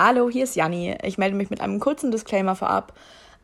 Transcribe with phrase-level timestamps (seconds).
[0.00, 0.96] Hallo, hier ist Janni.
[1.02, 2.92] Ich melde mich mit einem kurzen Disclaimer vorab.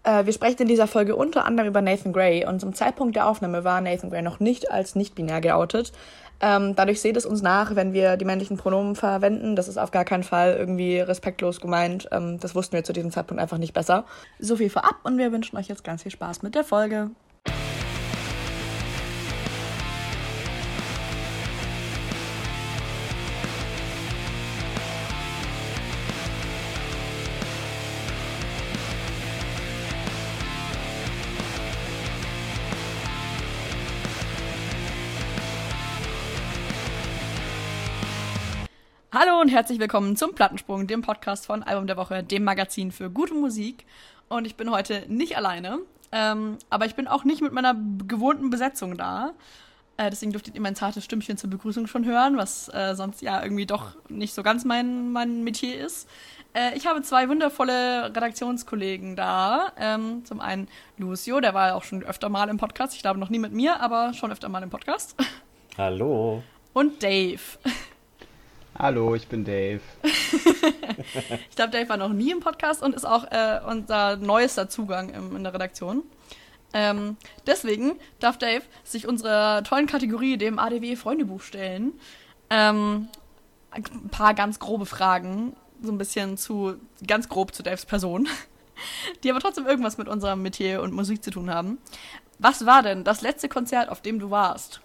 [0.04, 3.26] Äh, wir sprechen in dieser Folge unter anderem über Nathan Gray und zum Zeitpunkt der
[3.26, 5.90] Aufnahme war Nathan Gray noch nicht als nicht-binär geoutet.
[6.40, 9.56] Ähm, dadurch seht es uns nach, wenn wir die männlichen Pronomen verwenden.
[9.56, 12.08] Das ist auf gar keinen Fall irgendwie respektlos gemeint.
[12.12, 14.04] Ähm, das wussten wir zu diesem Zeitpunkt einfach nicht besser.
[14.38, 17.10] So viel vorab und wir wünschen euch jetzt ganz viel Spaß mit der Folge.
[39.16, 43.10] Hallo und herzlich willkommen zum Plattensprung, dem Podcast von Album der Woche, dem Magazin für
[43.10, 43.86] gute Musik.
[44.28, 45.78] Und ich bin heute nicht alleine,
[46.10, 47.76] ähm, aber ich bin auch nicht mit meiner
[48.08, 49.34] gewohnten Besetzung da.
[49.98, 53.40] Äh, deswegen dürftet ihr mein zartes Stimmchen zur Begrüßung schon hören, was äh, sonst ja
[53.40, 56.08] irgendwie doch nicht so ganz mein, mein Metier ist.
[56.52, 59.70] Äh, ich habe zwei wundervolle Redaktionskollegen da.
[59.78, 60.66] Ähm, zum einen
[60.98, 62.96] Lucio, der war auch schon öfter mal im Podcast.
[62.96, 65.14] Ich glaube noch nie mit mir, aber schon öfter mal im Podcast.
[65.78, 66.42] Hallo.
[66.72, 67.42] Und Dave.
[68.76, 69.80] Hallo, ich bin Dave.
[70.02, 75.10] ich glaube, Dave war noch nie im Podcast und ist auch äh, unser neuester Zugang
[75.10, 76.02] im, in der Redaktion.
[76.72, 81.92] Ähm, deswegen darf Dave sich unserer tollen Kategorie, dem ADW Freundebuch, stellen.
[82.50, 83.08] Ähm,
[83.70, 86.74] ein paar ganz grobe Fragen, so ein bisschen zu,
[87.06, 88.28] ganz grob zu Daves Person,
[89.22, 91.78] die aber trotzdem irgendwas mit unserem Metier und Musik zu tun haben.
[92.40, 94.80] Was war denn das letzte Konzert, auf dem du warst?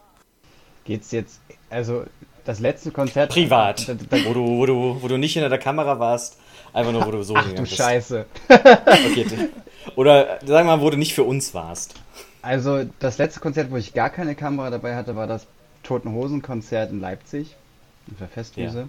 [0.85, 2.05] Geht's jetzt, also
[2.49, 3.31] das letzte Konzert.
[3.31, 3.87] Privat.
[3.87, 6.37] Da, da, wo, du, wo, du, wo du nicht hinter der Kamera warst,
[6.73, 7.75] einfach nur, wo du so Ach du bist.
[7.75, 8.25] Scheiße.
[8.49, 9.49] okay.
[9.95, 11.93] Oder sagen wir mal, wo du nicht für uns warst.
[12.41, 15.45] Also, das letzte Konzert, wo ich gar keine Kamera dabei hatte, war das
[15.83, 17.55] Toten Hosen Konzert in Leipzig.
[18.07, 18.79] In der Festwiese.
[18.79, 18.87] Ja.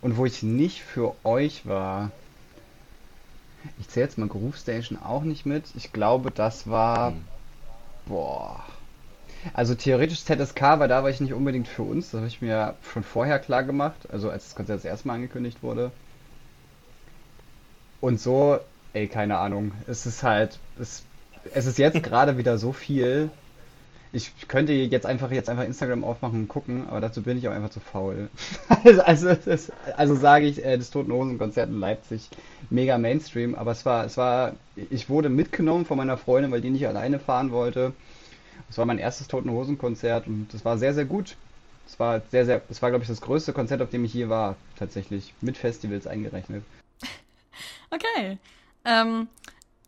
[0.00, 2.10] Und wo ich nicht für euch war,
[3.78, 5.66] ich zähle jetzt mal Groove Station auch nicht mit.
[5.76, 7.12] Ich glaube, das war.
[7.12, 7.24] Hm.
[8.06, 8.64] Boah.
[9.54, 12.10] Also theoretisch ZSK, weil da war ich nicht unbedingt für uns.
[12.10, 14.08] Das habe ich mir schon vorher klar gemacht.
[14.10, 15.90] Also als das Konzert das erste Mal angekündigt wurde.
[18.00, 18.58] Und so,
[18.92, 19.72] ey, keine Ahnung.
[19.86, 21.04] Es ist halt, es,
[21.54, 23.30] es ist jetzt gerade wieder so viel.
[24.14, 27.52] Ich könnte jetzt einfach jetzt einfach Instagram aufmachen und gucken, aber dazu bin ich auch
[27.52, 28.28] einfach zu faul.
[29.04, 32.28] also, das, also sage ich, äh, das Toten Hosen Konzert in Leipzig,
[32.68, 34.52] mega Mainstream, aber es war, es war,
[34.90, 37.94] ich wurde mitgenommen von meiner Freundin, weil die nicht alleine fahren wollte.
[38.72, 41.36] Das war mein erstes Toten Hosen Konzert und das war sehr, sehr gut.
[41.86, 44.30] Es war sehr, sehr, es war, glaube ich, das größte Konzert, auf dem ich je
[44.30, 45.34] war, tatsächlich.
[45.42, 46.64] Mit Festivals eingerechnet.
[47.90, 48.38] Okay.
[48.86, 49.28] Ähm,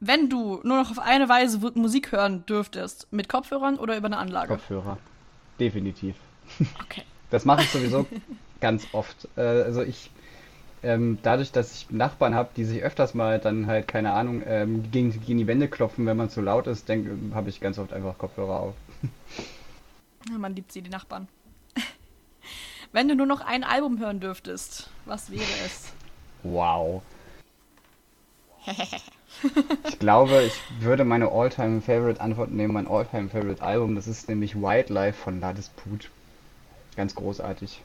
[0.01, 4.19] wenn du nur noch auf eine Weise Musik hören dürftest, mit Kopfhörern oder über eine
[4.19, 4.49] Anlage?
[4.49, 4.99] Kopfhörer.
[5.59, 6.17] Definitiv.
[6.83, 7.03] Okay.
[7.31, 8.07] Das mache ich sowieso
[8.61, 9.27] ganz oft.
[9.37, 10.11] Äh, also ich
[10.85, 14.91] ähm, dadurch, dass ich Nachbarn habe, die sich öfters mal dann halt, keine Ahnung, ähm,
[14.91, 18.19] gegen, gegen die Wände klopfen, wenn man zu laut ist, habe ich ganz oft einfach
[18.19, 18.75] Kopfhörer auf.
[20.31, 21.29] Ja, man liebt sie, die Nachbarn.
[22.93, 25.93] wenn du nur noch ein Album hören dürftest, was wäre es?
[26.43, 27.03] Wow.
[29.89, 33.95] ich glaube, ich würde meine All-Time Favorite Antwort nehmen, mein All-Time Favorite Album.
[33.95, 36.11] Das ist nämlich Wildlife von Ladis Put.
[36.97, 37.83] Ganz großartig.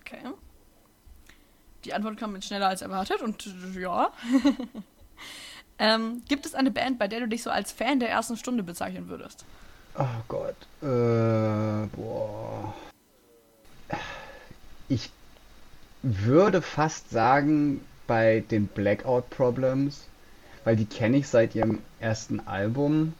[0.00, 0.18] Okay.
[1.84, 3.44] Die Antwort kam jetzt schneller als erwartet und
[3.76, 4.10] ja.
[5.78, 8.62] ähm, gibt es eine Band, bei der du dich so als Fan der ersten Stunde
[8.62, 9.44] bezeichnen würdest?
[9.98, 10.56] Oh Gott.
[10.82, 12.74] Äh, boah.
[14.88, 15.10] Ich
[16.02, 20.06] würde fast sagen, bei den Blackout Problems,
[20.64, 23.14] weil die kenne ich seit ihrem ersten Album.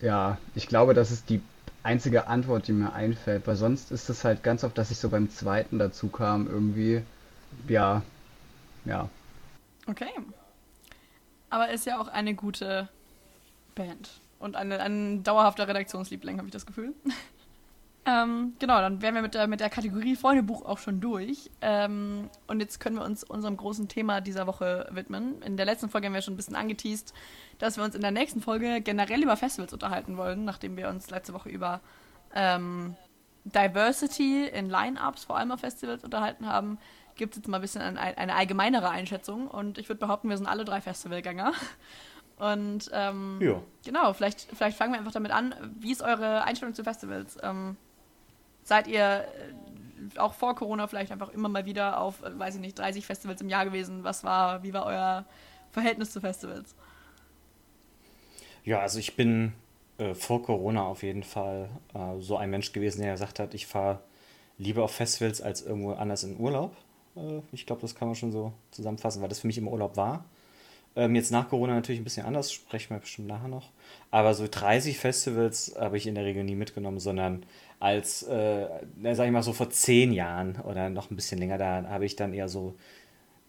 [0.00, 1.40] Ja, ich glaube, das ist die
[1.82, 5.08] einzige Antwort, die mir einfällt, weil sonst ist es halt ganz oft, dass ich so
[5.08, 7.02] beim zweiten dazu kam irgendwie
[7.68, 8.02] ja,
[8.84, 9.08] ja.
[9.86, 10.10] Okay.
[11.50, 12.88] Aber ist ja auch eine gute
[13.74, 14.20] Band.
[14.38, 16.94] Und eine, ein dauerhafter Redaktionsliebling, habe ich das Gefühl.
[18.06, 21.50] ähm, genau, dann wären wir mit der, mit der Kategorie Freundebuch auch schon durch.
[21.60, 25.42] Ähm, und jetzt können wir uns unserem großen Thema dieser Woche widmen.
[25.42, 27.12] In der letzten Folge haben wir schon ein bisschen angeteased,
[27.58, 31.10] dass wir uns in der nächsten Folge generell über Festivals unterhalten wollen, nachdem wir uns
[31.10, 31.80] letzte Woche über
[32.34, 32.94] ähm,
[33.44, 36.78] Diversity in Line-Ups, vor allem auf Festivals, unterhalten haben
[37.20, 39.46] gibt es jetzt mal ein bisschen eine, eine allgemeinere Einschätzung.
[39.46, 41.52] Und ich würde behaupten, wir sind alle drei Festivalgänger.
[42.38, 43.62] Und ähm, ja.
[43.84, 45.54] genau, vielleicht, vielleicht fangen wir einfach damit an.
[45.78, 47.36] Wie ist eure Einstellung zu Festivals?
[47.42, 47.76] Ähm,
[48.62, 49.26] seid ihr
[50.14, 53.04] äh, auch vor Corona vielleicht einfach immer mal wieder auf, äh, weiß ich nicht, 30
[53.04, 54.02] Festivals im Jahr gewesen?
[54.02, 55.26] Was war, wie war euer
[55.70, 56.74] Verhältnis zu Festivals?
[58.64, 59.52] Ja, also ich bin
[59.98, 63.66] äh, vor Corona auf jeden Fall äh, so ein Mensch gewesen, der gesagt hat, ich
[63.66, 64.00] fahre
[64.56, 66.74] lieber auf Festivals als irgendwo anders in Urlaub
[67.52, 70.24] ich glaube, das kann man schon so zusammenfassen, weil das für mich im Urlaub war.
[70.96, 73.70] Ähm, jetzt nach Corona natürlich ein bisschen anders, sprechen wir bestimmt nachher noch.
[74.10, 77.44] Aber so 30 Festivals habe ich in der Regel nie mitgenommen, sondern
[77.78, 78.68] als, äh,
[79.12, 82.16] sag ich mal so vor zehn Jahren oder noch ein bisschen länger, da habe ich
[82.16, 82.74] dann eher so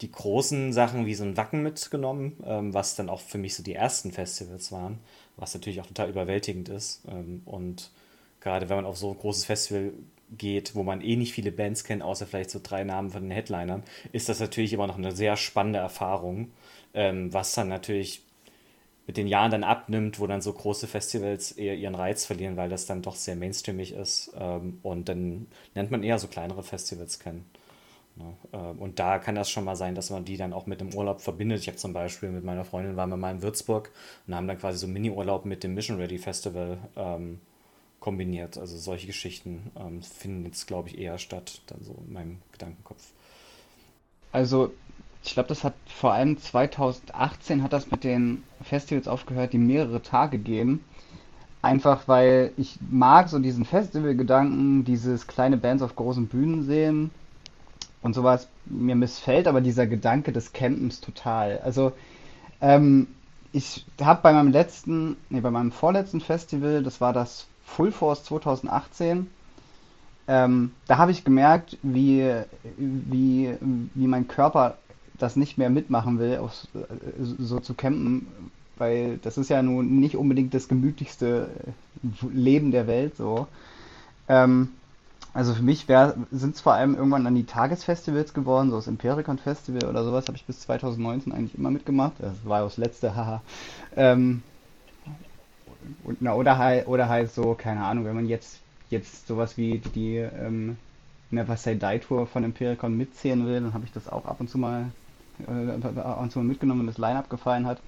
[0.02, 3.64] die großen Sachen wie so ein Wacken mitgenommen, ähm, was dann auch für mich so
[3.64, 5.00] die ersten Festivals waren,
[5.38, 7.02] was natürlich auch total überwältigend ist.
[7.08, 7.92] Ähm, und
[8.40, 9.94] gerade wenn man auf so ein großes Festival
[10.38, 13.32] geht, wo man eh nicht viele Bands kennt, außer vielleicht so drei Namen von den
[13.32, 16.52] Headlinern, ist das natürlich immer noch eine sehr spannende Erfahrung,
[16.94, 18.24] ähm, was dann natürlich
[19.08, 22.70] mit den Jahren dann abnimmt, wo dann so große Festivals eher ihren Reiz verlieren, weil
[22.70, 24.32] das dann doch sehr mainstreamig ist.
[24.40, 27.46] Ähm, und dann lernt man eher so kleinere Festivals kennen.
[28.18, 30.82] Ja, äh, und da kann das schon mal sein, dass man die dann auch mit
[30.82, 31.60] dem Urlaub verbindet.
[31.60, 33.92] Ich habe zum Beispiel mit meiner Freundin waren wir mal in Würzburg
[34.28, 37.40] und haben dann quasi so Mini-Urlaub mit dem Mission Ready Festival ähm,
[38.02, 38.58] kombiniert.
[38.58, 43.14] Also solche Geschichten ähm, finden jetzt, glaube ich, eher statt, dann so in meinem Gedankenkopf.
[44.34, 44.74] Also,
[45.24, 50.02] ich glaube, das hat vor allem 2018 hat das mit den Festivals aufgehört, die mehrere
[50.02, 50.84] Tage gehen.
[51.62, 57.12] Einfach weil ich mag so diesen Festivalgedanken, dieses kleine Bands auf großen Bühnen sehen
[58.02, 58.48] und sowas.
[58.66, 61.60] Mir missfällt aber dieser Gedanke des Campens total.
[61.60, 61.92] Also,
[62.62, 63.08] ähm,
[63.54, 68.24] ich habe bei meinem letzten, nee, bei meinem vorletzten Festival, das war das Full Force
[68.26, 69.28] 2018,
[70.28, 72.32] ähm, da habe ich gemerkt, wie,
[72.78, 73.56] wie,
[73.94, 74.78] wie mein Körper
[75.18, 76.68] das nicht mehr mitmachen will, auf,
[77.40, 78.28] so zu campen,
[78.78, 81.50] weil das ist ja nun nicht unbedingt das gemütlichste
[82.34, 83.48] Leben der Welt so.
[84.28, 84.70] Ähm,
[85.34, 85.86] also für mich
[86.32, 90.28] sind es vor allem irgendwann dann die Tagesfestivals geworden, so das Impericon Festival oder sowas
[90.28, 92.14] habe ich bis 2019 eigentlich immer mitgemacht.
[92.20, 93.42] Das war ja das letzte, haha.
[93.96, 94.44] Ähm,
[96.04, 99.80] und, na, oder halt, oder halt so, keine Ahnung, wenn man jetzt, jetzt sowas wie
[99.96, 100.78] die ähm,
[101.32, 104.50] Never Say Die Tour von Impericon mitzählen will, dann habe ich das auch ab und
[104.50, 104.86] zu mal,
[105.48, 107.80] äh, ab und zu mal mitgenommen, wenn das Line-Up gefallen hat.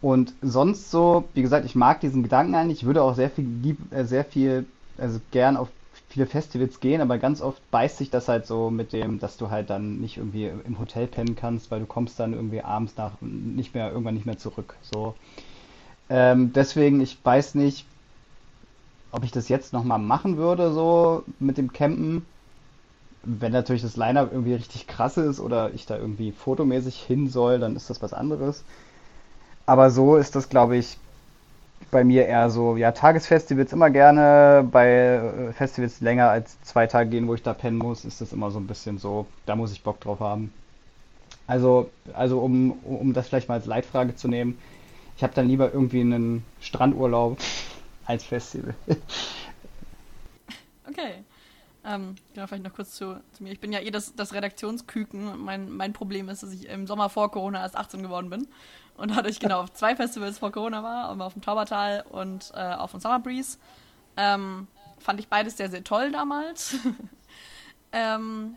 [0.00, 2.78] Und sonst so, wie gesagt, ich mag diesen Gedanken eigentlich.
[2.78, 4.64] Ich würde auch sehr viel, äh, sehr viel,
[4.96, 5.68] also gern auf
[6.08, 9.50] viele Festivals gehen, aber ganz oft beißt sich das halt so mit dem, dass du
[9.50, 13.12] halt dann nicht irgendwie im Hotel pennen kannst, weil du kommst dann irgendwie abends nach
[13.20, 14.74] nicht mehr irgendwann nicht mehr zurück.
[14.80, 15.14] So
[16.10, 17.86] ähm, deswegen, ich weiß nicht,
[19.12, 22.26] ob ich das jetzt nochmal machen würde, so mit dem Campen.
[23.22, 27.58] Wenn natürlich das Line-Up irgendwie richtig krass ist oder ich da irgendwie fotomäßig hin soll,
[27.58, 28.64] dann ist das was anderes.
[29.66, 30.96] Aber so ist das, glaube ich,
[31.90, 34.66] bei mir eher so, ja, Tagesfestivals immer gerne.
[34.70, 38.32] Bei äh, Festivals, länger als zwei Tage gehen, wo ich da pennen muss, ist das
[38.32, 40.52] immer so ein bisschen so, da muss ich Bock drauf haben.
[41.46, 44.58] Also, also um, um das vielleicht mal als Leitfrage zu nehmen,
[45.18, 47.38] ich habe dann lieber irgendwie einen Strandurlaub
[48.06, 48.74] als Festival.
[50.88, 51.22] Okay.
[51.84, 53.52] Ähm, genau, vielleicht noch kurz zu, zu, mir.
[53.52, 55.38] Ich bin ja eh das, das Redaktionsküken.
[55.38, 58.48] Mein, mein Problem ist, dass ich im Sommer vor Corona erst 18 geworden bin.
[58.96, 62.92] Und dadurch genau auf zwei Festivals vor Corona war, auf dem Taubertal und äh, auf
[62.92, 63.58] dem Summer Breeze.
[64.16, 64.66] Ähm,
[64.98, 66.76] fand ich beides sehr, sehr toll damals.
[67.92, 68.56] ähm,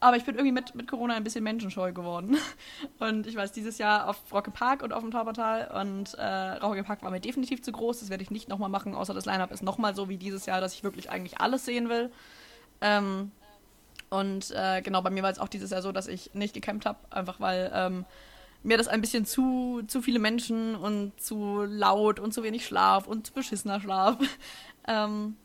[0.00, 2.36] aber ich bin irgendwie mit, mit Corona ein bisschen menschenscheu geworden.
[2.98, 5.68] Und ich weiß, dieses Jahr auf Rocke Park und auf dem Taubertal.
[5.80, 6.24] Und äh,
[6.58, 8.00] Rocke Park war mir definitiv zu groß.
[8.00, 10.60] Das werde ich nicht nochmal machen, außer das Line-Up ist nochmal so wie dieses Jahr,
[10.60, 12.10] dass ich wirklich eigentlich alles sehen will.
[12.80, 13.32] Ähm,
[14.10, 16.86] und äh, genau, bei mir war es auch dieses Jahr so, dass ich nicht gecampt
[16.86, 18.04] habe, einfach weil ähm,
[18.62, 23.06] mir das ein bisschen zu, zu viele Menschen und zu laut und zu wenig Schlaf
[23.06, 24.16] und zu beschissener Schlaf
[24.88, 25.36] ähm,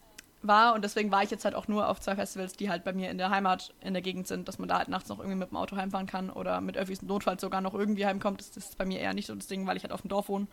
[0.47, 2.93] war und deswegen war ich jetzt halt auch nur auf zwei Festivals, die halt bei
[2.93, 5.37] mir in der Heimat in der Gegend sind, dass man da halt nachts noch irgendwie
[5.37, 8.39] mit dem Auto heimfahren kann oder mit Öffis notfalls sogar noch irgendwie heimkommt.
[8.39, 10.29] Das, ist bei mir eher nicht so das Ding, weil ich halt auf dem Dorf
[10.29, 10.47] wohne.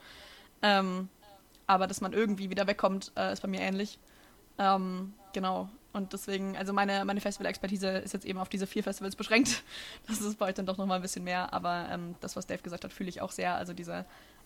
[0.62, 1.08] Ähm,
[1.66, 3.98] aber dass man irgendwie wieder wegkommt, äh, ist bei mir ähnlich.
[4.58, 5.68] Ähm, genau.
[5.92, 9.62] Und deswegen, also meine, meine Festival-Expertise ist jetzt eben auf diese vier Festivals beschränkt.
[10.06, 11.52] Das ist bei euch dann doch nochmal ein bisschen mehr.
[11.52, 13.54] Aber ähm, das, was Dave gesagt hat, fühle ich auch sehr.
[13.54, 14.04] Also diese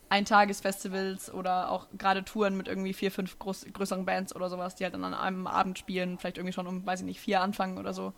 [0.09, 4.85] Eintagesfestivals oder auch gerade Touren mit irgendwie vier, fünf groß, größeren Bands oder sowas, die
[4.85, 7.79] halt dann an einem Abend spielen, vielleicht irgendwie schon um, weiß ich nicht, vier anfangen
[7.79, 8.13] oder so,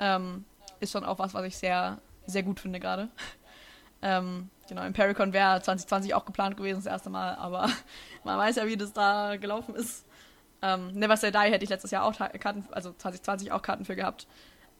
[0.00, 0.44] ähm,
[0.80, 3.08] ist schon auch was, was ich sehr, sehr gut finde gerade.
[4.02, 7.68] ähm, genau, Impericon wäre 2020 auch geplant gewesen, das erste Mal, aber
[8.24, 10.06] man weiß ja, wie das da gelaufen ist.
[10.62, 13.96] Ähm, Never Say Die hätte ich letztes Jahr auch Karten, also 2020 auch Karten für
[13.96, 14.26] gehabt.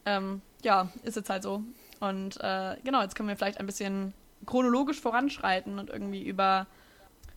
[0.06, 1.62] Ähm, ja, ist jetzt halt so.
[2.00, 4.14] Und äh, genau, jetzt können wir vielleicht ein bisschen
[4.46, 6.66] chronologisch voranschreiten und irgendwie über,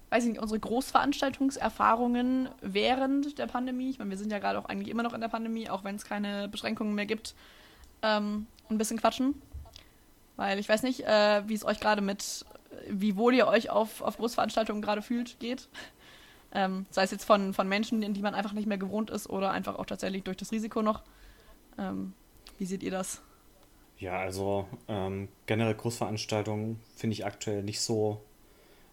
[0.10, 4.66] weiß ich nicht, unsere Großveranstaltungserfahrungen während der Pandemie, ich meine, wir sind ja gerade auch
[4.66, 7.36] eigentlich immer noch in der Pandemie, auch wenn es keine Beschränkungen mehr gibt,
[8.02, 9.42] ähm, ein bisschen quatschen.
[10.36, 12.46] Weil ich weiß nicht, äh, wie es euch gerade mit,
[12.90, 15.68] wie wohl ihr euch auf, auf Großveranstaltungen gerade fühlt, geht.
[16.54, 19.30] Ähm, sei es jetzt von, von Menschen, in die man einfach nicht mehr gewohnt ist
[19.30, 21.02] oder einfach auch tatsächlich durch das Risiko noch.
[21.78, 22.14] Ähm,
[22.58, 23.22] wie seht ihr das?
[24.00, 28.22] Ja, also ähm, generell Großveranstaltungen finde ich aktuell nicht so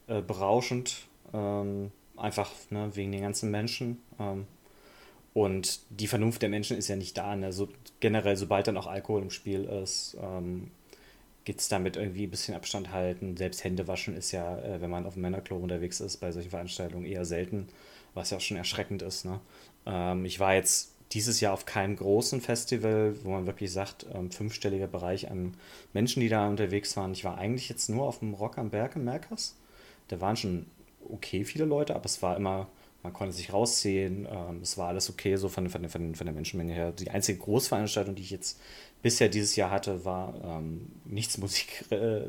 [0.06, 1.06] äh, berauschend.
[1.32, 4.00] Ähm, einfach ne, wegen den ganzen Menschen.
[4.18, 4.46] Ähm,
[5.34, 7.34] und die Vernunft der Menschen ist ja nicht da.
[7.34, 7.52] Ne?
[7.52, 7.68] So,
[8.00, 10.70] generell, sobald dann auch Alkohol im Spiel ist, ähm,
[11.44, 13.36] geht es damit irgendwie ein bisschen Abstand halten.
[13.36, 16.50] Selbst Hände waschen ist ja, äh, wenn man auf dem Männerklo unterwegs ist, bei solchen
[16.50, 17.68] Veranstaltungen eher selten,
[18.14, 19.24] was ja auch schon erschreckend ist.
[19.24, 19.40] Ne?
[19.86, 24.30] Ähm, ich war jetzt dieses Jahr auf keinem großen Festival, wo man wirklich sagt, ähm,
[24.30, 25.54] fünfstelliger Bereich an
[25.92, 27.12] Menschen, die da unterwegs waren.
[27.12, 29.56] Ich war eigentlich jetzt nur auf dem Rock am Berg im Merkers.
[30.08, 30.66] Da waren schon
[31.08, 32.68] okay viele Leute, aber es war immer,
[33.02, 36.34] man konnte sich rausziehen, ähm, es war alles okay so von, von, von, von der
[36.34, 36.92] Menschenmenge her.
[36.92, 38.60] Die einzige Großveranstaltung, die ich jetzt
[39.02, 42.28] bisher dieses Jahr hatte, war ähm, nichts, Musik, äh,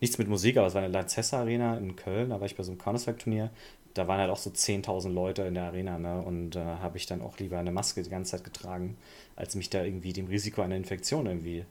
[0.00, 2.62] nichts mit Musik, aber es war eine Lanzessa Arena in Köln, da war ich bei
[2.62, 3.50] so einem Counter-Strike-Turnier
[3.94, 6.20] da waren halt auch so 10.000 Leute in der Arena, ne?
[6.20, 8.96] Und da äh, habe ich dann auch lieber eine Maske die ganze Zeit getragen,
[9.36, 11.64] als mich da irgendwie dem Risiko einer Infektion irgendwie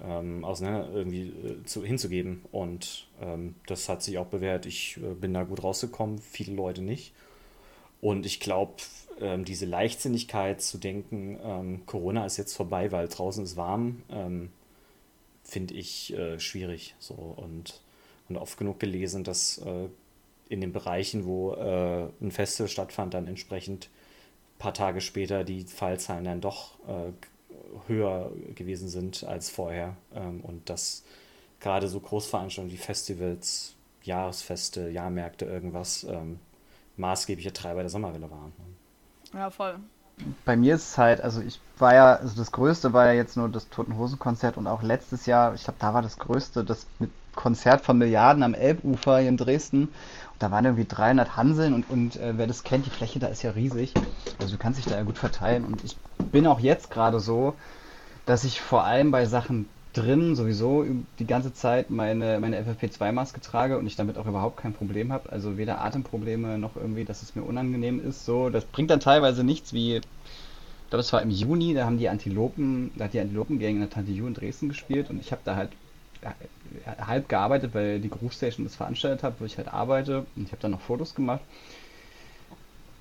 [0.00, 2.44] ähm, auseinander irgendwie äh, zu, hinzugeben.
[2.52, 4.66] Und ähm, das hat sich auch bewährt.
[4.66, 7.12] Ich äh, bin da gut rausgekommen, viele Leute nicht.
[8.00, 8.74] Und ich glaube,
[9.20, 14.50] ähm, diese Leichtsinnigkeit zu denken, ähm, Corona ist jetzt vorbei, weil draußen ist warm, ähm,
[15.44, 16.94] finde ich äh, schwierig.
[16.98, 17.80] So und,
[18.28, 19.88] und oft genug gelesen, dass äh,
[20.48, 25.64] in den Bereichen, wo äh, ein Festival stattfand, dann entsprechend ein paar Tage später die
[25.64, 27.12] Fallzahlen dann doch äh,
[27.88, 29.96] höher gewesen sind als vorher.
[30.14, 31.04] Ähm, und dass
[31.60, 36.38] gerade so Großveranstaltungen wie Festivals, Jahresfeste, Jahrmärkte, irgendwas ähm,
[36.96, 38.52] maßgebliche Treiber der Sommerwelle waren.
[39.32, 39.78] Ja, voll.
[40.44, 43.36] Bei mir ist es halt, also ich war ja, also das Größte war ja jetzt
[43.36, 46.64] nur das Toten Hosen Konzert und auch letztes Jahr, ich glaube, da war das Größte,
[46.64, 49.88] das mit Konzert von Milliarden am Elbufer hier in Dresden
[50.42, 53.42] da waren irgendwie 300 Hanseln und, und äh, wer das kennt, die Fläche da ist
[53.42, 53.94] ja riesig.
[54.40, 55.64] Also du kannst dich da ja gut verteilen.
[55.64, 55.96] Und ich
[56.32, 57.54] bin auch jetzt gerade so,
[58.26, 60.84] dass ich vor allem bei Sachen drin sowieso
[61.20, 65.30] die ganze Zeit meine, meine FFP2-Maske trage und ich damit auch überhaupt kein Problem habe.
[65.30, 68.24] Also weder Atemprobleme noch irgendwie, dass es mir unangenehm ist.
[68.24, 70.02] So, das bringt dann teilweise nichts wie, ich
[70.90, 73.90] glaube, es war im Juni, da haben die Antilopen, da hat die Antilopengang in der
[73.90, 75.70] Tante Ju in Dresden gespielt und ich habe da halt
[76.86, 80.26] halb gearbeitet, weil die Groove das veranstaltet hat, wo ich halt arbeite.
[80.36, 81.40] Und ich habe dann noch Fotos gemacht.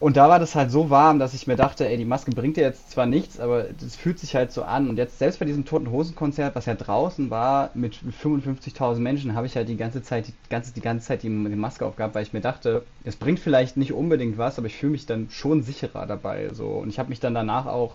[0.01, 2.57] Und da war das halt so warm, dass ich mir dachte, ey, die Maske bringt
[2.57, 4.89] dir jetzt zwar nichts, aber das fühlt sich halt so an.
[4.89, 9.35] Und jetzt selbst bei diesem Toten Hosen Konzert, was ja draußen war, mit 55.000 Menschen,
[9.35, 12.15] habe ich halt die ganze Zeit, die ganze, die ganze Zeit die, die Maske aufgehabt,
[12.15, 15.29] weil ich mir dachte, es bringt vielleicht nicht unbedingt was, aber ich fühle mich dann
[15.29, 16.49] schon sicherer dabei.
[16.51, 16.65] So.
[16.65, 17.93] Und ich habe mich dann danach auch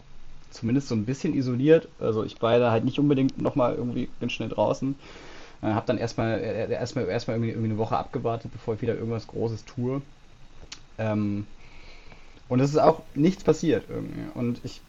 [0.50, 1.88] zumindest so ein bisschen isoliert.
[1.99, 4.95] Also ich war da halt nicht unbedingt nochmal irgendwie ganz schnell draußen.
[5.63, 8.95] Äh, habe dann erstmal äh, erstmal erstmal irgendwie, irgendwie eine Woche abgewartet, bevor ich wieder
[8.95, 10.03] irgendwas Großes tue.
[10.99, 11.47] Ähm,
[12.49, 14.31] und es ist auch nichts passiert irgendwie.
[14.35, 14.81] Und ich,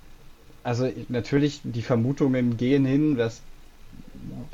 [0.64, 3.42] also natürlich, die Vermutungen gehen hin, dass,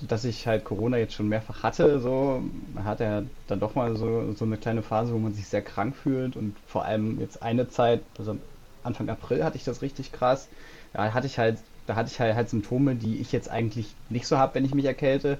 [0.07, 1.99] dass ich halt Corona jetzt schon mehrfach hatte.
[1.99, 2.43] So,
[2.83, 5.95] hat ja dann doch mal so, so eine kleine Phase, wo man sich sehr krank
[5.95, 6.35] fühlt.
[6.37, 8.37] Und vor allem jetzt eine Zeit, also
[8.83, 10.49] Anfang April hatte ich das richtig krass.
[10.93, 14.27] Da hatte ich halt, da hatte ich halt, halt Symptome, die ich jetzt eigentlich nicht
[14.27, 15.39] so habe, wenn ich mich erkälte.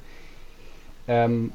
[1.08, 1.52] Ähm,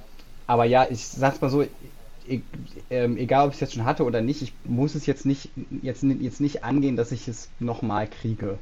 [0.46, 2.42] aber ja, ich sag's mal so, e
[2.90, 5.50] ähm, egal ob ich es jetzt schon hatte oder nicht, ich muss es jetzt nicht,
[5.82, 8.58] jetzt, jetzt nicht angehen, dass ich es nochmal kriege.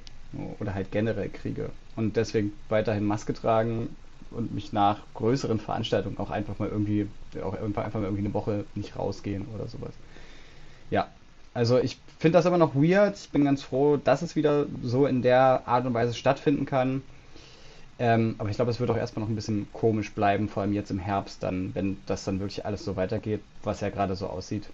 [0.60, 1.70] Oder halt generell kriege.
[1.94, 3.88] Und deswegen weiterhin Maske tragen
[4.30, 7.06] und mich nach größeren Veranstaltungen auch einfach mal irgendwie,
[7.42, 9.94] auch einfach mal irgendwie eine Woche nicht rausgehen oder sowas.
[10.90, 11.08] Ja,
[11.54, 13.16] also ich finde das aber noch weird.
[13.16, 17.02] Ich bin ganz froh, dass es wieder so in der Art und Weise stattfinden kann.
[17.98, 20.74] Ähm, aber ich glaube, es wird auch erstmal noch ein bisschen komisch bleiben, vor allem
[20.74, 24.26] jetzt im Herbst, dann, wenn das dann wirklich alles so weitergeht, was ja gerade so
[24.26, 24.68] aussieht.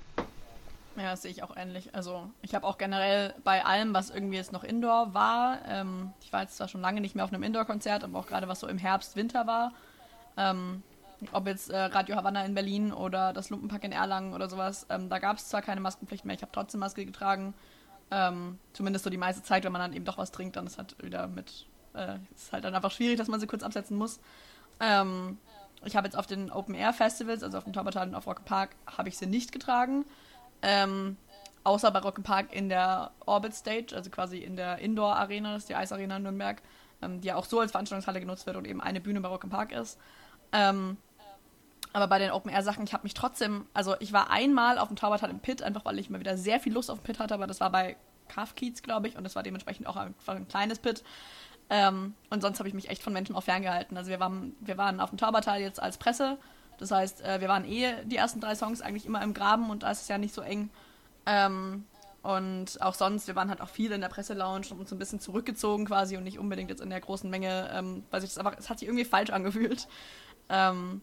[0.96, 1.94] Ja, das sehe ich auch ähnlich.
[1.94, 6.32] Also ich habe auch generell bei allem, was irgendwie jetzt noch Indoor war, ähm, ich
[6.32, 8.66] war jetzt zwar schon lange nicht mehr auf einem Indoor-Konzert, aber auch gerade was so
[8.66, 9.72] im Herbst, Winter war,
[10.36, 10.82] ähm,
[11.30, 15.08] ob jetzt äh, Radio Havanna in Berlin oder das Lumpenpack in Erlangen oder sowas, ähm,
[15.08, 17.54] da gab es zwar keine Maskenpflicht mehr, ich habe trotzdem Maske getragen.
[18.10, 20.76] Ähm, zumindest so die meiste Zeit, wenn man dann eben doch was trinkt, dann ist
[20.76, 24.20] halt wieder mit äh, ist halt dann einfach schwierig, dass man sie kurz absetzen muss.
[24.80, 25.38] Ähm,
[25.84, 28.44] ich habe jetzt auf den Open Air Festivals, also auf dem Taubertal und auf Rock
[28.44, 30.04] Park, habe ich sie nicht getragen.
[30.62, 31.16] Ähm,
[31.64, 35.62] außer bei Rock Park in der Orbit Stage, also quasi in der Indoor Arena, das
[35.62, 36.62] ist die Eisarena in Nürnberg,
[37.02, 39.48] ähm, die ja auch so als Veranstaltungshalle genutzt wird und eben eine Bühne bei Rock
[39.50, 39.98] Park ist.
[40.52, 40.96] Ähm,
[41.92, 44.88] aber bei den Open Air Sachen, ich habe mich trotzdem, also ich war einmal auf
[44.88, 47.18] dem Taubertal im Pit, einfach weil ich mal wieder sehr viel Lust auf den Pit
[47.18, 47.96] hatte, aber das war bei
[48.28, 51.02] Kafkiez, glaube ich, und das war dementsprechend auch einfach ein kleines Pit.
[51.72, 53.96] Ähm, und sonst habe ich mich echt von Menschen auch ferngehalten.
[53.96, 56.36] Also wir waren, wir waren auf dem Taubertal jetzt als Presse.
[56.78, 59.82] Das heißt, äh, wir waren eh die ersten drei Songs eigentlich immer im Graben und
[59.82, 60.70] da ist es ja nicht so eng.
[61.26, 61.84] Ähm,
[62.22, 65.18] Und auch sonst, wir waren halt auch viel in der Presselounge und uns ein bisschen
[65.18, 68.56] zurückgezogen quasi und nicht unbedingt jetzt in der großen Menge, ähm, weil sich das einfach,
[68.56, 69.88] es hat sich irgendwie falsch angefühlt.
[70.48, 71.00] Ähm,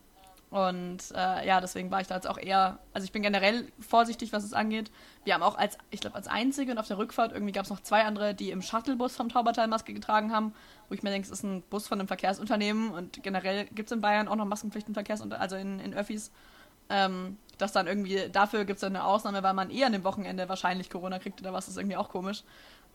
[0.49, 4.33] und äh, ja, deswegen war ich da jetzt auch eher, also ich bin generell vorsichtig,
[4.33, 4.91] was es angeht.
[5.23, 7.69] Wir haben auch als, ich glaube, als einzige und auf der Rückfahrt irgendwie gab es
[7.69, 10.55] noch zwei andere, die im Shuttlebus vom Taubertal Maske getragen haben,
[10.87, 13.91] wo ich mir denke, es ist ein Bus von einem Verkehrsunternehmen und generell gibt es
[13.91, 16.31] in Bayern auch noch Maskenpflichtenverkehrs, also in, in Öffis.
[16.91, 20.49] Ähm, dass dann irgendwie, dafür gibt es eine Ausnahme, weil man eher an dem Wochenende
[20.49, 22.43] wahrscheinlich Corona kriegt oder was, ist irgendwie auch komisch.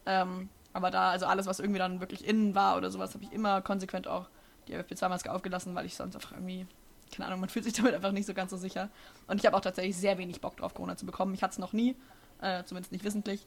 [0.06, 3.32] Ähm, aber da, also alles, was irgendwie dann wirklich innen war oder sowas, habe ich
[3.32, 4.26] immer konsequent auch
[4.66, 6.66] die FFP2-Maske aufgelassen, weil ich sonst einfach irgendwie,
[7.12, 8.90] keine Ahnung, man fühlt sich damit einfach nicht so ganz so sicher.
[9.26, 11.34] Und ich habe auch tatsächlich sehr wenig Bock drauf, Corona zu bekommen.
[11.34, 11.96] Ich hatte es noch nie,
[12.40, 13.46] äh, zumindest nicht wissentlich.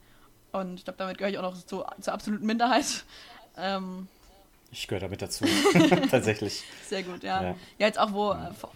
[0.52, 3.06] Und ich glaube, damit gehöre ich auch noch zu, zur absoluten Minderheit.
[3.60, 4.08] Ähm,
[4.72, 5.44] ich gehöre damit dazu,
[6.12, 6.64] tatsächlich.
[6.86, 7.42] Sehr gut, ja.
[7.42, 7.50] ja.
[7.80, 8.50] Ja, jetzt auch, wo, ja.
[8.50, 8.72] Äh, vor,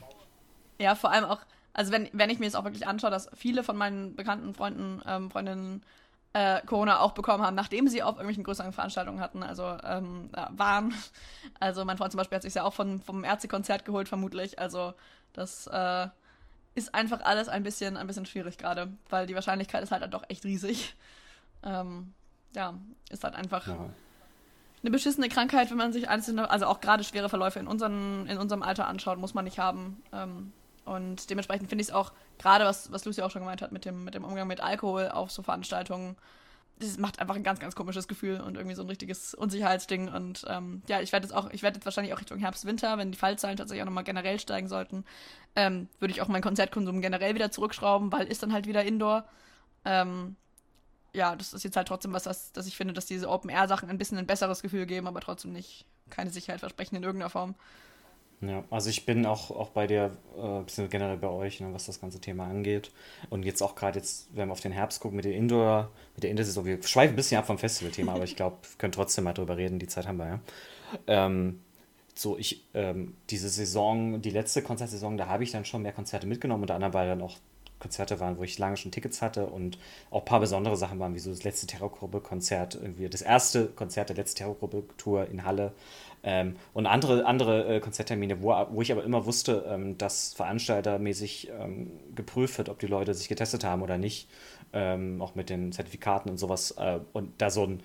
[0.79, 1.39] ja, vor allem auch,
[1.73, 4.99] also wenn, wenn ich mir jetzt auch wirklich anschaue, dass viele von meinen bekannten Freunden,
[5.05, 5.83] ähm, Freundinnen
[6.33, 10.93] äh, Corona auch bekommen haben, nachdem sie auf irgendwelchen größeren Veranstaltungen hatten, also ähm, waren.
[11.59, 14.57] Also mein Freund zum Beispiel hat sich ja auch von, vom Ärztekonzert geholt, vermutlich.
[14.57, 14.93] Also
[15.33, 16.07] das äh,
[16.73, 20.23] ist einfach alles ein bisschen, ein bisschen schwierig gerade, weil die Wahrscheinlichkeit ist halt doch
[20.29, 20.95] echt riesig.
[21.63, 22.13] Ähm,
[22.55, 22.73] ja,
[23.09, 23.89] ist halt einfach ja.
[24.81, 28.37] eine beschissene Krankheit, wenn man sich einzelne, also auch gerade schwere Verläufe in, unseren, in
[28.37, 30.01] unserem Alter anschaut, muss man nicht haben.
[30.11, 30.53] Ähm,
[30.85, 33.85] und dementsprechend finde ich es auch, gerade was, was Lucy auch schon gemeint hat, mit
[33.85, 36.15] dem, mit dem Umgang mit Alkohol auf so Veranstaltungen,
[36.79, 40.09] das macht einfach ein ganz, ganz komisches Gefühl und irgendwie so ein richtiges Unsicherheitsding.
[40.09, 42.97] Und ähm, ja, ich werde jetzt auch, ich werde jetzt wahrscheinlich auch Richtung Herbst, Winter,
[42.97, 45.05] wenn die Fallzahlen tatsächlich auch nochmal generell steigen sollten,
[45.55, 49.25] ähm, würde ich auch meinen Konzertkonsum generell wieder zurückschrauben, weil ist dann halt wieder Indoor.
[49.85, 50.35] Ähm,
[51.13, 53.97] ja, das ist jetzt halt trotzdem was, dass, dass ich finde, dass diese Open-Air-Sachen ein
[53.97, 57.55] bisschen ein besseres Gefühl geben, aber trotzdem nicht keine Sicherheit versprechen in irgendeiner Form.
[58.41, 62.01] Ja, also ich bin auch, auch bei dir, äh, generell bei euch, ne, was das
[62.01, 62.91] ganze Thema angeht.
[63.29, 66.23] Und jetzt auch gerade jetzt, wenn wir auf den Herbst gucken mit der Indoor, mit
[66.23, 69.25] der Indoor-Saison, wir schweifen ein bisschen ab vom Festival-Thema, aber ich glaube, wir können trotzdem
[69.25, 70.39] mal drüber reden, die Zeit haben wir ja.
[71.05, 71.61] Ähm,
[72.15, 76.27] so, ich, ähm, diese Saison, die letzte Konzertsaison, da habe ich dann schon mehr Konzerte
[76.27, 77.37] mitgenommen, unter anderem, weil dann auch
[77.81, 79.77] Konzerte waren, wo ich lange schon Tickets hatte und
[80.09, 84.09] auch ein paar besondere Sachen waren, wie so das letzte Terrorgruppe-Konzert, irgendwie das erste Konzert
[84.09, 85.73] der letzten Terrorgruppe-Tour in Halle
[86.23, 91.49] ähm, und andere, andere äh, Konzerttermine, wo, wo ich aber immer wusste, ähm, dass veranstaltermäßig
[91.59, 94.29] ähm, geprüft wird, ob die Leute sich getestet haben oder nicht,
[94.73, 96.71] ähm, auch mit den Zertifikaten und sowas.
[96.77, 97.81] Äh, und da so ein,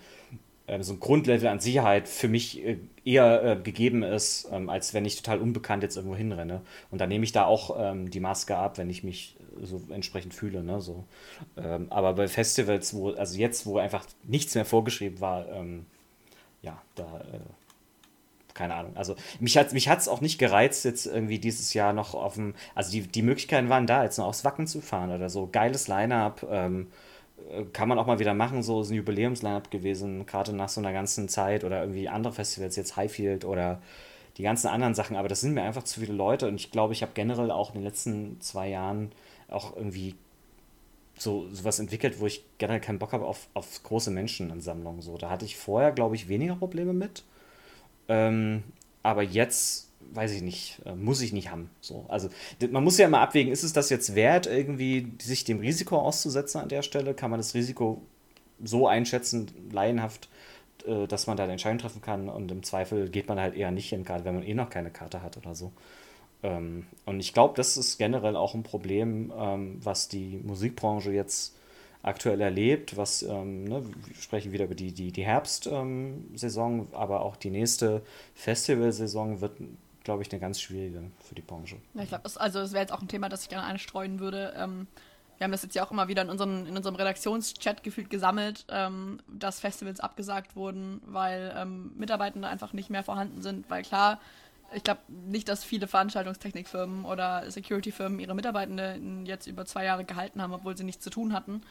[0.67, 4.93] äh, so ein Grundlevel an Sicherheit für mich äh, eher äh, gegeben ist, ähm, als
[4.93, 6.61] wenn ich total unbekannt jetzt irgendwo hinrenne.
[6.91, 10.33] Und dann nehme ich da auch ähm, die Maske ab, wenn ich mich so entsprechend
[10.33, 10.63] fühle.
[10.63, 10.81] Ne?
[10.81, 11.03] So.
[11.89, 15.45] aber bei Festivals, wo, also jetzt, wo einfach nichts mehr vorgeschrieben war,
[16.61, 17.39] ja, da äh,
[18.53, 18.97] keine Ahnung.
[18.97, 22.55] Also mich hat es mich auch nicht gereizt, jetzt irgendwie dieses Jahr noch auf dem,
[22.73, 25.47] also die, die Möglichkeiten waren da, jetzt noch aufs Wacken zu fahren oder so.
[25.51, 26.87] Geiles Line-Up, ähm,
[27.51, 30.81] äh, kann man auch mal wieder machen, so ist ein Jubiläums-Line-Up gewesen, gerade nach so
[30.81, 33.79] einer ganzen Zeit oder irgendwie andere Festivals, jetzt Highfield oder
[34.37, 36.93] die ganzen anderen Sachen, aber das sind mir einfach zu viele Leute und ich glaube,
[36.93, 39.11] ich habe generell auch in den letzten zwei Jahren
[39.49, 40.15] auch irgendwie
[41.17, 45.01] so sowas entwickelt, wo ich generell keinen Bock habe auf, auf große Menschenansammlungen.
[45.01, 47.23] So, da hatte ich vorher, glaube ich, weniger Probleme mit.
[48.07, 48.63] Ähm,
[49.03, 51.69] aber jetzt, weiß ich nicht, äh, muss ich nicht haben.
[51.81, 52.29] So, also
[52.69, 56.61] man muss ja immer abwägen, ist es das jetzt wert, irgendwie sich dem Risiko auszusetzen
[56.61, 57.13] an der Stelle?
[57.13, 58.01] Kann man das Risiko
[58.63, 60.29] so einschätzen, laienhaft,
[60.85, 63.71] äh, dass man da eine Entscheidung treffen kann und im Zweifel geht man halt eher
[63.71, 65.71] nicht hin, gerade wenn man eh noch keine Karte hat oder so.
[66.43, 71.55] Ähm, und ich glaube, das ist generell auch ein Problem, ähm, was die Musikbranche jetzt
[72.03, 77.35] aktuell erlebt, was, ähm, ne, wir sprechen wieder über die, die, die Herbstsaison, aber auch
[77.35, 78.01] die nächste
[78.35, 79.57] Festivalsaison wird,
[80.03, 81.77] glaube ich, eine ganz schwierige für die Branche.
[81.95, 84.53] Ja, ich glaube, also das wäre jetzt auch ein Thema, das ich gerne einstreuen würde.
[85.37, 88.65] Wir haben das jetzt ja auch immer wieder in, unseren, in unserem Redaktionschat gefühlt gesammelt,
[89.27, 91.65] dass Festivals abgesagt wurden, weil
[91.97, 94.21] Mitarbeitende einfach nicht mehr vorhanden sind, weil klar,
[94.73, 100.41] ich glaube nicht, dass viele Veranstaltungstechnikfirmen oder Security-Firmen ihre Mitarbeitenden jetzt über zwei Jahre gehalten
[100.41, 101.61] haben, obwohl sie nichts zu tun hatten.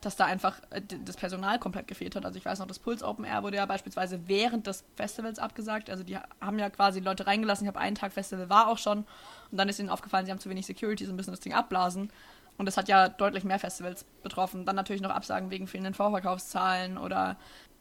[0.00, 2.24] Dass da einfach äh, das Personal komplett gefehlt hat.
[2.24, 5.90] Also ich weiß noch, das Puls Open Air wurde ja beispielsweise während des Festivals abgesagt.
[5.90, 7.64] Also die haben ja quasi Leute reingelassen.
[7.64, 8.98] Ich habe einen Tag Festival war auch schon.
[9.50, 11.54] Und dann ist ihnen aufgefallen, sie haben zu wenig Security, so ein bisschen das Ding
[11.54, 12.12] abblasen.
[12.56, 14.64] Und das hat ja deutlich mehr Festivals betroffen.
[14.64, 17.36] Dann natürlich noch Absagen wegen fehlenden Vorverkaufszahlen oder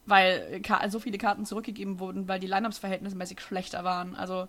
[0.06, 4.15] weil so viele Karten zurückgegeben wurden, weil die Lineups verhältnismäßig schlechter waren.
[4.15, 4.48] Also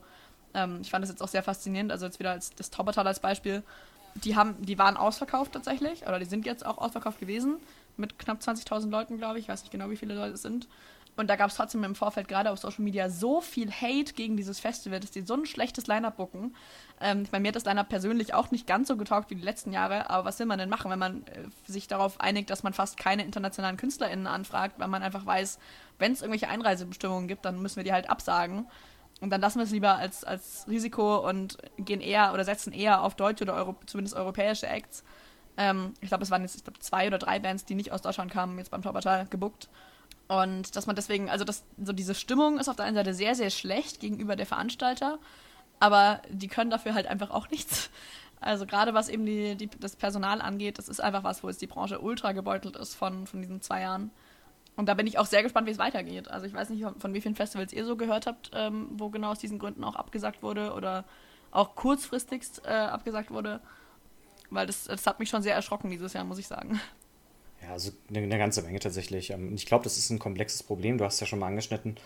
[0.55, 1.93] ähm, ich fand das jetzt auch sehr faszinierend.
[1.93, 3.63] Also jetzt wieder als das Taubertal als Beispiel.
[4.17, 7.57] Die haben, die waren ausverkauft tatsächlich, oder die sind jetzt auch ausverkauft gewesen
[7.99, 9.45] mit knapp 20.000 Leuten, glaube ich.
[9.45, 10.69] Ich weiß nicht genau, wie viele Leute es sind.
[11.17, 14.37] Und da gab es trotzdem im Vorfeld gerade auf Social Media so viel Hate gegen
[14.37, 16.55] dieses Festival, dass die so ein schlechtes Line-Up bucken.
[17.01, 19.43] Ähm, ich meine, mir hat das Line-Up persönlich auch nicht ganz so getaugt wie die
[19.43, 22.63] letzten Jahre, aber was will man denn machen, wenn man äh, sich darauf einigt, dass
[22.63, 25.59] man fast keine internationalen KünstlerInnen anfragt, weil man einfach weiß,
[25.99, 28.67] wenn es irgendwelche Einreisebestimmungen gibt, dann müssen wir die halt absagen.
[29.23, 33.03] Und dann lassen wir es lieber als, als Risiko und gehen eher oder setzen eher
[33.03, 35.03] auf deutsche oder Euro, zumindest europäische Acts.
[35.57, 38.03] Ähm, ich glaube, es waren jetzt ich glaub, zwei oder drei Bands, die nicht aus
[38.03, 39.71] Deutschland kamen, jetzt beim Taubertal gebuckt.
[40.29, 43.35] Und dass man deswegen, also das, so diese Stimmung ist auf der einen Seite sehr,
[43.35, 45.19] sehr schlecht gegenüber der Veranstalter,
[45.79, 47.91] aber die können dafür halt einfach auch nichts.
[48.41, 51.63] Also gerade was eben die, die, das Personal angeht, das ist einfach was, wo jetzt
[51.63, 54.11] die Branche ultra gebeutelt ist von, von diesen zwei Jahren.
[54.77, 56.31] Und da bin ich auch sehr gespannt, wie es weitergeht.
[56.31, 59.31] Also ich weiß nicht, von wie vielen Festivals ihr so gehört habt, ähm, wo genau
[59.31, 61.05] aus diesen Gründen auch abgesagt wurde oder
[61.51, 63.61] auch kurzfristigst äh, abgesagt wurde.
[64.51, 66.79] Weil das, das hat mich schon sehr erschrocken dieses Jahr, muss ich sagen.
[67.67, 69.31] Ja, also eine, eine ganze Menge tatsächlich.
[69.31, 70.99] Ähm, ich glaube, das ist ein komplexes Problem.
[70.99, 71.97] Du hast ja schon mal angeschnitten.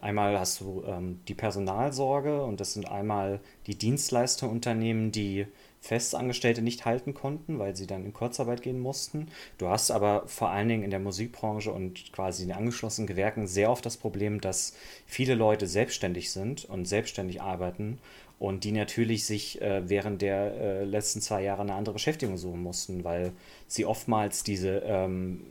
[0.00, 5.46] Einmal hast du ähm, die Personalsorge und das sind einmal die Dienstleisterunternehmen, die
[5.80, 9.28] Festangestellte nicht halten konnten, weil sie dann in Kurzarbeit gehen mussten.
[9.58, 13.46] Du hast aber vor allen Dingen in der Musikbranche und quasi in den angeschlossenen Gewerken
[13.46, 14.74] sehr oft das Problem, dass
[15.06, 17.98] viele Leute selbstständig sind und selbstständig arbeiten
[18.38, 22.62] und die natürlich sich äh, während der äh, letzten zwei Jahre eine andere Beschäftigung suchen
[22.62, 23.32] mussten, weil
[23.66, 25.46] sie oftmals diese, ähm,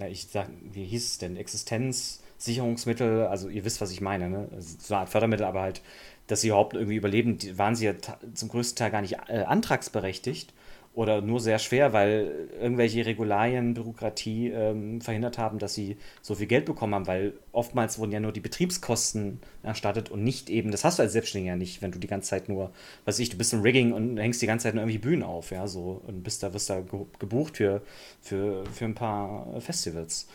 [0.00, 4.48] äh, ich sag, wie hieß es denn, Existenzsicherungsmittel, also ihr wisst, was ich meine, ne?
[4.52, 5.82] Also so eine Art Fördermittel, aber halt,
[6.28, 7.94] dass sie überhaupt irgendwie überleben, die, waren sie ja
[8.34, 10.52] zum größten Teil gar nicht äh, antragsberechtigt
[10.94, 16.46] oder nur sehr schwer, weil irgendwelche Regularien, Bürokratie ähm, verhindert haben, dass sie so viel
[16.46, 20.84] Geld bekommen haben, weil oftmals wurden ja nur die Betriebskosten erstattet und nicht eben, das
[20.84, 22.72] hast du als Selbstständiger nicht, wenn du die ganze Zeit nur,
[23.06, 25.50] weiß ich, du bist im Rigging und hängst die ganze Zeit nur irgendwie Bühnen auf,
[25.50, 26.82] ja, so und bist da, wirst da
[27.18, 27.80] gebucht für,
[28.20, 30.28] für, für ein paar Festivals.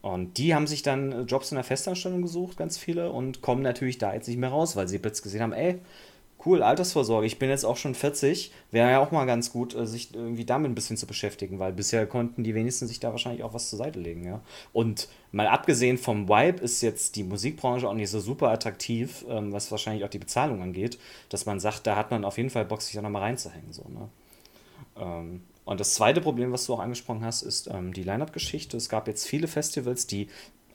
[0.00, 3.98] Und die haben sich dann Jobs in der Festanstellung gesucht, ganz viele, und kommen natürlich
[3.98, 5.78] da jetzt nicht mehr raus, weil sie plötzlich gesehen haben, ey,
[6.44, 9.86] cool, Altersvorsorge, ich bin jetzt auch schon 40, wäre ja auch mal ganz gut, äh,
[9.86, 13.42] sich irgendwie damit ein bisschen zu beschäftigen, weil bisher konnten die wenigsten sich da wahrscheinlich
[13.42, 14.40] auch was zur Seite legen, ja.
[14.72, 19.52] Und mal abgesehen vom Vibe ist jetzt die Musikbranche auch nicht so super attraktiv, ähm,
[19.52, 22.64] was wahrscheinlich auch die Bezahlung angeht, dass man sagt, da hat man auf jeden Fall
[22.64, 24.08] Bock, sich da nochmal reinzuhängen, so, ne.
[24.96, 28.76] Ähm, und das zweite Problem, was du auch angesprochen hast, ist ähm, die Line-Up-Geschichte.
[28.76, 30.28] Es gab jetzt viele Festivals, die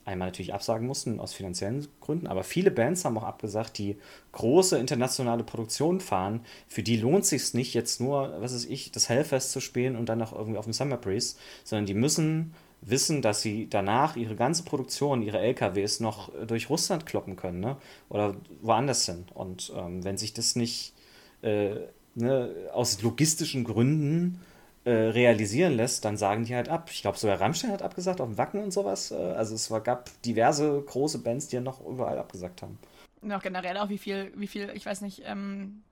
[0.08, 3.98] einmal natürlich absagen mussten aus finanziellen Gründen, aber viele Bands haben auch abgesagt, die
[4.32, 6.41] große internationale Produktionen fahren.
[6.67, 9.96] Für die lohnt es sich nicht, jetzt nur, was weiß ich, das Hellfest zu spielen
[9.96, 14.15] und dann noch irgendwie auf dem Summer Breeze, sondern die müssen wissen, dass sie danach
[14.15, 17.78] ihre ganze Produktion, ihre LKWs noch durch Russland kloppen können, ne?
[18.08, 19.26] Oder woanders hin.
[19.34, 20.93] Und ähm, wenn sich das nicht
[21.41, 21.72] äh,
[22.15, 24.57] ne, aus logistischen Gründen äh,
[24.91, 26.89] realisieren lässt, dann sagen die halt ab.
[26.91, 29.12] Ich glaube, sogar Rammstein hat abgesagt, auf dem Wacken und sowas.
[29.12, 32.78] Äh, also es war, gab diverse große Bands, die ja noch überall abgesagt haben.
[33.21, 35.84] Und auch generell auch, wie viel, wie viel, ich weiß nicht, ähm,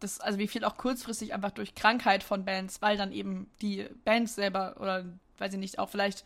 [0.00, 3.86] das, also wie viel auch kurzfristig einfach durch Krankheit von Bands, weil dann eben die
[4.04, 5.04] Bands selber oder
[5.38, 6.24] weiß ich nicht, auch vielleicht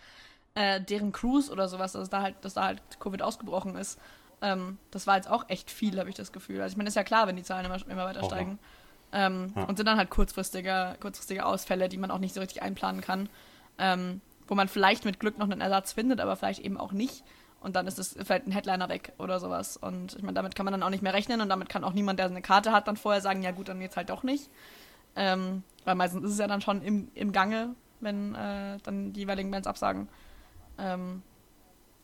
[0.55, 3.99] äh, deren Crews oder sowas, dass da halt, dass da halt Covid ausgebrochen ist.
[4.41, 6.61] Ähm, das war jetzt auch echt viel, habe ich das Gefühl.
[6.61, 8.59] Also ich meine, ist ja klar, wenn die Zahlen immer, immer weiter steigen.
[9.13, 9.65] Ähm, ja.
[9.65, 13.29] Und sind dann halt kurzfristige, kurzfristige Ausfälle, die man auch nicht so richtig einplanen kann.
[13.79, 17.23] Ähm, wo man vielleicht mit Glück noch einen Ersatz findet, aber vielleicht eben auch nicht.
[17.61, 19.77] Und dann ist es vielleicht ein Headliner weg oder sowas.
[19.77, 21.93] Und ich meine, damit kann man dann auch nicht mehr rechnen und damit kann auch
[21.93, 24.49] niemand, der eine Karte hat, dann vorher sagen, ja gut, dann jetzt halt doch nicht.
[25.17, 29.21] Ähm, weil meistens ist es ja dann schon im, im Gange, wenn äh, dann die
[29.21, 30.09] jeweiligen Bands absagen.
[30.79, 31.23] Ähm,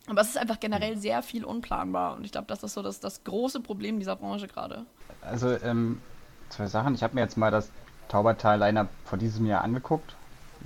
[0.07, 2.99] aber es ist einfach generell sehr viel unplanbar und ich glaube, das ist so das,
[2.99, 4.85] das große Problem dieser Branche gerade.
[5.21, 6.01] Also ähm,
[6.49, 6.95] zwei Sachen.
[6.95, 7.71] Ich habe mir jetzt mal das
[8.09, 10.15] Taubertal-Liner von diesem Jahr angeguckt.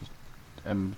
[0.02, 0.10] Ich,
[0.66, 0.94] ähm,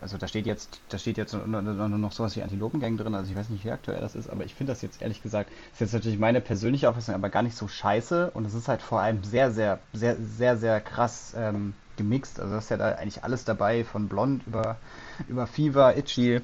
[0.00, 3.36] also da steht jetzt, da steht jetzt nur noch sowas wie Antilopengang drin, also ich
[3.36, 5.94] weiß nicht, wie aktuell das ist, aber ich finde das jetzt ehrlich gesagt, ist jetzt
[5.94, 9.24] natürlich meine persönliche Auffassung, aber gar nicht so scheiße und es ist halt vor allem
[9.24, 12.38] sehr, sehr, sehr, sehr, sehr krass ähm, gemixt.
[12.38, 14.76] Also das ist ja da eigentlich alles dabei, von Blond über,
[15.26, 16.42] über Fever, Itchy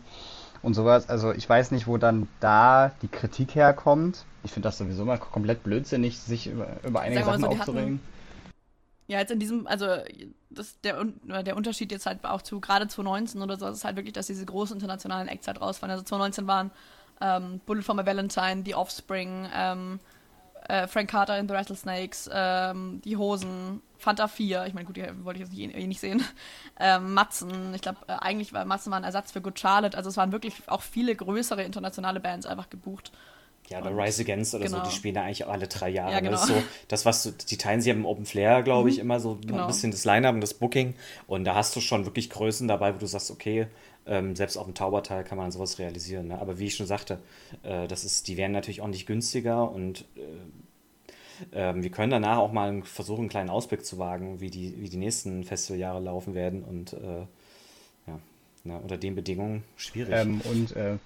[0.63, 1.09] und sowas.
[1.09, 4.25] Also ich weiß nicht, wo dann da die Kritik herkommt.
[4.43, 8.01] Ich finde das sowieso mal komplett blödsinnig, sich über, über einige Sachen so, aufzuregen.
[9.07, 9.87] Ja, jetzt in diesem, also
[10.51, 11.05] das, der,
[11.43, 14.47] der Unterschied jetzt halt auch zu gerade 2019 oder so, ist halt wirklich, dass diese
[14.47, 15.91] großen internationalen Acts halt rausfallen.
[15.91, 16.71] Also 2019 waren
[17.21, 20.01] ähm, Bullet for my Valentine, The Offspring, ähm,
[20.69, 25.05] äh, Frank Carter in The Rattlesnakes, ähm, Die Hosen, Fanta 4, ich meine, gut, die
[25.25, 26.23] wollte ich jetzt eh, eh nicht sehen.
[26.83, 29.99] Ähm, Matzen, ich glaube, äh, eigentlich war Matzen war ein Ersatz für Good Charlotte.
[29.99, 33.13] Also es waren wirklich auch viele größere internationale Bands einfach gebucht.
[33.69, 34.79] Ja, oder Rise Against oder genau.
[34.79, 36.13] so, die spielen da eigentlich auch alle drei Jahre.
[36.13, 36.33] Ja, genau.
[36.33, 39.03] Das ist so, das, was du, die teilen sie im Open Flair, glaube ich, mhm.
[39.03, 39.61] immer so genau.
[39.63, 40.95] ein bisschen das Line-Up und das Booking.
[41.27, 43.69] Und da hast du schon wirklich Größen dabei, wo du sagst, okay,
[44.07, 46.29] Ähm, selbst auf dem Taubertal kann man sowas realisieren.
[46.29, 46.39] Ne?
[46.41, 47.19] Aber wie ich schon sagte,
[47.63, 52.39] äh, das ist, die werden natürlich auch nicht günstiger und äh, äh, wir können danach
[52.39, 56.35] auch mal versuchen, einen kleinen Ausblick zu wagen, wie die, wie die nächsten Festivaljahre laufen
[56.35, 57.21] werden und äh,
[58.07, 58.19] ja,
[58.65, 60.15] na, unter den Bedingungen schwierig.
[60.15, 60.97] Ähm, und äh,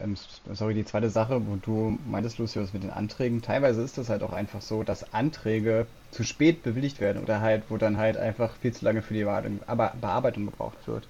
[0.00, 0.16] ähm,
[0.52, 3.42] sorry, die zweite Sache, wo du meintest, Lucius, mit den Anträgen.
[3.42, 7.64] Teilweise ist das halt auch einfach so, dass Anträge zu spät bewilligt werden oder halt,
[7.68, 11.08] wo dann halt einfach viel zu lange für die Bearbeitung gebraucht wird.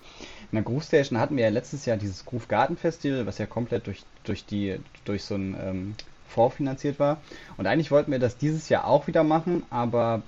[0.54, 3.46] In der Groove Station hatten wir ja letztes Jahr dieses Groove Garden Festival, was ja
[3.46, 5.94] komplett durch, durch, die, durch so ein ähm,
[6.28, 7.20] Fonds finanziert war.
[7.56, 10.22] Und eigentlich wollten wir das dieses Jahr auch wieder machen, aber,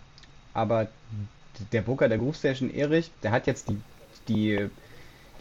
[0.53, 0.89] aber
[1.71, 3.81] der Booker der Groove Station, Erich, der hat jetzt die,
[4.27, 4.69] die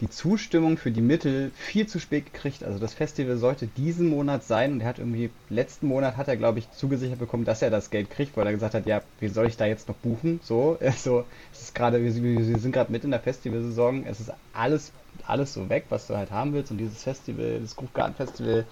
[0.00, 2.62] die Zustimmung für die Mittel viel zu spät gekriegt.
[2.62, 6.36] Also das Festival sollte diesen Monat sein und er hat irgendwie, letzten Monat hat er,
[6.36, 9.28] glaube ich, zugesichert bekommen, dass er das Geld kriegt, weil er gesagt hat, ja, wie
[9.28, 10.40] soll ich da jetzt noch buchen?
[10.42, 14.32] So, also, es ist gerade, wir, wir sind gerade mit in der Festivalsaison, es ist
[14.52, 14.92] alles,
[15.26, 18.66] alles so weg, was du halt haben willst und dieses Festival, das Groove Garden Festival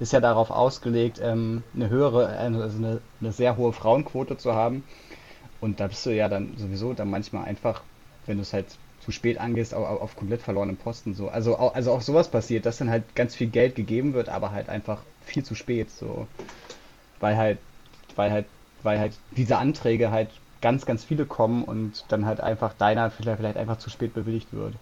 [0.00, 4.82] ist ja darauf ausgelegt, ähm, eine höhere, also eine, eine sehr hohe Frauenquote zu haben.
[5.60, 7.82] Und da bist du ja dann sowieso dann manchmal einfach,
[8.24, 8.66] wenn du es halt
[9.12, 11.14] spät angehst, auf, auf komplett verlorenen Posten.
[11.14, 11.28] So.
[11.28, 14.68] Also, also auch sowas passiert, dass dann halt ganz viel Geld gegeben wird, aber halt
[14.68, 15.90] einfach viel zu spät.
[15.90, 16.26] So.
[17.20, 17.58] Weil halt,
[18.16, 18.46] weil halt,
[18.82, 23.38] weil halt diese Anträge halt ganz, ganz viele kommen und dann halt einfach deiner vielleicht,
[23.38, 24.74] vielleicht einfach zu spät bewilligt wird.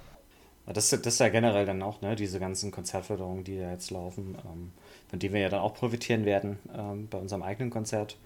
[0.67, 4.37] Das, das ist ja generell dann auch, ne, diese ganzen Konzertförderungen, die ja jetzt laufen,
[4.45, 4.73] ähm,
[5.09, 8.19] von denen wir ja dann auch profitieren werden ähm, bei unserem eigenen Konzert.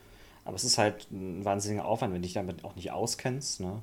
[0.44, 3.60] Aber es ist halt ein wahnsinniger Aufwand, wenn du dich damit auch nicht auskennst.
[3.60, 3.80] Ne?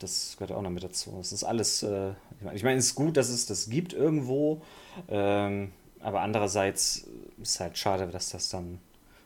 [0.00, 1.18] Das gehört auch noch mit dazu.
[1.20, 2.12] Es ist alles, äh,
[2.54, 4.62] ich meine, es ist gut, dass es das gibt irgendwo,
[5.08, 7.06] ähm, aber andererseits
[7.40, 8.78] ist es halt schade, dass das dann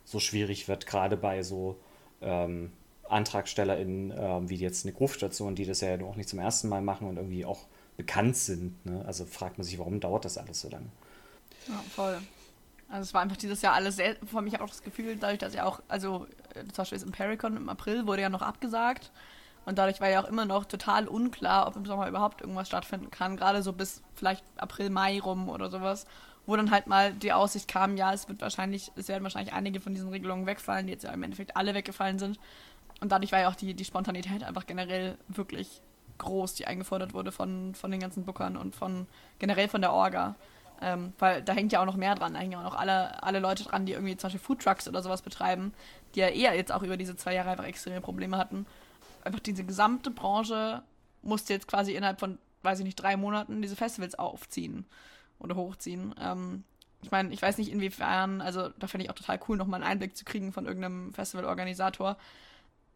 [0.05, 1.79] so schwierig wird, gerade bei so
[2.21, 2.73] ähm,
[3.09, 7.09] AntragstellerInnen ähm, wie jetzt eine Groove-Station, die das ja auch nicht zum ersten Mal machen
[7.09, 7.61] und irgendwie auch
[7.97, 8.85] bekannt sind.
[8.85, 9.05] Ne?
[9.07, 10.87] Also fragt man sich, warum dauert das alles so lange?
[11.69, 12.21] Ja, voll.
[12.89, 15.55] Also es war einfach dieses Jahr alles sehr, vor mich auch das Gefühl, dadurch, dass
[15.55, 19.11] ja auch, also äh, zum Beispiel das Impericon im April wurde ja noch abgesagt
[19.66, 23.11] und dadurch war ja auch immer noch total unklar, ob im Sommer überhaupt irgendwas stattfinden
[23.11, 23.37] kann.
[23.37, 26.07] Gerade so bis vielleicht April, Mai rum oder sowas.
[26.46, 29.81] Wo dann halt mal die Aussicht kam, ja, es wird wahrscheinlich, es werden wahrscheinlich einige
[29.81, 32.38] von diesen Regelungen wegfallen, die jetzt ja im Endeffekt alle weggefallen sind.
[33.00, 35.81] Und dadurch war ja auch die, die Spontanität einfach generell wirklich
[36.18, 39.07] groß, die eingefordert wurde von, von den ganzen Bookern und von
[39.38, 40.35] generell von der Orga.
[40.83, 42.35] Ähm, weil da hängt ja auch noch mehr dran.
[42.35, 45.03] Da hängen ja auch noch alle, alle Leute dran, die irgendwie zum Beispiel Foodtrucks oder
[45.03, 45.72] sowas betreiben,
[46.14, 48.66] die ja eher jetzt auch über diese zwei Jahre einfach extreme Probleme hatten
[49.25, 50.83] einfach diese gesamte Branche
[51.23, 54.85] musste jetzt quasi innerhalb von, weiß ich nicht, drei Monaten diese Festivals aufziehen
[55.39, 56.15] oder hochziehen.
[56.21, 56.65] Ähm,
[57.03, 59.91] ich meine, ich weiß nicht inwiefern, also da finde ich auch total cool, nochmal einen
[59.91, 62.17] Einblick zu kriegen von irgendeinem Festivalorganisator,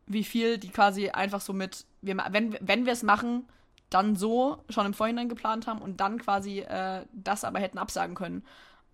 [0.06, 3.46] wie viel die quasi einfach so mit, wir, wenn, wenn wir es machen,
[3.90, 8.14] dann so schon im Vorhinein geplant haben und dann quasi äh, das aber hätten absagen
[8.14, 8.44] können.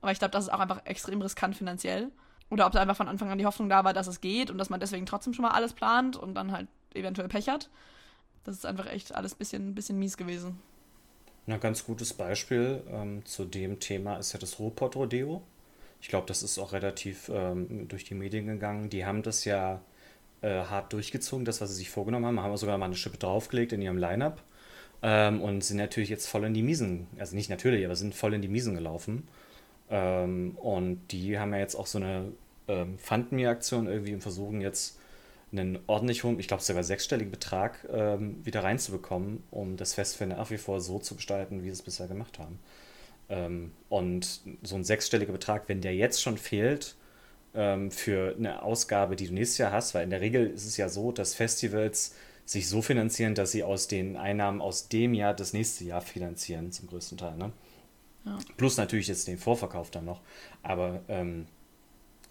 [0.01, 2.11] Aber ich glaube, das ist auch einfach extrem riskant finanziell.
[2.51, 4.59] Oder ob da einfach von Anfang an die Hoffnung da war, dass es geht und
[4.59, 7.71] dass man deswegen trotzdem schon mal alles plant und dann halt eventuell Pech hat.
[8.45, 10.59] Das ist einfach echt alles ein bisschen, bisschen mies gewesen.
[11.47, 15.43] Ein ganz gutes Beispiel ähm, zu dem Thema ist ja das Ruhrpott Rodeo.
[16.01, 18.91] Ich glaube, das ist auch relativ ähm, durch die Medien gegangen.
[18.91, 19.81] Die haben das ja
[20.43, 22.41] äh, hart durchgezogen, das, was sie sich vorgenommen haben.
[22.41, 24.43] Haben sogar mal eine Schippe draufgelegt in ihrem Line-Up
[25.03, 28.35] ähm, und sind natürlich jetzt voll in die Miesen, also nicht natürlich, aber sind voll
[28.35, 29.29] in die Miesen gelaufen.
[29.91, 32.33] Ähm, und die haben ja jetzt auch so eine
[32.69, 34.99] ähm, Fund Me-Aktion irgendwie und versuchen jetzt
[35.59, 40.51] einen ordentlich hohen, ich glaube sogar sechsstelligen Betrag ähm, wieder reinzubekommen, um das Festival nach
[40.51, 42.59] wie vor so zu gestalten, wie sie es bisher gemacht haben.
[43.29, 46.97] Ähm, und so ein sechsstelliger Betrag, wenn der jetzt schon fehlt
[47.55, 50.77] ähm, für eine Ausgabe, die du nächstes Jahr hast, weil in der Regel ist es
[50.77, 52.15] ja so, dass Festivals
[52.45, 56.73] sich so finanzieren, dass sie aus den Einnahmen aus dem Jahr das nächste Jahr finanzieren,
[56.73, 57.37] zum größten Teil.
[57.37, 57.53] Ne?
[58.27, 58.39] Ja.
[58.57, 60.21] Plus natürlich jetzt den Vorverkauf dann noch.
[60.63, 61.47] Aber ähm,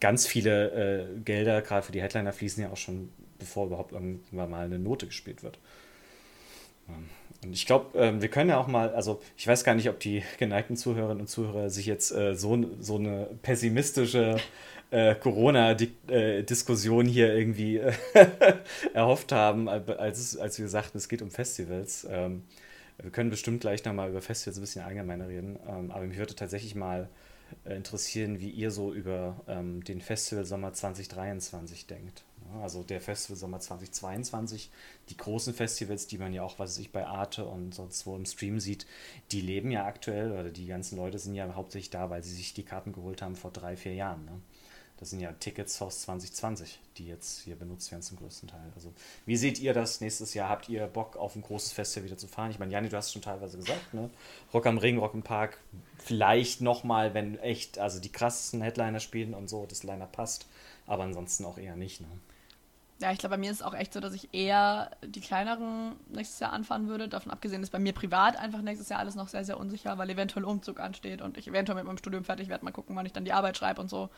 [0.04, 3.08] ganz viele äh, Gelder, gerade für die Headliner, fließen ja auch schon,
[3.40, 5.60] bevor überhaupt irgendwann mal eine Note gespielt wird.
[6.90, 7.06] Ähm,
[7.46, 10.02] und ich glaube, ähm, wir können ja auch mal, also ich weiß gar nicht, ob
[10.02, 14.36] die geneigten Zuhörerinnen und Zuhörer sich jetzt äh, so, so eine pessimistische
[14.92, 17.94] äh, Corona-Diskussion hier irgendwie äh,
[18.94, 22.06] erhofft haben, als, als wir sagten, es geht um Festivals.
[22.12, 22.44] Ähm,
[23.02, 26.36] wir können bestimmt gleich nochmal über Festivals ein bisschen allgemeiner reden, ähm, aber mich würde
[26.36, 27.23] tatsächlich mal äh,
[27.66, 32.24] interessieren, wie ihr so über ähm, den Festival Sommer 2023 denkt.
[32.62, 34.70] Also der Festival Sommer 2022,
[35.10, 38.26] die großen Festivals, die man ja auch, was ich bei Arte und sonst wo im
[38.26, 38.86] Stream sieht,
[39.32, 42.54] die leben ja aktuell oder die ganzen Leute sind ja hauptsächlich da, weil sie sich
[42.54, 44.26] die Karten geholt haben vor drei, vier Jahren.
[44.26, 44.40] Ne?
[44.98, 48.72] Das sind ja Tickets aus 2020, die jetzt hier benutzt werden zum größten Teil.
[48.76, 48.94] Also,
[49.26, 50.50] wie seht ihr das nächstes Jahr?
[50.50, 52.52] Habt ihr Bock auf ein großes Festival wieder zu fahren?
[52.52, 54.10] Ich meine, Jani, du hast es schon teilweise gesagt, ne?
[54.54, 55.58] Rock am Ring, Rock im Park,
[55.98, 60.46] vielleicht nochmal, wenn echt, also die krassesten Headliner spielen und so, das Liner passt,
[60.86, 62.08] aber ansonsten auch eher nicht, ne?
[63.02, 65.98] Ja, ich glaube, bei mir ist es auch echt so, dass ich eher die kleineren
[66.08, 67.10] nächstes Jahr anfahren würde.
[67.10, 70.10] Davon abgesehen ist bei mir privat einfach nächstes Jahr alles noch sehr, sehr unsicher, weil
[70.10, 72.64] eventuell Umzug ansteht und ich eventuell mit meinem Studium fertig werde.
[72.64, 74.10] Mal gucken, wann ich dann die Arbeit schreibe und so.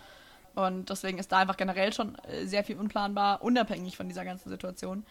[0.55, 4.49] Und deswegen ist da einfach generell schon äh, sehr viel unplanbar, unabhängig von dieser ganzen
[4.49, 5.05] Situation.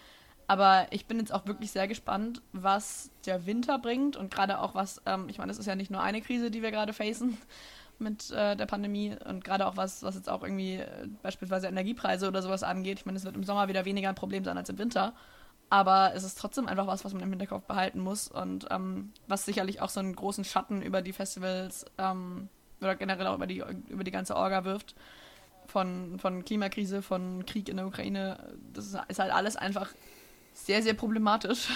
[0.47, 4.75] Aber ich bin jetzt auch wirklich sehr gespannt, was der Winter bringt und gerade auch
[4.75, 7.39] was, ähm, ich meine, es ist ja nicht nur eine Krise, die wir gerade facen,
[7.99, 12.29] mit äh, der Pandemie und gerade auch was, was jetzt auch irgendwie äh, beispielsweise Energiepreise
[12.29, 12.99] oder sowas angeht.
[12.99, 15.15] Ich meine, es wird im Sommer wieder weniger ein Problem sein als im Winter.
[15.71, 19.45] Aber es ist trotzdem einfach was, was man im Hinterkopf behalten muss und ähm, was
[19.45, 22.49] sicherlich auch so einen großen Schatten über die Festivals ähm,
[22.81, 24.95] oder generell auch über die, über die ganze Orga wirft.
[25.75, 28.39] Von, von Klimakrise, von Krieg in der Ukraine.
[28.73, 29.91] Das ist, halt alles einfach
[30.53, 31.69] sehr, sehr problematisch.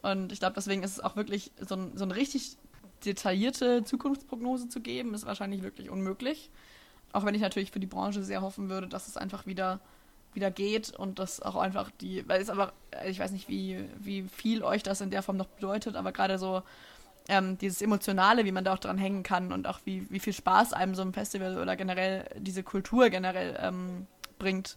[0.00, 2.56] Und ich glaube, deswegen ist es auch wirklich so ein, so ein richtig
[3.04, 6.48] detaillierte Zukunftsprognose zu geben, ist wahrscheinlich wirklich unmöglich.
[7.12, 9.80] Auch wenn ich natürlich für die Branche sehr hoffen würde, dass es einfach wieder,
[10.32, 12.72] wieder geht und dass auch einfach die, weil es aber,
[13.06, 16.38] ich weiß nicht, wie, wie viel euch das in der Form noch bedeutet, aber gerade
[16.38, 16.62] so
[17.28, 20.32] ähm, dieses Emotionale, wie man da auch dran hängen kann und auch wie, wie viel
[20.32, 24.06] Spaß einem so ein Festival oder generell diese Kultur generell ähm,
[24.38, 24.76] bringt,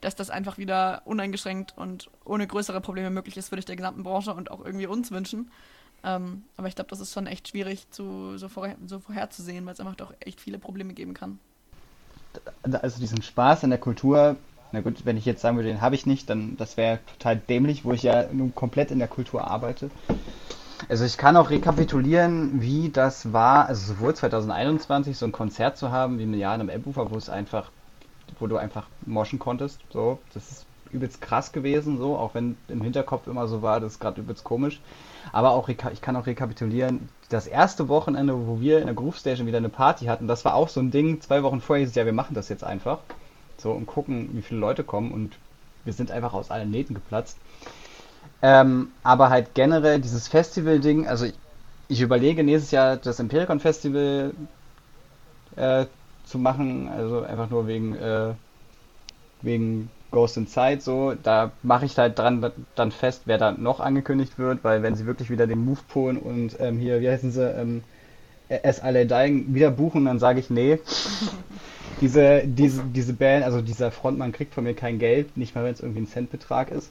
[0.00, 4.02] dass das einfach wieder uneingeschränkt und ohne größere Probleme möglich ist, würde ich der gesamten
[4.02, 5.50] Branche und auch irgendwie uns wünschen.
[6.02, 9.74] Ähm, aber ich glaube, das ist schon echt schwierig zu, so, vorher, so vorherzusehen, weil
[9.74, 11.38] es einfach doch echt viele Probleme geben kann.
[12.62, 14.36] Also diesen Spaß an der Kultur,
[14.72, 17.36] na gut, wenn ich jetzt sagen würde, den habe ich nicht, dann das wäre total
[17.36, 19.90] dämlich, wo ich ja nun komplett in der Kultur arbeite.
[20.88, 25.90] Also ich kann auch rekapitulieren, wie das war, also sowohl 2021 so ein Konzert zu
[25.90, 27.70] haben wie Jahr am Elbufer, wo es einfach,
[28.38, 29.80] wo du einfach moschen konntest.
[29.90, 33.92] So, das ist übelst krass gewesen, so, auch wenn im Hinterkopf immer so war, das
[33.92, 34.80] ist gerade übelst komisch.
[35.32, 39.46] Aber auch, ich kann auch rekapitulieren, das erste Wochenende, wo wir in der Groove Station
[39.46, 41.94] wieder eine Party hatten, das war auch so ein Ding, zwei Wochen vorher hieß es,
[41.94, 42.98] ja, wir machen das jetzt einfach.
[43.58, 45.36] So, und gucken, wie viele Leute kommen und
[45.84, 47.38] wir sind einfach aus allen Nähten geplatzt.
[48.42, 51.34] Ähm, aber halt generell dieses Festival-Ding, also ich,
[51.88, 54.32] ich, überlege nächstes Jahr das Impericon Festival
[55.56, 55.86] äh,
[56.24, 58.32] zu machen, also einfach nur wegen, äh,
[59.42, 63.80] wegen Ghost in Zeit so, da mache ich halt dran dann fest, wer da noch
[63.80, 67.30] angekündigt wird, weil wenn sie wirklich wieder den Move Polen und ähm, hier, wie heißen
[67.30, 67.82] sie, ähm,
[68.48, 68.80] S.
[68.80, 70.80] Alle Dying wieder buchen, dann sage ich nee.
[72.00, 75.74] diese, diese, diese Band, also dieser Frontmann kriegt von mir kein Geld, nicht mal wenn
[75.74, 76.90] es irgendwie ein Centbetrag ist.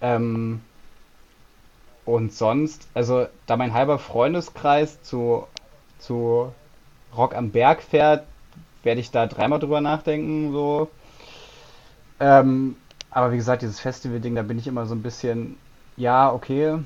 [0.00, 0.60] Ähm,
[2.04, 5.46] und sonst, also da mein halber Freundeskreis zu,
[5.98, 6.52] zu
[7.16, 8.26] Rock am Berg fährt,
[8.82, 10.88] werde ich da dreimal drüber nachdenken, so
[12.20, 12.76] ähm,
[13.10, 15.56] aber wie gesagt, dieses Festival-Ding, da bin ich immer so ein bisschen,
[15.96, 16.78] ja, okay.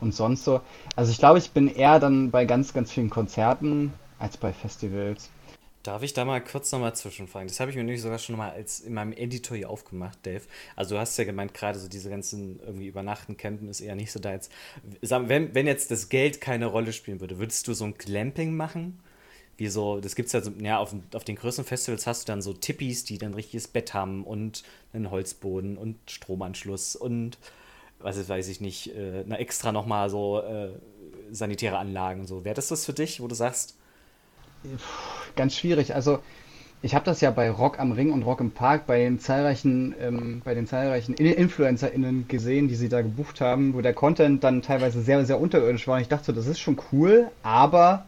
[0.00, 0.60] Und sonst so.
[0.96, 5.28] Also ich glaube, ich bin eher dann bei ganz, ganz vielen Konzerten als bei Festivals.
[5.82, 7.48] Darf ich da mal kurz nochmal zwischenfragen?
[7.48, 10.42] Das habe ich mir nämlich sogar schon mal als in meinem Editor hier aufgemacht, Dave.
[10.76, 14.12] Also du hast ja gemeint, gerade so diese ganzen irgendwie Übernachten, Campen ist eher nicht
[14.12, 14.52] so da jetzt.
[15.00, 19.00] Wenn, wenn jetzt das Geld keine Rolle spielen würde, würdest du so ein Glamping machen?
[19.60, 22.32] wie so, das gibt es ja so, ja, auf, auf den größeren Festivals hast du
[22.32, 24.64] dann so Tippis, die dann richtiges Bett haben und
[24.94, 27.36] einen Holzboden und Stromanschluss und
[27.98, 30.70] was ist, weiß ich nicht, äh, na, extra nochmal so äh,
[31.30, 32.26] sanitäre Anlagen.
[32.26, 32.46] So.
[32.46, 33.76] Wäre das das für dich, wo du sagst?
[35.36, 35.94] Ganz schwierig.
[35.94, 36.20] Also
[36.82, 39.94] ich habe das ja bei Rock am Ring und Rock im Park bei den zahlreichen,
[40.00, 44.62] ähm, bei den zahlreichen InfluencerInnen gesehen, die sie da gebucht haben, wo der Content dann
[44.62, 45.96] teilweise sehr, sehr unterirdisch war.
[45.96, 48.06] Und ich dachte so, das ist schon cool, aber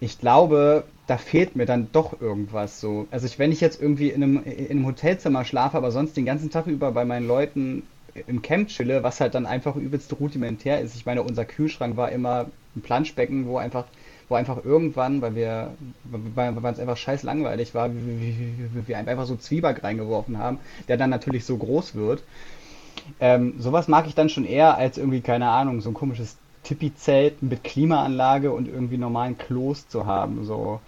[0.00, 3.06] ich glaube, da fehlt mir dann doch irgendwas so.
[3.10, 6.26] Also ich, wenn ich jetzt irgendwie in einem, in einem Hotelzimmer schlafe, aber sonst den
[6.26, 7.84] ganzen Tag über bei meinen Leuten
[8.26, 10.94] im Camp chille, was halt dann einfach übelst rudimentär ist.
[10.96, 13.86] Ich meine, unser Kühlschrank war immer ein Planschbecken, wo einfach,
[14.32, 19.36] wo einfach irgendwann, weil wir, weil, weil es einfach scheiß langweilig war, wir einfach so
[19.36, 22.22] Zwieback reingeworfen haben, der dann natürlich so groß wird.
[23.20, 27.42] Ähm, sowas mag ich dann schon eher als irgendwie, keine Ahnung, so ein komisches Tipi-Zelt
[27.42, 30.44] mit Klimaanlage und irgendwie normalen Klos zu haben.
[30.44, 30.80] So.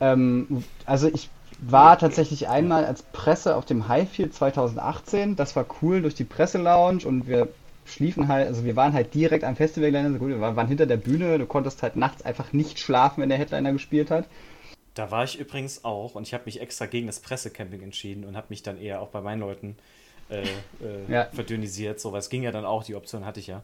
[0.00, 5.34] Ähm, also ich war tatsächlich einmal als Presse auf dem Highfield 2018.
[5.34, 7.48] Das war cool durch die Presselounge und wir
[7.84, 10.18] schliefen halt, also wir waren halt direkt am Festivalgelände.
[10.18, 11.38] Gut, wir waren hinter der Bühne.
[11.38, 14.26] Du konntest halt nachts einfach nicht schlafen, wenn der Headliner gespielt hat.
[14.94, 18.36] Da war ich übrigens auch und ich habe mich extra gegen das Pressecamping entschieden und
[18.36, 19.76] habe mich dann eher auch bei meinen Leuten
[20.30, 20.46] äh, äh,
[21.08, 21.24] ja.
[21.32, 22.00] verdünnisiert.
[22.00, 23.62] So, weil es ging ja dann auch, die Option hatte ich ja.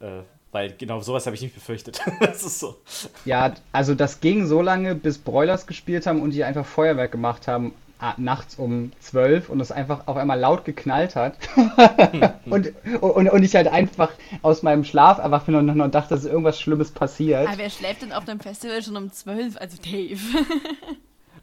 [0.00, 0.22] Äh,
[0.52, 2.00] Weil genau sowas habe ich nicht befürchtet.
[2.20, 2.76] das ist so.
[3.24, 7.48] Ja, also das ging so lange, bis Broilers gespielt haben und die einfach Feuerwerk gemacht
[7.48, 7.72] haben,
[8.16, 11.38] nachts um 12 und es einfach auf einmal laut geknallt hat.
[12.46, 14.10] und, und, und ich halt einfach
[14.42, 17.46] aus meinem Schlaf erwacht bin und, und dachte, dass irgendwas Schlimmes passiert.
[17.48, 19.56] Aber wer schläft denn auf einem Festival schon um 12?
[19.58, 20.20] Also Dave.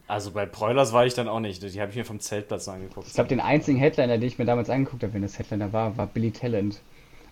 [0.08, 1.62] Also bei Broilers war ich dann auch nicht.
[1.62, 3.06] Die habe ich mir vom Zeltplatz angeguckt.
[3.06, 5.96] Ich glaube, den einzigen Headliner, den ich mir damals angeguckt habe, wenn das Headliner war,
[5.96, 6.80] war Billy Talent.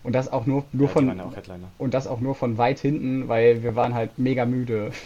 [0.03, 1.67] Und das auch nur, nur Ja, von auch Headliner.
[1.77, 4.91] und das auch nur von weit hinten, weil wir waren halt mega müde.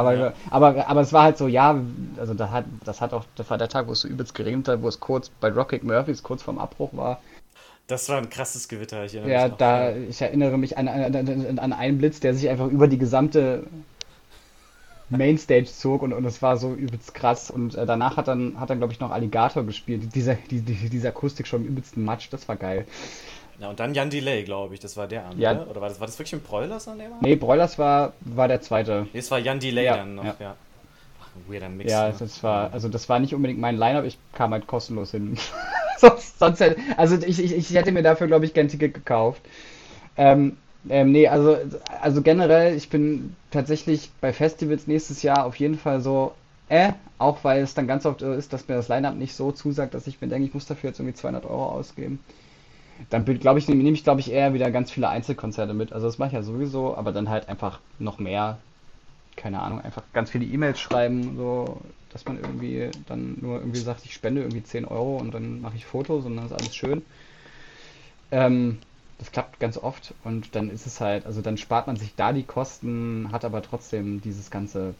[0.00, 0.32] Aber, Ja.
[0.50, 1.78] aber, aber es war halt so, ja,
[2.18, 4.68] also das hat, das hat auch, das war der Tag, wo es so übelst geregnet
[4.68, 7.22] hat, wo es kurz bei Rocket Murphys kurz vorm Abbruch war.
[7.88, 9.04] Das war ein krasses Gewitter.
[9.04, 9.58] Ich erinnere Ja, mich noch.
[9.58, 12.98] da, ich erinnere mich an, an, an, an einen Blitz, der sich einfach über die
[12.98, 13.64] gesamte
[15.08, 17.50] Mainstage zog und, und es war so übelst krass.
[17.50, 20.14] Und äh, danach hat dann, hat dann glaube ich, noch Alligator gespielt.
[20.14, 22.86] Dieser, die, die, diese Akustik schon im übelsten Matsch, das war geil.
[23.60, 24.80] Ja, und dann Jan Delay, glaube ich.
[24.80, 25.52] Das war der Abend, Ja.
[25.52, 25.70] oder?
[25.70, 27.22] Oder war das, war das wirklich ein Broilers an dem Abend?
[27.22, 29.06] Nee, Broilers war, war der zweite.
[29.12, 30.34] Nee, es war Jan Delay Ja, dann noch, ja.
[30.40, 30.56] ja.
[31.20, 31.90] Ach, ein weirder Mix.
[31.90, 32.14] Ja, ne?
[32.18, 35.36] das war, also das war nicht unbedingt mein Line-Up, ich kam halt kostenlos hin.
[35.98, 39.42] sonst, sonst hätte, also ich, ich, ich hätte mir dafür, glaube ich, kein Ticket gekauft.
[40.16, 40.56] Ähm,
[40.88, 41.58] ähm, nee, also,
[42.00, 46.32] also generell, ich bin tatsächlich bei Festivals nächstes Jahr auf jeden Fall so,
[46.70, 49.52] äh, auch weil es dann ganz oft so ist, dass mir das Line-Up nicht so
[49.52, 52.20] zusagt, dass ich mir denke, ich muss dafür jetzt irgendwie 200 Euro ausgeben.
[53.08, 55.92] Dann glaube ich, nehme nehm ich, glaube ich, eher wieder ganz viele Einzelkonzerte mit.
[55.92, 58.58] Also das mache ich ja sowieso, aber dann halt einfach noch mehr
[59.36, 61.80] keine Ahnung, einfach ganz viele E-Mails schreiben, so,
[62.10, 65.76] dass man irgendwie dann nur irgendwie sagt, ich spende irgendwie 10 Euro und dann mache
[65.76, 67.02] ich Fotos und dann ist alles schön.
[68.30, 68.78] Ähm,
[69.18, 72.32] das klappt ganz oft und dann ist es halt, also dann spart man sich da
[72.32, 74.94] die Kosten, hat aber trotzdem dieses ganze,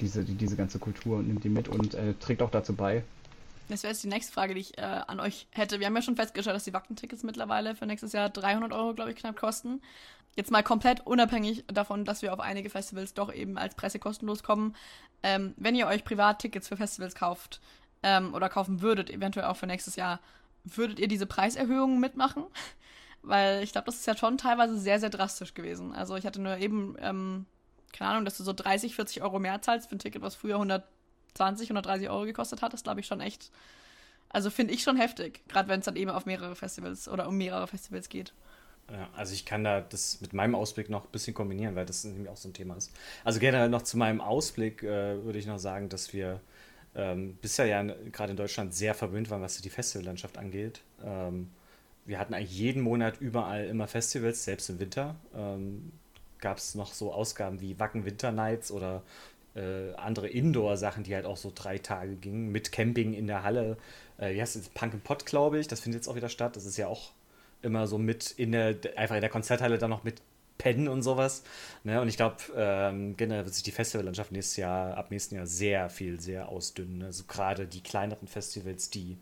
[0.00, 3.04] diese, die, diese ganze Kultur und nimmt die mit und äh, trägt auch dazu bei.
[3.68, 5.80] Das wäre jetzt die nächste Frage, die ich äh, an euch hätte.
[5.80, 9.10] Wir haben ja schon festgestellt, dass die Wacken-Tickets mittlerweile für nächstes Jahr 300 Euro, glaube
[9.10, 9.80] ich, knapp kosten.
[10.34, 14.42] Jetzt mal komplett unabhängig davon, dass wir auf einige Festivals doch eben als Presse kostenlos
[14.42, 14.74] kommen.
[15.22, 17.60] Ähm, wenn ihr euch Privattickets für Festivals kauft
[18.02, 20.20] ähm, oder kaufen würdet, eventuell auch für nächstes Jahr,
[20.64, 22.44] würdet ihr diese Preiserhöhungen mitmachen?
[23.22, 25.94] Weil ich glaube, das ist ja schon teilweise sehr, sehr drastisch gewesen.
[25.94, 27.46] Also ich hatte nur eben, ähm,
[27.92, 30.58] keine Ahnung, dass du so 30, 40 Euro mehr zahlst für ein Ticket, was früher
[31.34, 32.72] 120, 130 Euro gekostet hat.
[32.72, 33.50] Das glaube ich schon echt,
[34.28, 35.40] also finde ich schon heftig.
[35.48, 38.32] Gerade wenn es dann eben auf mehrere Festivals oder um mehrere Festivals geht.
[38.90, 42.04] Ja, also ich kann da das mit meinem Ausblick noch ein bisschen kombinieren, weil das
[42.04, 42.90] nämlich auch so ein Thema ist.
[43.24, 46.40] Also generell noch zu meinem Ausblick äh, würde ich noch sagen, dass wir
[46.94, 50.80] ähm, bisher ja gerade in Deutschland sehr verwöhnt waren, was die Festivallandschaft angeht.
[51.02, 51.50] Ähm,
[52.04, 55.14] wir hatten eigentlich jeden Monat überall immer Festivals, selbst im Winter.
[55.34, 55.92] Ähm,
[56.40, 59.04] Gab es noch so Ausgaben wie Wacken Winter Nights oder
[59.54, 63.76] äh, andere Indoor-Sachen, die halt auch so drei Tage gingen, mit Camping in der Halle.
[64.18, 64.68] Äh, heißt es?
[64.70, 65.68] Punk and Pot, glaube ich.
[65.68, 66.56] Das findet jetzt auch wieder statt.
[66.56, 67.12] Das ist ja auch
[67.62, 70.20] immer so mit in der, einfach in der Konzerthalle dann noch mit
[70.58, 71.42] pennen und sowas.
[71.84, 72.00] Ne?
[72.00, 75.90] Und ich glaube, ähm, generell wird sich die Festivallandschaft nächstes Jahr, ab nächsten Jahr sehr
[75.90, 76.98] viel, sehr ausdünnen.
[76.98, 77.06] Ne?
[77.06, 79.18] Also gerade die kleineren Festivals, die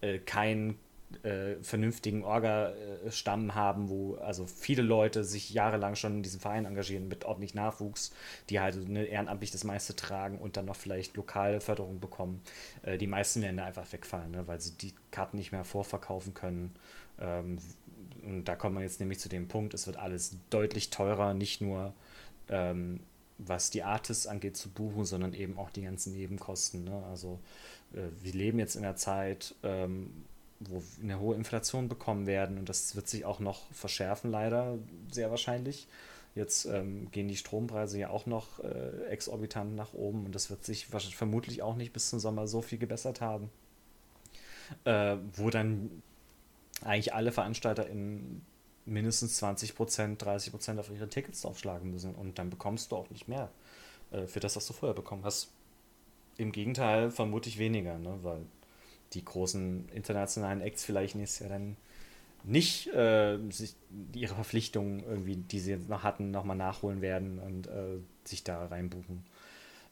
[0.00, 0.78] äh, keinen
[1.22, 7.08] äh, vernünftigen Orga-Stamm haben, wo also viele Leute sich jahrelang schon in diesem Verein engagieren
[7.08, 8.12] mit ordentlich Nachwuchs,
[8.50, 12.42] die halt ne, ehrenamtlich das meiste tragen und dann noch vielleicht lokale Förderung bekommen.
[12.82, 14.46] Äh, die meisten werden da einfach wegfallen, ne?
[14.46, 16.74] weil sie die Karten nicht mehr vorverkaufen können.
[17.18, 17.58] Ähm,
[18.22, 21.60] und da kommt man jetzt nämlich zu dem Punkt, es wird alles deutlich teurer, nicht
[21.60, 21.94] nur
[22.48, 23.00] ähm,
[23.38, 26.84] was die Artists angeht zu buchen, sondern eben auch die ganzen Nebenkosten.
[26.84, 27.02] Ne?
[27.08, 27.38] Also
[27.94, 30.24] äh, wir leben jetzt in einer Zeit, ähm,
[30.60, 34.78] wo wir eine hohe Inflation bekommen werden und das wird sich auch noch verschärfen, leider
[35.10, 35.86] sehr wahrscheinlich.
[36.34, 40.64] Jetzt ähm, gehen die Strompreise ja auch noch äh, exorbitant nach oben und das wird
[40.64, 43.50] sich vermutlich auch nicht bis zum Sommer so viel gebessert haben.
[44.84, 46.02] Äh, wo dann
[46.82, 48.42] eigentlich alle Veranstalter in
[48.84, 52.14] mindestens 20 Prozent, 30 Prozent auf ihre Tickets aufschlagen müssen.
[52.14, 53.50] Und dann bekommst du auch nicht mehr
[54.10, 55.52] äh, für das, was du vorher bekommen hast.
[56.36, 58.18] Im Gegenteil, vermutlich weniger, ne?
[58.22, 58.40] weil
[59.14, 61.76] die großen internationalen Acts vielleicht nächstes Jahr dann
[62.44, 63.74] nicht äh, sich
[64.14, 68.66] ihre Verpflichtungen irgendwie, die sie jetzt noch hatten, nochmal nachholen werden und äh, sich da
[68.66, 69.24] reinbuchen.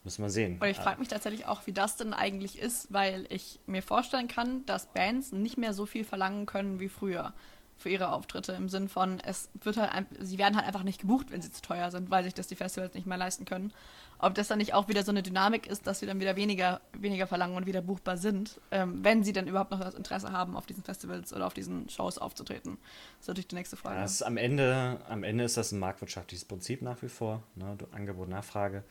[0.05, 0.59] Müssen wir sehen.
[0.61, 4.29] Und ich frage mich tatsächlich auch, wie das denn eigentlich ist, weil ich mir vorstellen
[4.29, 7.35] kann, dass Bands nicht mehr so viel verlangen können wie früher
[7.77, 8.53] für ihre Auftritte.
[8.53, 11.63] Im Sinn von, es wird halt, sie werden halt einfach nicht gebucht, wenn sie zu
[11.63, 13.73] teuer sind, weil sich das die Festivals nicht mehr leisten können.
[14.19, 16.81] Ob das dann nicht auch wieder so eine Dynamik ist, dass sie dann wieder weniger,
[16.95, 20.57] weniger verlangen und wieder buchbar sind, ähm, wenn sie dann überhaupt noch das Interesse haben,
[20.57, 22.79] auf diesen Festivals oder auf diesen Shows aufzutreten.
[23.19, 23.97] Das ist natürlich die nächste Frage.
[23.97, 27.43] Ja, ist am, Ende, am Ende ist das ein marktwirtschaftliches Prinzip nach wie vor.
[27.57, 27.77] Ne?
[27.93, 28.85] Angebot, Nachfrage.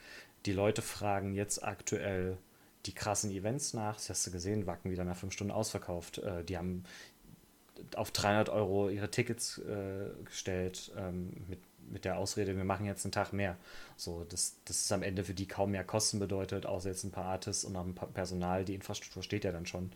[0.45, 2.37] Die Leute fragen jetzt aktuell
[2.85, 3.95] die krassen Events nach.
[3.95, 6.19] Das hast du gesehen, Wacken wieder nach fünf Stunden ausverkauft.
[6.19, 6.83] Äh, die haben
[7.95, 11.59] auf 300 Euro ihre Tickets äh, gestellt ähm, mit,
[11.91, 13.57] mit der Ausrede, wir machen jetzt einen Tag mehr.
[13.95, 17.11] So, das, das ist am Ende für die kaum mehr Kosten bedeutet, außer jetzt ein
[17.11, 19.91] paar Artists und auch ein paar Personal, die Infrastruktur steht ja dann schon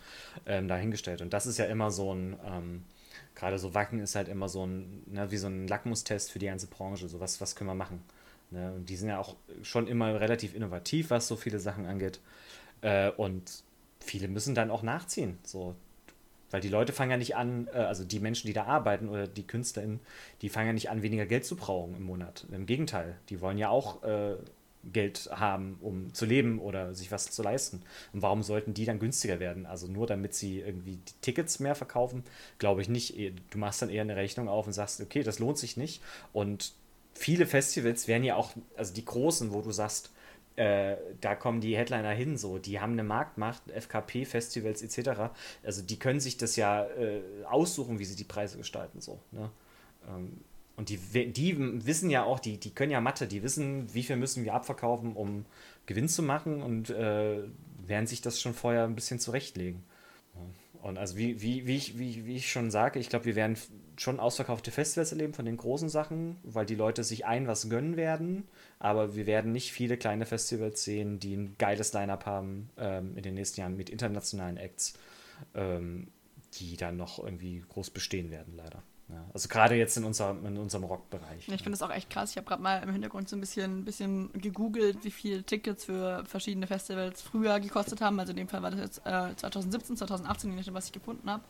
[0.45, 1.21] ähm, dahingestellt.
[1.21, 2.83] Und das ist ja immer so ein, ähm,
[3.35, 6.47] gerade so Wacken ist halt immer so ein, ne, wie so ein Lackmustest für die
[6.47, 7.07] ganze Branche.
[7.07, 8.03] So, was, was können wir machen?
[8.51, 8.73] Ne?
[8.73, 12.19] Und die sind ja auch schon immer relativ innovativ, was so viele Sachen angeht.
[12.81, 13.63] Äh, und
[13.99, 15.37] viele müssen dann auch nachziehen.
[15.43, 15.75] So,
[16.51, 19.27] weil die Leute fangen ja nicht an, äh, also die Menschen, die da arbeiten oder
[19.27, 19.99] die KünstlerInnen,
[20.41, 22.45] die fangen ja nicht an, weniger Geld zu brauchen im Monat.
[22.51, 24.35] Im Gegenteil, die wollen ja auch äh,
[24.91, 27.81] Geld haben, um zu leben oder sich was zu leisten.
[28.13, 29.65] Und warum sollten die dann günstiger werden?
[29.65, 32.23] Also nur damit sie irgendwie die Tickets mehr verkaufen,
[32.59, 33.15] glaube ich nicht.
[33.49, 36.01] Du machst dann eher eine Rechnung auf und sagst, okay, das lohnt sich nicht.
[36.31, 36.73] Und
[37.13, 40.11] viele Festivals werden ja auch, also die großen, wo du sagst,
[40.59, 45.31] äh, da kommen die Headliner hin, so, die haben eine Marktmacht, FKP-Festivals etc.
[45.63, 49.19] Also die können sich das ja äh, aussuchen, wie sie die Preise gestalten, so.
[49.31, 49.49] Ne?
[50.09, 50.41] Ähm,
[50.75, 50.97] und die,
[51.31, 54.53] die wissen ja auch, die, die können ja Mathe, die wissen, wie viel müssen wir
[54.53, 55.45] abverkaufen, um
[55.85, 57.39] Gewinn zu machen und äh,
[57.85, 59.83] werden sich das schon vorher ein bisschen zurechtlegen.
[60.81, 63.57] Und also wie, wie, wie, ich, wie, wie ich schon sage, ich glaube, wir werden
[63.99, 67.97] schon ausverkaufte Festivals erleben von den großen Sachen, weil die Leute sich ein was gönnen
[67.97, 68.47] werden.
[68.79, 73.23] Aber wir werden nicht viele kleine Festivals sehen, die ein geiles Line-up haben ähm, in
[73.23, 74.93] den nächsten Jahren mit internationalen Acts,
[75.53, 76.07] ähm,
[76.53, 78.81] die dann noch irgendwie groß bestehen werden, leider.
[79.09, 81.49] Ja, also gerade jetzt in unserem, in unserem Rockbereich.
[81.49, 82.31] Ich finde es auch echt krass.
[82.31, 86.23] Ich habe gerade mal im Hintergrund so ein bisschen, bisschen gegoogelt, wie viel Tickets für
[86.25, 88.19] verschiedene Festivals früher gekostet haben.
[88.19, 91.29] Also in dem Fall war das jetzt äh, 2017, 2018, je nachdem, was ich gefunden
[91.29, 91.43] habe.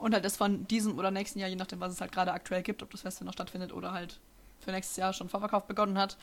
[0.00, 2.62] Und halt das von diesem oder nächsten Jahr, je nachdem, was es halt gerade aktuell
[2.62, 4.18] gibt, ob das Festival noch stattfindet oder halt
[4.58, 6.16] für nächstes Jahr schon Vorverkauf begonnen hat.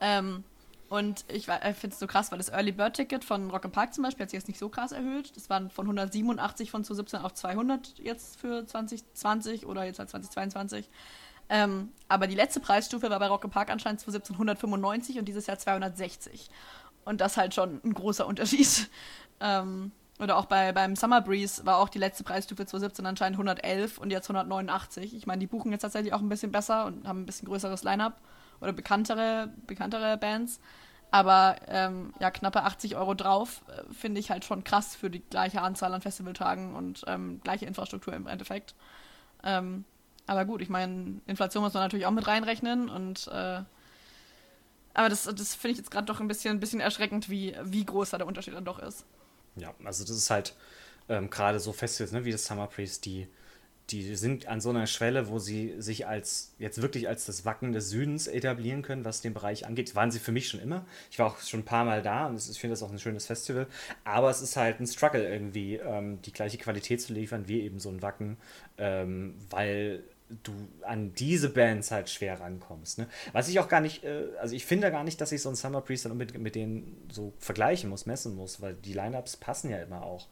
[0.00, 0.42] Ähm,
[0.88, 3.72] und ich äh, finde es so krass, weil das Early Bird Ticket von Rock im
[3.72, 5.36] Park zum Beispiel hat sich jetzt nicht so krass erhöht.
[5.36, 10.88] Das waren von 187 von 2017 auf 200 jetzt für 2020 oder jetzt halt 2022.
[11.50, 15.46] Ähm, aber die letzte Preisstufe war bei Rock im Park anscheinend 2017 195 und dieses
[15.46, 16.48] Jahr 260.
[17.04, 18.88] Und das halt schon ein großer Unterschied.
[19.42, 19.90] Ähm,
[20.20, 24.10] oder auch bei, beim Summer Breeze war auch die letzte Preisstufe 2017 anscheinend 111 und
[24.10, 25.14] jetzt 189.
[25.14, 27.82] Ich meine, die buchen jetzt tatsächlich auch ein bisschen besser und haben ein bisschen größeres
[27.84, 28.20] Line-up
[28.60, 30.60] oder bekanntere, bekanntere Bands.
[31.10, 35.20] Aber ähm, ja, knappe 80 Euro drauf äh, finde ich halt schon krass für die
[35.20, 38.74] gleiche Anzahl an Festivaltagen und ähm, gleiche Infrastruktur im Endeffekt.
[39.42, 39.84] Ähm,
[40.26, 43.62] aber gut, ich meine, Inflation muss man natürlich auch mit reinrechnen und äh,
[44.92, 47.84] aber das, das finde ich jetzt gerade doch ein bisschen, ein bisschen erschreckend, wie, wie
[47.84, 49.06] groß da der Unterschied dann doch ist.
[49.56, 50.54] Ja, also das ist halt
[51.08, 53.28] ähm, gerade so Festivals, ne, wie das Summer Priest, die
[53.90, 57.72] die sind an so einer Schwelle, wo sie sich als jetzt wirklich als das Wacken
[57.72, 59.94] des Südens etablieren können, was den Bereich angeht.
[59.94, 60.86] Waren sie für mich schon immer.
[61.10, 63.26] Ich war auch schon ein paar Mal da und ich finde das auch ein schönes
[63.26, 63.66] Festival.
[64.04, 67.80] Aber es ist halt ein Struggle irgendwie, ähm, die gleiche Qualität zu liefern wie eben
[67.80, 68.36] so ein Wacken,
[68.78, 70.04] ähm, weil
[70.42, 70.52] du
[70.82, 72.98] an diese Bands halt schwer rankommst.
[72.98, 73.08] Ne?
[73.32, 75.56] Was ich auch gar nicht, äh, also ich finde gar nicht, dass ich so ein
[75.56, 79.70] Summer Priest dann unbedingt mit denen so vergleichen muss, messen muss, weil die Lineups passen
[79.70, 80.28] ja immer auch.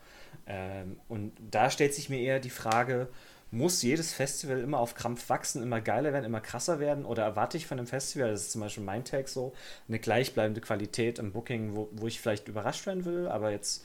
[0.47, 3.09] Ähm, und da stellt sich mir eher die Frage,
[3.51, 7.05] muss jedes Festival immer auf Krampf wachsen, immer geiler werden, immer krasser werden?
[7.05, 9.55] Oder erwarte ich von einem Festival, das ist zum Beispiel mein Tag so,
[9.89, 13.85] eine gleichbleibende Qualität im Booking, wo, wo ich vielleicht überrascht werden will, aber jetzt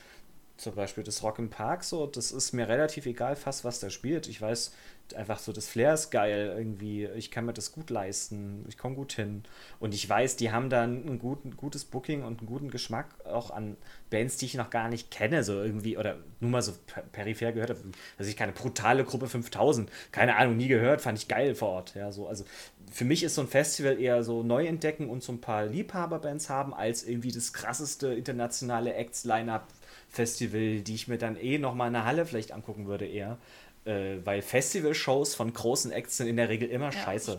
[0.58, 3.90] zum Beispiel das Rock im Park so, das ist mir relativ egal, fast was da
[3.90, 4.28] spielt.
[4.28, 4.74] Ich weiß,
[5.16, 8.96] einfach so, das Flair ist geil irgendwie, ich kann mir das gut leisten, ich komme
[8.96, 9.44] gut hin.
[9.80, 13.08] Und ich weiß, die haben dann ein, gut, ein gutes Booking und einen guten Geschmack
[13.26, 13.78] auch an
[14.10, 16.74] Bands, die ich noch gar nicht kenne, so irgendwie, oder nur mal so
[17.12, 17.82] peripher gehört habe.
[18.18, 21.96] Also ich keine brutale Gruppe 5000, keine Ahnung, nie gehört, fand ich geil vor Ort.
[21.96, 22.46] Ja, so, also
[22.92, 26.50] für mich ist so ein Festival eher so neu entdecken und so ein paar Liebhaberbands
[26.50, 29.68] haben, als irgendwie das krasseste internationale Acts-Line-Up
[30.14, 33.40] Festival, die ich mir dann eh nochmal in der Halle vielleicht angucken würde eher.
[33.86, 37.38] Äh, weil Festival-Shows von großen Acts sind in der Regel immer ja, scheiße.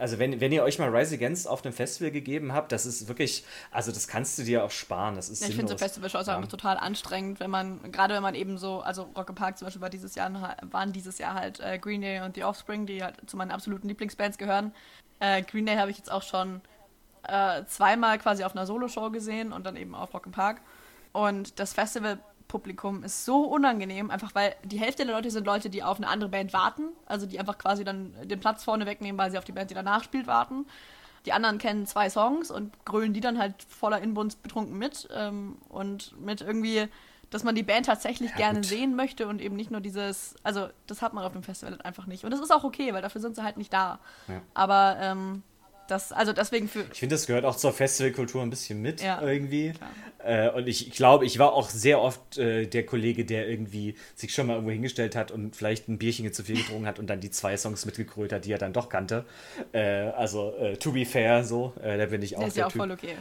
[0.00, 3.06] Also wenn, wenn ihr euch mal Rise Against auf einem Festival gegeben habt, das ist
[3.06, 5.14] wirklich, also das kannst du dir auch sparen.
[5.14, 6.40] Das ist ja, ich finde so Festival-Shows ja.
[6.42, 9.90] total anstrengend, wenn man, gerade wenn man eben so, also Rock Park zum Beispiel war
[9.90, 13.36] dieses Jahr, waren dieses Jahr halt äh, Green Day und The Offspring, die halt zu
[13.36, 14.74] meinen absoluten Lieblingsbands gehören.
[15.20, 16.62] Äh, Green Day habe ich jetzt auch schon
[17.28, 20.62] äh, zweimal quasi auf einer Solo-Show gesehen und dann eben auf Rock Park.
[21.12, 21.72] Und das
[22.50, 26.08] Festivalpublikum ist so unangenehm, einfach weil die Hälfte der Leute sind Leute, die auf eine
[26.08, 29.44] andere Band warten, also die einfach quasi dann den Platz vorne wegnehmen, weil sie auf
[29.44, 30.66] die Band, die danach spielt, warten.
[31.26, 35.58] Die anderen kennen zwei Songs und grölen die dann halt voller Inbrunst betrunken mit ähm,
[35.68, 36.88] und mit irgendwie,
[37.28, 38.66] dass man die Band tatsächlich ja, gerne gut.
[38.66, 41.84] sehen möchte und eben nicht nur dieses, also das hat man auf dem Festival halt
[41.84, 42.24] einfach nicht.
[42.24, 44.00] Und das ist auch okay, weil dafür sind sie halt nicht da.
[44.28, 44.40] Ja.
[44.54, 45.42] Aber ähm,
[45.90, 46.84] das, also deswegen für.
[46.92, 49.72] Ich finde, das gehört auch zur Festivalkultur ein bisschen mit Ja, irgendwie.
[50.24, 54.34] Äh, und ich, glaube, ich war auch sehr oft äh, der Kollege, der irgendwie sich
[54.34, 57.20] schon mal irgendwo hingestellt hat und vielleicht ein Bierchen zu viel getrunken hat und dann
[57.20, 59.24] die zwei Songs mitgekrölt hat, die er dann doch kannte.
[59.72, 62.66] Äh, also, äh, to be fair, so, äh, da bin ich auch Der ist ja
[62.66, 62.82] auch Typ.
[62.82, 63.14] voll okay.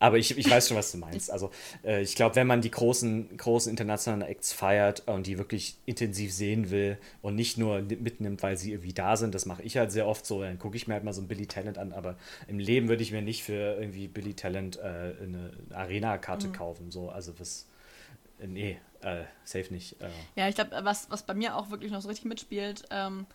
[0.00, 1.30] Aber ich, ich weiß schon, was du meinst.
[1.30, 1.50] Also,
[1.84, 6.32] äh, ich glaube, wenn man die großen, großen internationalen Acts feiert und die wirklich intensiv
[6.32, 9.90] sehen will und nicht nur mitnimmt, weil sie irgendwie da sind, das mache ich halt
[9.90, 12.16] sehr oft so, dann gucke ich mir halt mal so ein Billy Talent an, aber
[12.46, 14.82] im Leben würde ich mir nicht für irgendwie Billy Talent äh,
[15.22, 16.52] eine Arena-Karte Mhm.
[16.52, 16.90] kaufen.
[16.90, 17.66] So, also was.
[18.40, 20.00] äh, Nee, äh, safe nicht.
[20.00, 23.26] Äh, Ja, ich glaube, was, was bei mir auch wirklich noch so richtig mitspielt, ähm,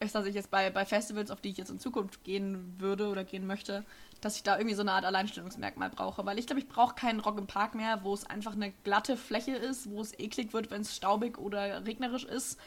[0.00, 3.08] ist, dass ich jetzt bei, bei Festivals, auf die ich jetzt in Zukunft gehen würde
[3.08, 3.84] oder gehen möchte,
[4.22, 6.24] dass ich da irgendwie so eine Art Alleinstellungsmerkmal brauche.
[6.24, 9.18] Weil ich glaube, ich brauche keinen Rock im Park mehr, wo es einfach eine glatte
[9.18, 12.58] Fläche ist, wo es eklig wird, wenn es staubig oder regnerisch ist.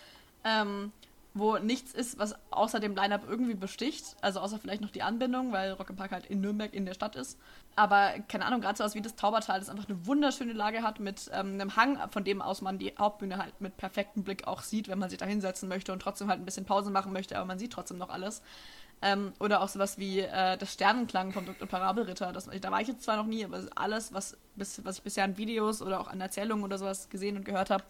[0.44, 0.92] Ähm,
[1.38, 4.16] wo nichts ist, was außer dem Line-Up irgendwie besticht.
[4.22, 6.94] Also außer vielleicht noch die Anbindung, weil Rock im Park halt in Nürnberg in der
[6.94, 7.38] Stadt ist.
[7.76, 11.02] Aber keine Ahnung, gerade so was wie das Taubertal, das einfach eine wunderschöne Lage hat
[11.02, 14.62] mit ähm, einem Hang, von dem aus man die Hauptbühne halt mit perfektem Blick auch
[14.62, 17.36] sieht, wenn man sich da hinsetzen möchte und trotzdem halt ein bisschen Pause machen möchte,
[17.36, 18.42] aber man sieht trotzdem noch alles.
[19.06, 21.68] Ähm, oder auch sowas wie äh, das Sternenklang vom Dr.
[21.68, 22.34] Parabelritter.
[22.34, 25.24] Das, da war ich jetzt zwar noch nie, aber alles, was, bis, was ich bisher
[25.24, 27.84] an Videos oder auch an Erzählungen oder sowas gesehen und gehört habe,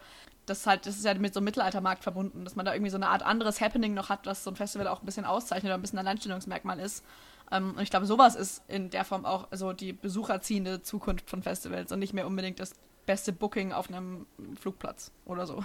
[0.46, 2.98] das, halt, das ist ja mit so einem Mittelaltermarkt verbunden, dass man da irgendwie so
[2.98, 5.76] eine Art anderes Happening noch hat, was so ein Festival auch ein bisschen auszeichnet oder
[5.76, 7.02] ein bisschen ein Alleinstellungsmerkmal ist.
[7.50, 11.42] Ähm, und ich glaube, sowas ist in der Form auch so die besucherziehende Zukunft von
[11.44, 12.74] Festivals und nicht mehr unbedingt das
[13.06, 14.26] beste Booking auf einem
[14.60, 15.64] Flugplatz oder so.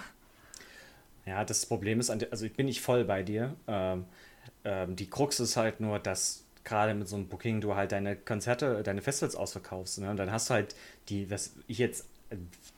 [1.25, 3.55] Ja, das Problem ist, also ich bin nicht voll bei dir.
[3.67, 4.05] Ähm,
[4.63, 8.15] ähm, die Krux ist halt nur, dass gerade mit so einem Booking du halt deine
[8.15, 9.99] Konzerte, deine Festivals ausverkaufst.
[9.99, 10.09] Ne?
[10.09, 10.75] Und dann hast du halt
[11.09, 12.05] die, was ich jetzt,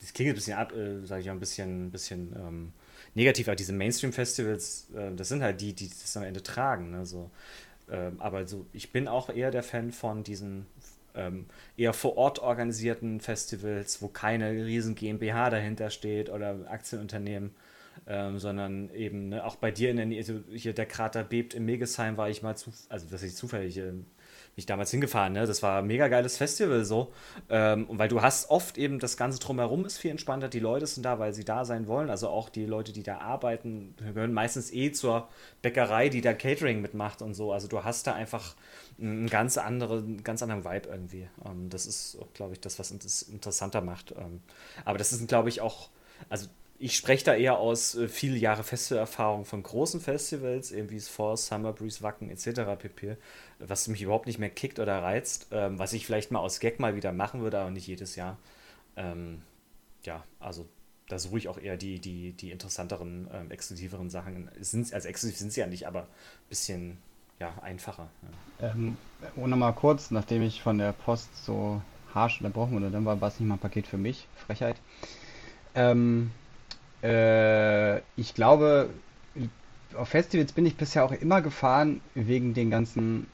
[0.02, 2.74] das klingt ein bisschen ab, äh, sage ich auch ein bisschen, ein bisschen ähm,
[3.16, 6.92] negativ, aber diese Mainstream-Festivals, äh, das sind halt die, die das am Ende tragen.
[6.92, 7.06] Ne?
[7.06, 7.30] So,
[7.92, 10.66] ähm, aber so, ich bin auch eher der Fan von diesen
[11.16, 11.46] ähm,
[11.78, 17.52] eher vor Ort organisierten Festivals, wo keine riesen GmbH dahinter steht oder Aktienunternehmen,
[18.08, 21.54] ähm, sondern eben ne, auch bei dir in der Nähe, also hier der Krater bebt
[21.54, 23.92] in Megesheim war ich mal zu, also das ist zufällig, äh,
[24.56, 25.48] bin ich damals hingefahren, ne?
[25.48, 27.12] Das war ein mega geiles Festival so.
[27.50, 31.04] Ähm, weil du hast oft eben das Ganze drumherum ist viel entspannter, die Leute sind
[31.04, 32.12] da, weil sie da sein wollen.
[32.12, 35.28] Also auch die Leute, die da arbeiten, gehören meistens eh zur
[35.64, 37.52] Bäckerei, die da Catering mitmacht und so.
[37.52, 38.56] Also du hast da einfach
[39.00, 41.28] einen ganz, andere, einen ganz anderen Vibe irgendwie.
[41.44, 44.12] Ähm, das ist, glaube ich, das, was es interessanter macht.
[44.12, 44.42] Ähm,
[44.86, 45.90] aber das ist, glaube ich, auch,
[46.30, 46.48] also
[46.80, 51.08] ich spreche da eher aus äh, viele Jahre Festivalerfahrung von großen Festivals, eben wie es
[51.08, 52.62] Force, Summer Breeze, Wacken etc.
[52.78, 53.18] pp.,
[53.60, 56.80] was mich überhaupt nicht mehr kickt oder reizt, ähm, was ich vielleicht mal aus Gag
[56.80, 58.38] mal wieder machen würde, aber nicht jedes Jahr.
[58.96, 59.42] Ähm,
[60.04, 60.68] ja, also
[61.08, 64.50] da suche ich auch eher die, die, die interessanteren, ähm, exklusiveren Sachen.
[64.60, 66.98] Sind, also exklusiv sind sie ja nicht, aber ein bisschen
[67.40, 68.10] ja, einfacher.
[68.60, 68.72] Ja.
[68.72, 68.98] Ähm,
[69.36, 71.82] oh, nochmal kurz, nachdem ich von der Post so
[72.14, 74.28] harsch unterbrochen wurde, dann war es nicht mal ein Paket für mich.
[74.46, 74.78] Frechheit.
[75.76, 76.32] Ähm,
[77.04, 78.90] äh, ich glaube,
[79.96, 83.28] auf Festivals bin ich bisher auch immer gefahren wegen den ganzen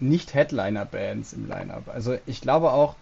[0.00, 1.88] Nicht-Headliner-Bands im Line-Up.
[1.92, 2.94] Also ich glaube auch,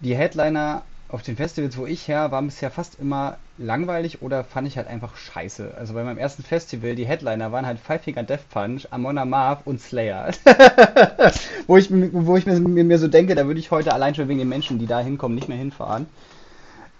[0.00, 4.66] die Headliner auf den Festivals, wo ich her, waren bisher fast immer langweilig oder fand
[4.66, 5.74] ich halt einfach scheiße.
[5.78, 9.60] Also bei meinem ersten Festival, die Headliner waren halt Five Finger Death Punch, Amon Amarth
[9.64, 10.32] und Slayer.
[11.66, 14.40] wo ich, wo ich mir, mir so denke, da würde ich heute allein schon wegen
[14.40, 16.06] den Menschen, die da hinkommen, nicht mehr hinfahren.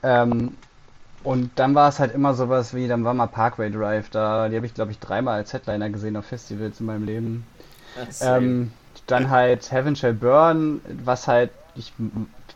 [0.02, 0.52] Ähm,
[1.24, 4.56] und dann war es halt immer sowas wie, dann war mal Parkway Drive da, die
[4.56, 7.46] habe ich glaube ich dreimal als Headliner gesehen auf Festivals in meinem Leben.
[8.20, 8.72] Ähm,
[9.06, 11.92] dann halt Heaven Shall Burn, was halt, ich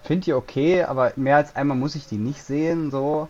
[0.02, 3.28] finde die okay, aber mehr als einmal muss ich die nicht sehen, so.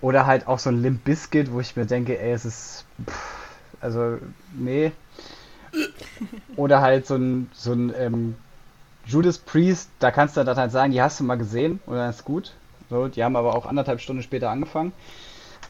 [0.00, 3.46] Oder halt auch so ein Limp Bizkit, wo ich mir denke, ey, es ist, pff,
[3.80, 4.18] also,
[4.52, 4.92] nee.
[6.56, 8.36] Oder halt so ein, so ein ähm,
[9.06, 12.24] Judas Priest, da kannst du dann halt sagen, die hast du mal gesehen, oder ist
[12.24, 12.52] gut.
[12.92, 14.92] So, die haben aber auch anderthalb Stunden später angefangen.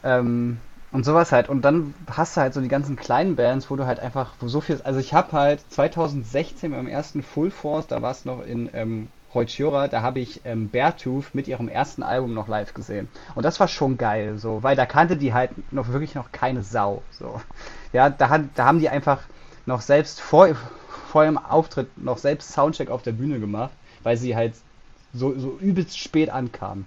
[0.03, 0.57] Ähm,
[0.91, 1.47] und sowas halt.
[1.47, 4.47] Und dann hast du halt so die ganzen kleinen Bands, wo du halt einfach, wo
[4.49, 4.79] so viel.
[4.83, 9.07] Also ich habe halt 2016 beim ersten Full Force, da war es noch in ähm,
[9.33, 13.07] Hoichiora, da habe ich ähm, Beartooth mit ihrem ersten Album noch live gesehen.
[13.35, 16.61] Und das war schon geil, so, weil da kannte die halt noch wirklich noch keine
[16.61, 17.01] Sau.
[17.11, 17.41] So.
[17.93, 19.21] Ja, da, da haben die einfach
[19.65, 20.49] noch selbst vor,
[21.07, 23.71] vor ihrem Auftritt noch selbst Soundcheck auf der Bühne gemacht,
[24.03, 24.53] weil sie halt
[25.13, 26.85] so, so übelst spät ankamen.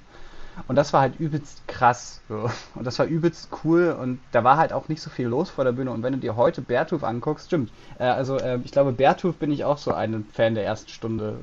[0.69, 2.21] Und das war halt übelst krass.
[2.29, 2.51] So.
[2.75, 3.97] Und das war übelst cool.
[4.01, 5.91] Und da war halt auch nicht so viel los vor der Bühne.
[5.91, 7.71] Und wenn du dir heute Beartooth anguckst, stimmt.
[7.99, 11.39] Äh, also äh, ich glaube, Beartooth bin ich auch so ein Fan der ersten Stunde.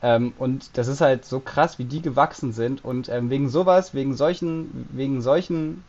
[0.00, 2.84] Ähm, und das ist halt so krass, wie die gewachsen sind.
[2.84, 5.82] Und ähm, wegen sowas, wegen solchen, wegen solchen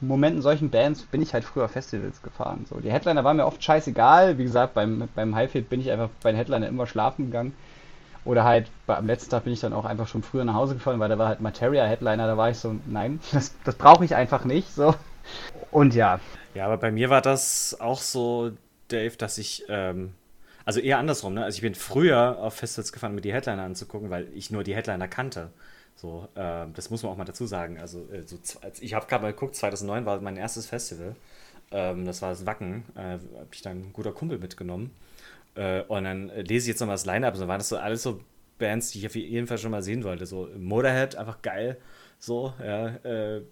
[0.00, 2.66] Momenten, solchen Bands bin ich halt früher Festivals gefahren.
[2.68, 4.38] So, die Headliner waren mir oft scheißegal.
[4.38, 7.52] Wie gesagt, beim, beim Highfield bin ich einfach bei den Headliner immer schlafen gegangen.
[8.24, 11.00] Oder halt am letzten Tag bin ich dann auch einfach schon früher nach Hause gefahren,
[11.00, 14.14] weil da war halt Materia Headliner, da war ich so, nein, das, das brauche ich
[14.14, 14.74] einfach nicht.
[14.74, 14.94] So.
[15.70, 16.20] Und ja.
[16.54, 18.52] Ja, aber bei mir war das auch so,
[18.88, 20.14] Dave, dass ich, ähm,
[20.64, 21.44] also eher andersrum, ne?
[21.44, 24.74] Also ich bin früher auf Festivals gefahren, mir die Headliner anzugucken, weil ich nur die
[24.74, 25.50] Headliner kannte.
[25.94, 27.78] So, äh, das muss man auch mal dazu sagen.
[27.78, 28.36] Also, äh, so,
[28.80, 31.16] ich habe gerade mal geguckt, 2009 war mein erstes Festival.
[31.70, 32.84] Ähm, das war das Wacken.
[32.94, 34.90] Äh, habe ich dann ein guter Kumpel mitgenommen.
[35.54, 37.36] Äh, und dann lese ich jetzt nochmal das Line-Up.
[37.36, 38.20] So waren das so alles so
[38.58, 40.26] Bands, die ich auf jeden Fall schon mal sehen wollte.
[40.26, 41.78] So Motorhead, einfach geil.
[42.18, 42.88] So, ja.
[43.04, 43.42] Äh,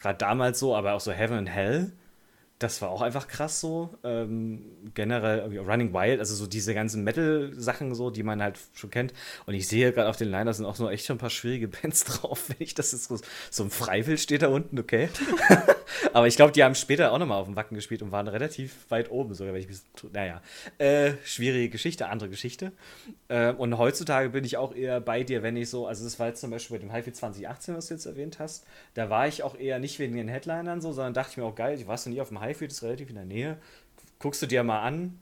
[0.00, 1.92] gerade damals so, aber auch so Heaven and Hell
[2.62, 3.90] das war auch einfach krass so.
[4.04, 4.62] Ähm,
[4.94, 9.12] generell Running Wild, also so diese ganzen Metal-Sachen so, die man halt schon kennt.
[9.46, 11.68] Und ich sehe gerade auf den Liner sind auch so echt schon ein paar schwierige
[11.82, 13.18] Bands drauf, wenn ich das jetzt so,
[13.50, 15.08] so ein Freiwill steht da unten, okay.
[16.12, 18.90] Aber ich glaube, die haben später auch nochmal auf dem Wacken gespielt und waren relativ
[18.90, 19.80] weit oben sogar, wenn ich mich,
[20.12, 20.40] naja,
[20.78, 22.72] äh, schwierige Geschichte, andere Geschichte.
[23.28, 26.28] Äh, und heutzutage bin ich auch eher bei dir, wenn ich so, also das war
[26.28, 29.42] jetzt zum Beispiel bei dem Highfield 2018, was du jetzt erwähnt hast, da war ich
[29.42, 32.06] auch eher nicht wegen den Headlinern so, sondern dachte ich mir auch geil, ich warst
[32.06, 33.58] du nie auf dem Highfield Highfield ist relativ in der Nähe.
[34.18, 35.18] Guckst du dir mal an.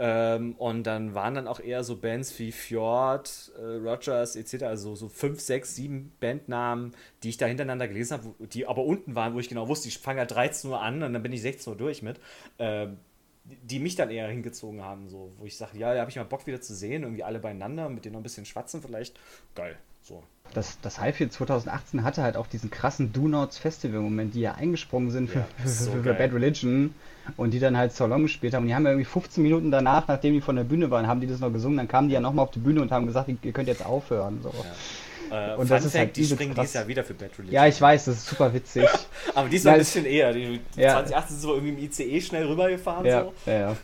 [0.00, 4.96] Ähm, und dann waren dann auch eher so Bands wie Fjord, äh, Rogers etc., also
[4.96, 9.34] so fünf, sechs, sieben Bandnamen, die ich da hintereinander gelesen habe, die aber unten waren,
[9.34, 11.72] wo ich genau wusste, ich fange ja 13 Uhr an und dann bin ich 16
[11.72, 12.18] Uhr durch mit.
[12.58, 12.98] Ähm,
[13.44, 16.24] die mich dann eher hingezogen haben, so, wo ich sage, ja, da habe ich mal
[16.24, 19.18] Bock wieder zu sehen, irgendwie alle beieinander, mit denen noch ein bisschen schwatzen vielleicht.
[19.54, 20.22] Geil, so
[20.54, 25.10] das, das Highfield 2018 hatte halt auch diesen krassen Do Nots Festival-Moment, die ja eingesprungen
[25.10, 26.94] sind für, ja, so für, Bad Religion
[27.36, 28.62] und die dann halt Salon gespielt haben.
[28.62, 31.20] Und die haben ja irgendwie 15 Minuten danach, nachdem die von der Bühne waren, haben
[31.20, 31.76] die das noch gesungen.
[31.76, 34.40] Dann kamen die ja nochmal auf die Bühne und haben gesagt, ihr könnt jetzt aufhören.
[34.42, 34.52] So.
[35.30, 35.54] Ja.
[35.54, 36.62] Äh, und das ist halt die springen krass.
[36.62, 37.52] dieses Jahr wieder für Bad Religion.
[37.52, 38.88] Ja, ich weiß, das ist super witzig.
[39.34, 40.32] Aber die sind ein bisschen eher.
[40.32, 40.94] Die, die ja.
[40.94, 43.04] 2018 sind so irgendwie im ICE schnell rübergefahren.
[43.04, 43.50] Ja, so.
[43.50, 43.76] ja, ja.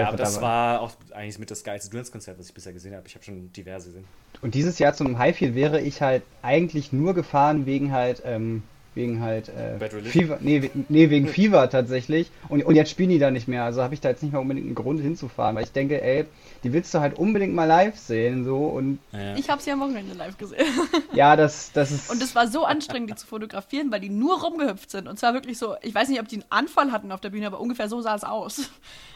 [0.00, 3.06] Ja, aber das war auch eigentlich mit das geilste Durance-Konzert, was ich bisher gesehen habe.
[3.06, 4.04] Ich habe schon diverse gesehen.
[4.42, 8.62] Und dieses Jahr zum Highfield wäre ich halt eigentlich nur gefahren wegen halt ähm,
[8.94, 12.30] Wegen halt äh, Fever, nee, nee, wegen Fever tatsächlich.
[12.48, 13.64] Und, und jetzt spielen die da nicht mehr.
[13.64, 16.26] Also habe ich da jetzt nicht mehr unbedingt einen Grund hinzufahren, weil ich denke, ey,
[16.62, 18.44] die willst du halt unbedingt mal live sehen.
[18.44, 19.36] so und ja.
[19.36, 20.66] Ich habe sie am Wochenende live gesehen.
[21.12, 22.10] ja, das, das ist.
[22.10, 25.08] Und es war so anstrengend, die zu fotografieren, weil die nur rumgehüpft sind.
[25.08, 27.46] Und zwar wirklich so, ich weiß nicht, ob die einen Anfall hatten auf der Bühne,
[27.48, 28.70] aber ungefähr so sah es aus.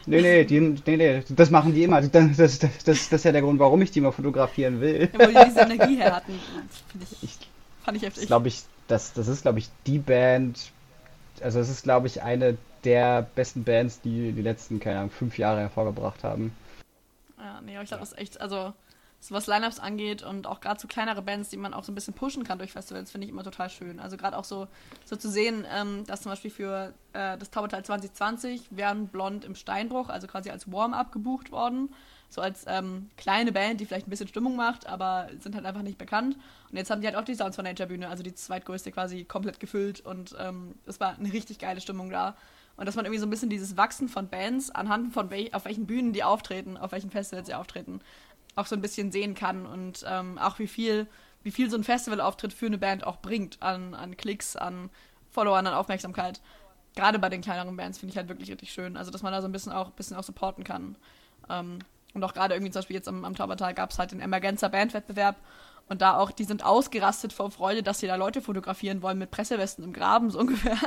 [0.05, 2.01] Nee, nee, die, nee, nee, das machen die immer.
[2.01, 5.09] Das, das, das, das, ist ja der Grund, warum ich die mal fotografieren will.
[5.13, 6.39] Ja, weil die diese Energie her hatten.
[7.01, 7.37] Ich, ich,
[7.83, 8.27] fand ich heftig.
[8.27, 10.71] Glaube ich, das, das ist, glaube ich, die Band,
[11.41, 15.37] also es ist, glaube ich, eine der besten Bands, die die letzten, keine Ahnung, fünf
[15.37, 16.53] Jahre hervorgebracht haben.
[17.37, 18.73] Ja, nee, aber ich glaube, das ist echt, also
[19.21, 21.95] so was Lineups angeht und auch gerade so kleinere Bands, die man auch so ein
[21.95, 23.99] bisschen pushen kann durch Festivals, finde ich immer total schön.
[23.99, 24.67] Also gerade auch so,
[25.03, 29.55] so zu sehen, ähm, dass zum Beispiel für äh, das Taubertal 2020 wären Blond im
[29.55, 31.89] Steinbruch, also quasi als Warm-up gebucht worden
[32.29, 35.81] so als ähm, kleine Band, die vielleicht ein bisschen Stimmung macht, aber sind halt einfach
[35.81, 36.37] nicht bekannt.
[36.69, 39.23] Und jetzt haben die halt auch die Sounds von Nature Bühne, also die zweitgrößte quasi
[39.25, 42.35] komplett gefüllt und ähm, es war eine richtig geile Stimmung da.
[42.77, 45.65] Und dass man irgendwie so ein bisschen dieses Wachsen von Bands anhand von wel auf
[45.65, 47.99] welchen Bühnen die auftreten, auf welchen Festivals sie auftreten,
[48.55, 51.07] auch so ein bisschen sehen kann und ähm, auch wie viel,
[51.43, 54.89] wie viel so ein Festivalauftritt für eine Band auch bringt an, an Klicks, an
[55.31, 56.41] Followern, an Aufmerksamkeit.
[56.95, 58.97] Gerade bei den kleineren Bands finde ich halt wirklich richtig schön.
[58.97, 60.95] Also dass man da so ein bisschen auch, bisschen auch supporten kann.
[61.49, 61.79] Ähm,
[62.13, 64.67] und auch gerade irgendwie zum Beispiel jetzt am, am Taubertal gab es halt den Emergenza
[64.67, 65.35] Bandwettbewerb.
[65.87, 69.31] Und da auch, die sind ausgerastet vor Freude, dass sie da Leute fotografieren wollen mit
[69.31, 70.77] Pressewesten im Graben, so ungefähr.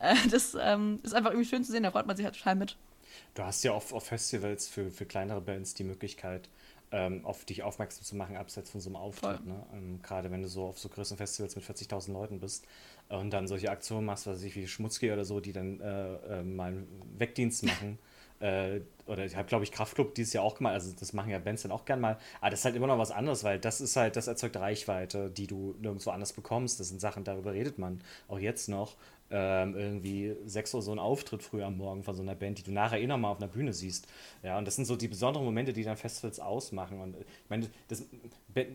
[0.00, 2.54] Äh, das ähm, ist einfach irgendwie schön zu sehen, da freut man sich halt total
[2.54, 2.76] mit.
[3.34, 6.48] Du hast ja auf, auf Festivals für, für kleinere Bands die Möglichkeit,
[6.92, 9.44] ähm, auf dich aufmerksam zu machen, abseits von so einem Auftritt.
[9.44, 9.66] Ne?
[9.72, 12.66] Ähm, Gerade wenn du so auf so größeren Festivals mit 40.000 Leuten bist
[13.08, 16.14] und dann solche Aktionen machst, was weiß ich, wie Schmutzki oder so, die dann äh,
[16.14, 17.98] äh, mal einen Wegdienst machen.
[18.40, 21.38] Äh, oder ich habe, glaube ich, Kraftclub dieses Jahr auch gemacht, also das machen ja
[21.38, 23.80] Bands dann auch gern mal, aber das ist halt immer noch was anderes, weil das
[23.80, 26.80] ist halt, das erzeugt Reichweite, die du nirgendwo anders bekommst.
[26.80, 28.96] Das sind Sachen, darüber redet man auch jetzt noch
[29.30, 32.62] ähm, irgendwie sechs Uhr so ein Auftritt früh am Morgen von so einer Band, die
[32.62, 34.06] du nachher eh nochmal auf einer Bühne siehst.
[34.42, 37.00] Ja, und das sind so die besonderen Momente, die dann Festivals ausmachen.
[37.00, 38.04] Und ich meine, das,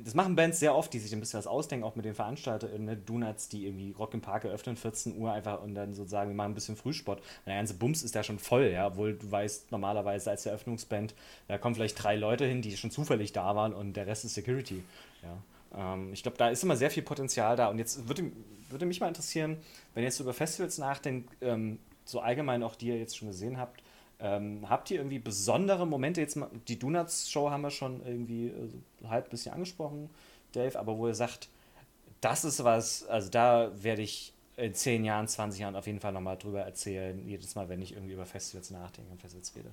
[0.03, 2.83] das machen Bands sehr oft, die sich ein bisschen was ausdenken, auch mit den Veranstaltern,
[2.83, 2.97] ne?
[2.97, 6.51] Donuts, die irgendwie Rock im Park eröffnen, 14 Uhr einfach und dann sozusagen, wir machen
[6.51, 7.19] ein bisschen Frühsport.
[7.19, 11.15] Und der ganze Bums ist da schon voll, ja, obwohl du weißt, normalerweise als Eröffnungsband,
[11.47, 14.33] da kommen vielleicht drei Leute hin, die schon zufällig da waren und der Rest ist
[14.33, 14.83] Security.
[15.23, 15.37] Ja.
[15.75, 17.67] Ähm, ich glaube, da ist immer sehr viel Potenzial da.
[17.67, 18.31] Und jetzt würde,
[18.69, 19.57] würde mich mal interessieren,
[19.93, 23.57] wenn ihr jetzt über Festivals nachdenkt, ähm, so allgemein auch die ihr jetzt schon gesehen
[23.57, 23.81] habt,
[24.19, 26.21] ähm, habt ihr irgendwie besondere Momente?
[26.21, 30.09] Jetzt mal, die Donuts-Show haben wir schon irgendwie äh, halb ein bisschen angesprochen,
[30.51, 31.49] Dave, aber wo ihr sagt,
[32.21, 36.11] das ist was, also da werde ich in 10 Jahren, 20 Jahren auf jeden Fall
[36.11, 39.71] nochmal drüber erzählen, jedes Mal, wenn ich irgendwie über Festivals nachdenke und Festivals rede.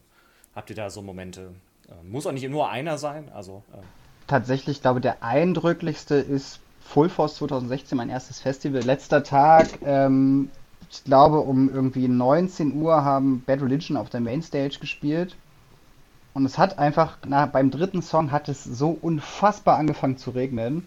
[0.55, 1.53] Habt ihr da so Momente?
[1.89, 3.63] Äh, muss auch nicht nur einer sein, also.
[3.73, 3.83] Äh.
[4.29, 8.83] Tatsächlich, glaube der eindrücklichste ist Full Force 2016, mein erstes Festival.
[8.83, 10.51] Letzter Tag, ähm,
[10.91, 15.35] ich glaube um irgendwie 19 Uhr haben Bad Religion auf der Mainstage gespielt.
[16.35, 20.87] Und es hat einfach, na, beim dritten Song hat es so unfassbar angefangen zu regnen.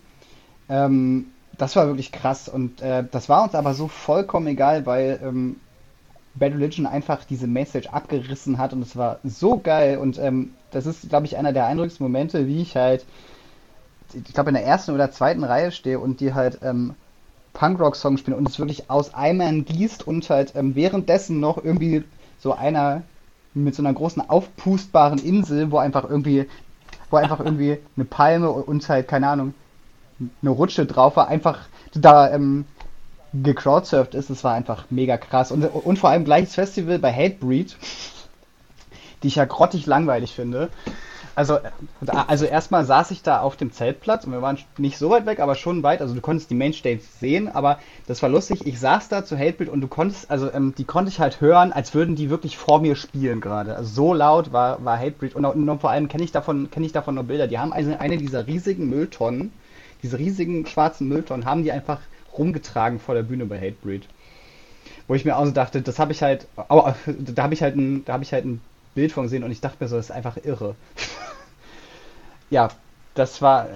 [0.69, 1.25] Ähm,
[1.57, 2.47] das war wirklich krass.
[2.47, 5.55] Und äh, das war uns aber so vollkommen egal, weil ähm,
[6.33, 9.97] Bad Religion einfach diese Mainstage abgerissen hat und es war so geil.
[9.97, 13.05] Und ähm, das ist, glaube ich, einer der eindrücklichsten Momente, wie ich halt
[14.13, 16.95] ich glaube, in der ersten oder zweiten Reihe stehe und die halt ähm,
[17.53, 22.03] Punkrock-Songs spielen und es wirklich aus Eimern gießt und halt ähm, währenddessen noch irgendwie
[22.39, 23.03] so einer
[23.53, 26.47] mit so einer großen aufpustbaren Insel, wo einfach irgendwie,
[27.09, 29.53] wo einfach irgendwie eine Palme und halt, keine Ahnung,
[30.41, 32.65] eine Rutsche drauf war, einfach da ähm,
[33.33, 35.51] gecrowdsurft ist, das war einfach mega krass.
[35.51, 37.77] Und, und vor allem gleiches Festival bei Hatebreed,
[39.23, 40.69] die ich ja grottig langweilig finde.
[41.33, 41.59] Also,
[42.27, 45.39] also erstmal saß ich da auf dem Zeltplatz und wir waren nicht so weit weg,
[45.39, 46.01] aber schon weit.
[46.01, 48.65] Also du konntest die Mainstage sehen, aber das war lustig.
[48.65, 51.71] Ich saß da zu Hatebild und du konntest, also ähm, die konnte ich halt hören,
[51.71, 53.75] als würden die wirklich vor mir spielen gerade.
[53.75, 55.33] Also so laut war, war Hatebreed.
[55.33, 57.47] Und, und, vor allem kenne ich davon, kenne ich davon nur Bilder.
[57.47, 59.53] Die haben also eine dieser riesigen Mülltonnen,
[60.03, 62.01] diese riesigen schwarzen Mülltonnen, haben die einfach
[62.37, 64.07] rumgetragen vor der Bühne bei Hatebreed.
[65.07, 67.75] Wo ich mir auch so dachte, das habe ich halt, aber da habe ich halt
[67.75, 68.61] ein, da habe ich halt ein
[68.95, 70.75] Bild von gesehen und ich dachte mir so, das ist einfach irre.
[72.49, 72.69] ja,
[73.15, 73.67] das war.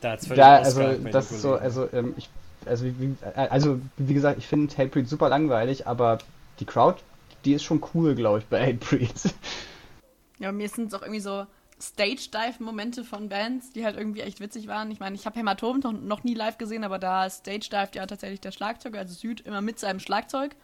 [0.00, 2.30] Da, da also das ist so, also ähm, ich,
[2.64, 6.18] also wie, also wie gesagt, ich finde Hatebreed super langweilig, aber
[6.58, 7.00] die Crowd,
[7.44, 9.12] die ist schon cool, glaube ich, bei Hatebreed.
[10.40, 11.44] Ja, mir sind es auch irgendwie so
[11.80, 14.90] Stage-Dive-Momente von Bands, die halt irgendwie echt witzig waren.
[14.90, 18.40] Ich meine, ich habe Hämatom noch, noch nie live gesehen, aber da Stage-Dive ja tatsächlich
[18.40, 20.56] der Schlagzeuger, also Süd, immer mit seinem Schlagzeug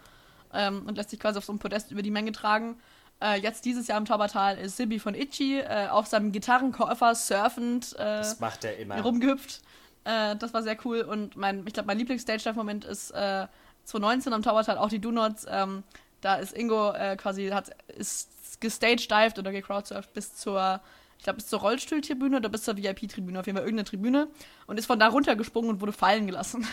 [0.53, 2.77] ähm, und lässt sich quasi auf so einem Podest über die Menge tragen.
[3.23, 7.95] Äh, jetzt dieses Jahr im Taubertal ist Sibi von Itchy äh, auf seinem Gitarrenkoffer surfend
[7.95, 9.01] äh, das macht er immer.
[9.01, 9.63] rumgehüpft.
[10.05, 13.47] Äh, das war sehr cool und mein, ich glaube, mein Lieblings-Stage-Moment ist äh,
[13.85, 15.47] 2019 am Taubertal auch die Do-Nots.
[15.49, 15.83] Ähm,
[16.21, 20.81] da ist Ingo äh, quasi, hat, ist gestagedived oder gecrowdsurft bis zur
[21.19, 24.29] ich glaube, bis zur Rollstuhltribüne oder bis zur VIP-Tribüne, auf jeden Fall irgendeine Tribüne
[24.67, 26.67] und ist von da runtergesprungen und wurde fallen gelassen.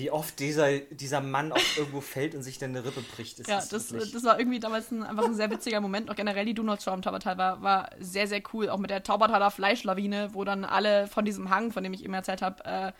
[0.00, 3.46] wie oft dieser, dieser Mann auch irgendwo fällt und sich dann eine Rippe bricht.
[3.46, 6.10] Ja, das, das war irgendwie damals ein, einfach ein sehr witziger Moment.
[6.10, 8.70] Auch generell die Show am Taubertal war, war sehr, sehr cool.
[8.70, 12.14] Auch mit der Taubertaler Fleischlawine, wo dann alle von diesem Hang, von dem ich eben
[12.14, 12.92] erzählt habe, äh,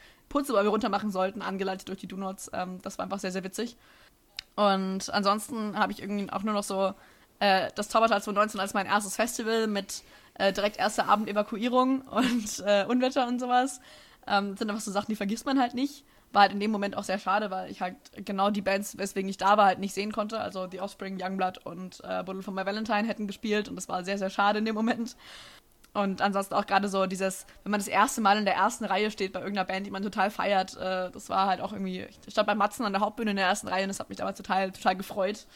[0.69, 2.51] runter machen sollten, angeleitet durch die Donuts.
[2.53, 3.77] Ähm, das war einfach sehr, sehr witzig.
[4.57, 6.93] Und ansonsten habe ich irgendwie auch nur noch so
[7.41, 10.03] äh, das Taubertal 2019 als mein erstes Festival mit
[10.35, 13.81] äh, direkt erster Abend Evakuierung und äh, Unwetter und sowas.
[14.27, 16.97] Ähm, sind einfach so Sachen, die vergisst man halt nicht war halt in dem Moment
[16.97, 19.95] auch sehr schade, weil ich halt genau die Bands, weswegen ich da war, halt nicht
[19.95, 20.41] sehen konnte.
[20.41, 24.05] Also The Offspring, Youngblood und äh, Buddle von My Valentine hätten gespielt und das war
[24.05, 25.17] sehr, sehr schade in dem Moment.
[25.93, 29.11] Und ansonsten auch gerade so dieses, wenn man das erste Mal in der ersten Reihe
[29.11, 32.33] steht bei irgendeiner Band, die man total feiert, äh, das war halt auch irgendwie, ich
[32.33, 34.37] stand bei Matzen an der Hauptbühne in der ersten Reihe und das hat mich damals
[34.37, 35.47] total, total gefreut.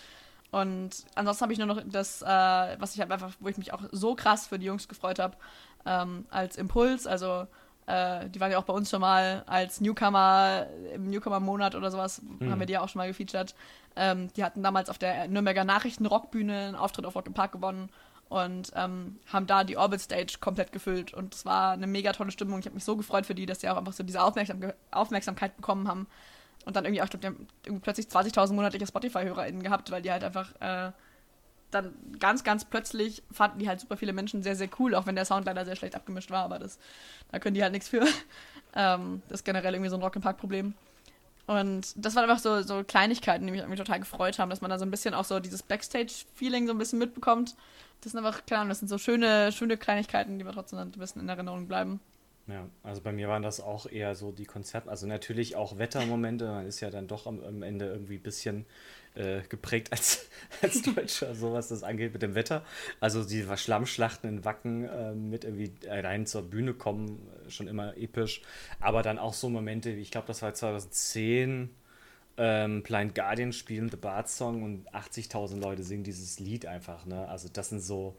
[0.54, 3.72] Und ansonsten habe ich nur noch das, äh, was ich halt einfach, wo ich mich
[3.72, 5.36] auch so krass für die Jungs gefreut habe,
[5.84, 7.48] ähm, als Impuls, also
[7.86, 12.22] äh, die waren ja auch bei uns schon mal als Newcomer im Newcomer-Monat oder sowas,
[12.22, 12.52] mhm.
[12.52, 13.52] haben wir die ja auch schon mal gefeatured.
[13.96, 17.88] Ähm, die hatten damals auf der Nürnberger Nachrichten-Rockbühne einen Auftritt auf Rock im Park gewonnen
[18.28, 21.12] und ähm, haben da die Orbit Stage komplett gefüllt.
[21.14, 22.60] Und es war eine mega tolle Stimmung.
[22.60, 24.60] Ich habe mich so gefreut für die, dass sie auch einfach so diese Aufmerksam
[24.92, 26.06] Aufmerksamkeit bekommen haben.
[26.64, 30.10] Und dann irgendwie auch, ich glaube, die haben plötzlich 20.000 monatliche Spotify-HörerInnen gehabt, weil die
[30.10, 30.92] halt einfach äh,
[31.74, 35.16] dann ganz, ganz plötzlich fanden die halt super viele Menschen sehr, sehr cool, auch wenn
[35.16, 36.78] der Sound leider sehr schlecht abgemischt war, aber das,
[37.30, 38.06] da können die halt nichts für.
[38.76, 40.74] Ähm, das ist generell irgendwie so ein Rock'n'Park-Problem.
[41.46, 44.68] Und das waren einfach so, so Kleinigkeiten, die mich irgendwie total gefreut haben, dass man
[44.68, 47.54] da so ein bisschen auch so dieses Backstage-Feeling so ein bisschen mitbekommt.
[48.00, 51.22] Das sind einfach, klar, das sind so schöne, schöne Kleinigkeiten, die wir trotzdem ein bisschen
[51.22, 52.00] in Erinnerung bleiben.
[52.46, 56.46] Ja, also bei mir waren das auch eher so die Konzerte, also natürlich auch Wettermomente,
[56.46, 58.66] man ist ja dann doch am, am Ende irgendwie ein bisschen
[59.14, 60.28] äh, geprägt als,
[60.62, 62.62] als Deutscher, so was das angeht mit dem Wetter.
[63.00, 67.96] Also die Schlammschlachten in Wacken äh, mit irgendwie rein zur Bühne kommen, äh, schon immer
[67.96, 68.42] episch.
[68.78, 71.70] Aber dann auch so Momente, wie ich glaube, das war 2010,
[72.36, 77.06] ähm, Blind Guardian spielen The Bard Song und 80.000 Leute singen dieses Lied einfach.
[77.06, 77.26] Ne?
[77.28, 78.16] Also das sind so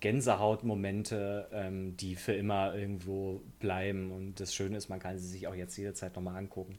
[0.00, 4.12] Gänsehautmomente, ähm, die für immer irgendwo bleiben.
[4.12, 6.78] Und das Schöne ist, man kann sie sich auch jetzt jederzeit nochmal angucken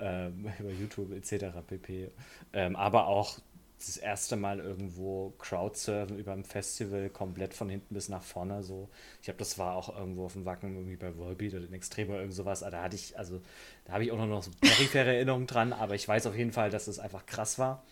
[0.00, 1.46] ähm, über YouTube etc.
[1.66, 2.10] pp.
[2.52, 3.38] Ähm, aber auch
[3.78, 8.62] das erste Mal irgendwo Crowdsurfen über ein Festival komplett von hinten bis nach vorne.
[8.62, 8.88] So,
[9.18, 12.08] ich glaube, das war auch irgendwo auf dem Wacken, irgendwie bei Volbeat oder in Extrem
[12.08, 12.60] oder irgend sowas.
[12.60, 13.40] Da hatte ich, also
[13.84, 16.70] da habe ich auch noch so periphere Erinnerungen dran, aber ich weiß auf jeden Fall,
[16.70, 17.84] dass es einfach krass war.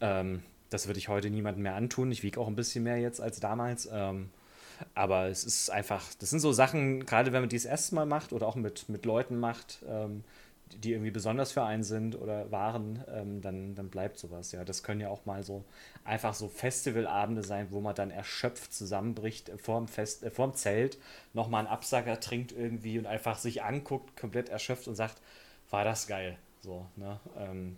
[0.00, 2.10] Ähm, das würde ich heute niemandem mehr antun.
[2.12, 3.88] Ich wiege auch ein bisschen mehr jetzt als damals.
[3.92, 4.30] Ähm,
[4.94, 8.06] aber es ist einfach, das sind so Sachen, gerade wenn man die das erste Mal
[8.06, 10.24] macht oder auch mit, mit Leuten macht, ähm,
[10.76, 14.52] die irgendwie besonders für einen sind oder waren, ähm, dann, dann bleibt sowas.
[14.52, 15.64] Ja, das können ja auch mal so
[16.04, 20.98] einfach so Festivalabende sein, wo man dann erschöpft zusammenbricht vorm Fest, äh, vorm Zelt,
[21.32, 25.16] nochmal einen Absacker trinkt irgendwie und einfach sich anguckt, komplett erschöpft und sagt,
[25.70, 26.36] war das geil.
[26.60, 27.18] So, ne?
[27.38, 27.76] Ähm,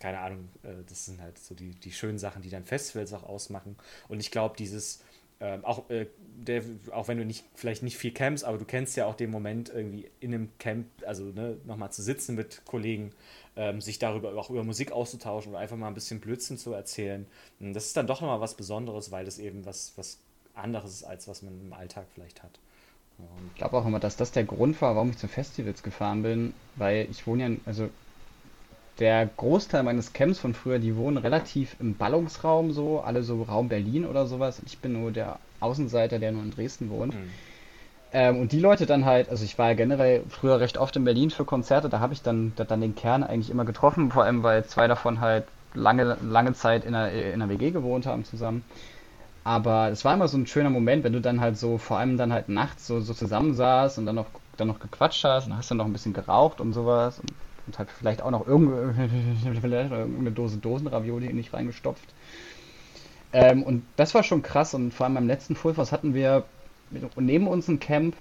[0.00, 3.22] keine Ahnung, äh, das sind halt so die, die schönen Sachen, die dann Festivals auch
[3.22, 3.76] ausmachen.
[4.08, 5.02] Und ich glaube, dieses
[5.38, 6.06] ähm, auch, äh,
[6.38, 6.62] der,
[6.92, 9.68] auch wenn du nicht, vielleicht nicht viel campst, aber du kennst ja auch den Moment,
[9.68, 13.12] irgendwie in einem Camp, also ne, nochmal zu sitzen mit Kollegen,
[13.54, 17.26] ähm, sich darüber auch über Musik auszutauschen oder einfach mal ein bisschen Blödsinn zu erzählen.
[17.60, 20.18] Und das ist dann doch nochmal was Besonderes, weil das eben was, was
[20.54, 22.58] anderes ist, als was man im Alltag vielleicht hat.
[23.48, 26.54] Ich glaube auch immer, dass das der Grund war, warum ich zu Festivals gefahren bin,
[26.76, 27.88] weil ich wohne ja, also
[28.98, 33.68] der Großteil meines Camps von früher, die wohnen relativ im Ballungsraum so, alle so Raum
[33.68, 34.62] Berlin oder sowas.
[34.64, 37.14] Ich bin nur der Außenseiter, der nur in Dresden wohnt.
[37.14, 37.30] Mhm.
[38.12, 41.04] Ähm, und die Leute dann halt, also ich war ja generell früher recht oft in
[41.04, 44.42] Berlin für Konzerte, da habe ich dann, dann den Kern eigentlich immer getroffen, vor allem
[44.42, 45.44] weil zwei davon halt
[45.74, 48.64] lange, lange Zeit in einer, in einer WG gewohnt haben zusammen.
[49.44, 52.16] Aber es war immer so ein schöner Moment, wenn du dann halt so, vor allem
[52.16, 54.26] dann halt nachts so, so zusammensaßt und dann noch,
[54.56, 57.20] dann noch gequatscht hast und hast dann noch ein bisschen geraucht und sowas.
[57.20, 57.30] Und
[57.66, 62.08] und hat vielleicht auch noch irgendeine Dose Dosenravioli nicht reingestopft.
[63.32, 64.74] Ähm, und das war schon krass.
[64.74, 66.44] Und vor allem beim letzten Fullforce hatten wir
[67.16, 68.14] neben uns ein Camp.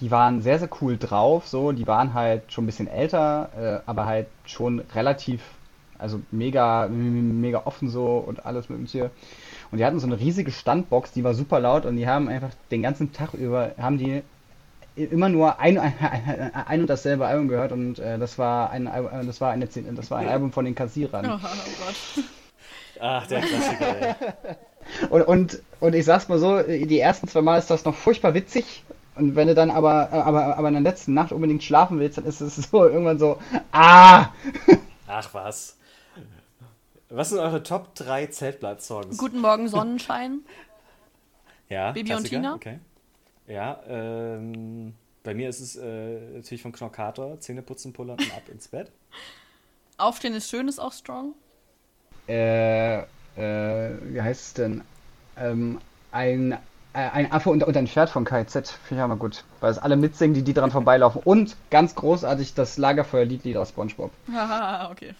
[0.00, 1.48] Die waren sehr, sehr cool drauf.
[1.48, 5.42] So, die waren halt schon ein bisschen älter, äh, aber halt schon relativ,
[5.98, 9.10] also mega, mega offen so und alles Mögliche.
[9.70, 12.50] Und die hatten so eine riesige Standbox, die war super laut und die haben einfach
[12.70, 14.22] den ganzen Tag über, haben die
[14.96, 15.94] immer nur ein, ein,
[16.66, 20.10] ein, und dasselbe Album gehört und äh, das war ein äh, das war eine das
[20.10, 21.26] war ein Album von den Kassierern.
[21.26, 22.24] Oh, oh Gott.
[23.00, 24.14] Ach, der Klassiker, ey.
[25.10, 28.34] und, und, und ich sag's mal so, die ersten zwei Mal ist das noch furchtbar
[28.34, 28.84] witzig.
[29.16, 32.24] Und wenn du dann aber, aber, aber in der letzten Nacht unbedingt schlafen willst, dann
[32.24, 33.38] ist es so irgendwann so,
[33.72, 34.28] ah!
[35.08, 35.76] Ach was.
[37.10, 39.18] Was sind eure Top 3 Zeltblatt-Songs?
[39.18, 40.40] Guten Morgen, Sonnenschein.
[41.68, 42.36] ja, Baby Klassiker?
[42.36, 42.54] und Tina.
[42.54, 42.78] Okay.
[43.46, 48.48] Ja, ähm, bei mir ist es äh, natürlich von Knorkator, Zähne putzen, pullern und ab
[48.50, 48.90] ins Bett.
[49.98, 51.34] Aufstehen ist schön, ist auch strong.
[52.28, 53.04] Äh, äh,
[53.36, 54.82] wie heißt es denn?
[55.36, 55.80] Ähm,
[56.10, 56.58] ein, äh,
[56.92, 59.44] ein Affe und, und ein Pferd von KZ, finde ich auch mal gut.
[59.60, 61.20] Weil es alle mitsingen, die, die dran vorbeilaufen.
[61.24, 64.10] Und ganz großartig das Lagerfeuer-Liedlied aus Spongebob.
[64.32, 65.14] Haha, okay.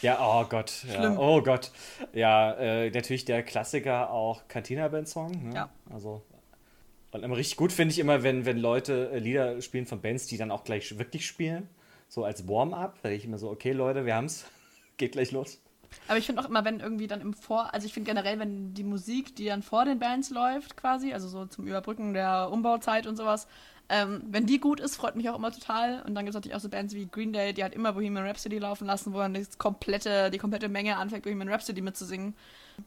[0.00, 0.84] Ja, oh Gott.
[0.92, 1.70] Ja, oh Gott.
[2.12, 5.30] Ja, äh, natürlich der Klassiker auch Cantina Band Song.
[5.48, 5.54] Ne?
[5.54, 5.68] Ja.
[5.90, 6.22] Also
[7.14, 10.26] und immer richtig gut finde ich immer, wenn, wenn Leute äh, Lieder spielen von Bands,
[10.26, 11.68] die dann auch gleich wirklich spielen.
[12.08, 12.98] So als Warm-up.
[13.02, 14.46] Da ich immer so, okay, Leute, wir haben's.
[14.96, 15.60] Geht gleich los.
[16.08, 18.74] Aber ich finde auch immer, wenn irgendwie dann im Vor, also ich finde generell, wenn
[18.74, 23.06] die Musik, die dann vor den Bands läuft, quasi, also so zum Überbrücken der Umbauzeit
[23.06, 23.46] und sowas,
[23.88, 26.02] ähm, wenn die gut ist, freut mich auch immer total.
[26.02, 28.26] Und dann gibt es natürlich auch so Bands wie Green Day, die halt immer Bohemian
[28.26, 32.34] Rhapsody laufen lassen, wo dann das komplette, die komplette Menge anfängt, Bohemian Rhapsody mitzusingen.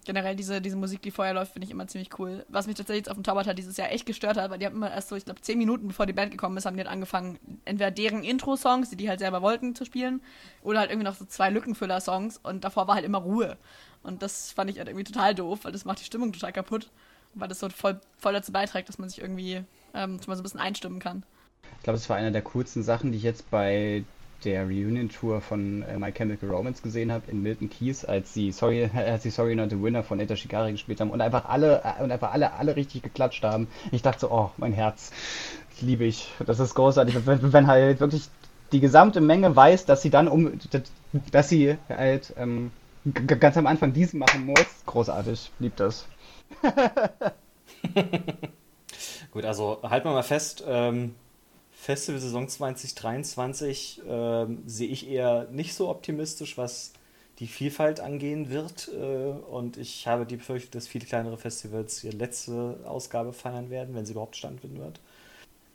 [0.05, 2.45] Generell diese, diese Musik, die vorher läuft, finde ich immer ziemlich cool.
[2.49, 4.75] Was mich tatsächlich jetzt auf dem Taubata dieses Jahr echt gestört hat, weil die haben
[4.75, 6.91] immer erst so, ich glaube, zehn Minuten bevor die Band gekommen ist, haben die halt
[6.91, 10.21] angefangen, entweder deren Intro-Songs, die die halt selber wollten, zu spielen,
[10.61, 13.57] oder halt irgendwie noch so zwei Lückenfüller-Songs und davor war halt immer Ruhe.
[14.03, 16.89] Und das fand ich halt irgendwie total doof, weil das macht die Stimmung total kaputt,
[17.33, 19.63] weil das so voll, voll dazu beiträgt, dass man sich irgendwie
[19.93, 21.23] ähm, mal so ein bisschen einstimmen kann.
[21.77, 24.03] Ich glaube, das war eine der coolsten Sachen, die ich jetzt bei
[24.43, 28.89] der Reunion-Tour von äh, My Chemical Romance gesehen habe in Milton Keys, als sie Sorry,
[28.95, 32.03] als sie Sorry Not the Winner von Eta Shikari gespielt haben und einfach alle äh,
[32.03, 33.67] und einfach alle alle richtig geklatscht haben.
[33.91, 35.11] Ich dachte so, oh, mein Herz,
[35.81, 36.31] liebe ich.
[36.45, 38.29] Das ist großartig, wenn, wenn halt wirklich
[38.71, 40.59] die gesamte Menge weiß, dass sie dann um,
[41.31, 42.71] dass sie halt ähm,
[43.25, 44.65] ganz am Anfang diesen machen muss.
[44.85, 46.05] Großartig, liebt das.
[49.31, 51.15] Gut, also halten wir mal fest, ähm,
[51.87, 56.91] Festivalsaison 2023 äh, sehe ich eher nicht so optimistisch, was
[57.39, 58.89] die Vielfalt angehen wird.
[58.89, 63.95] Äh, und ich habe die Befürchtung, dass viele kleinere Festivals ihre letzte Ausgabe feiern werden,
[63.95, 64.99] wenn sie überhaupt stattfinden wird.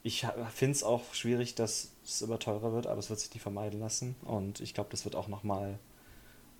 [0.03, 3.43] Ich finde es auch schwierig, dass es immer teurer wird, aber es wird sich nicht
[3.43, 4.15] vermeiden lassen.
[4.21, 5.79] Und ich glaube, das wird auch nochmal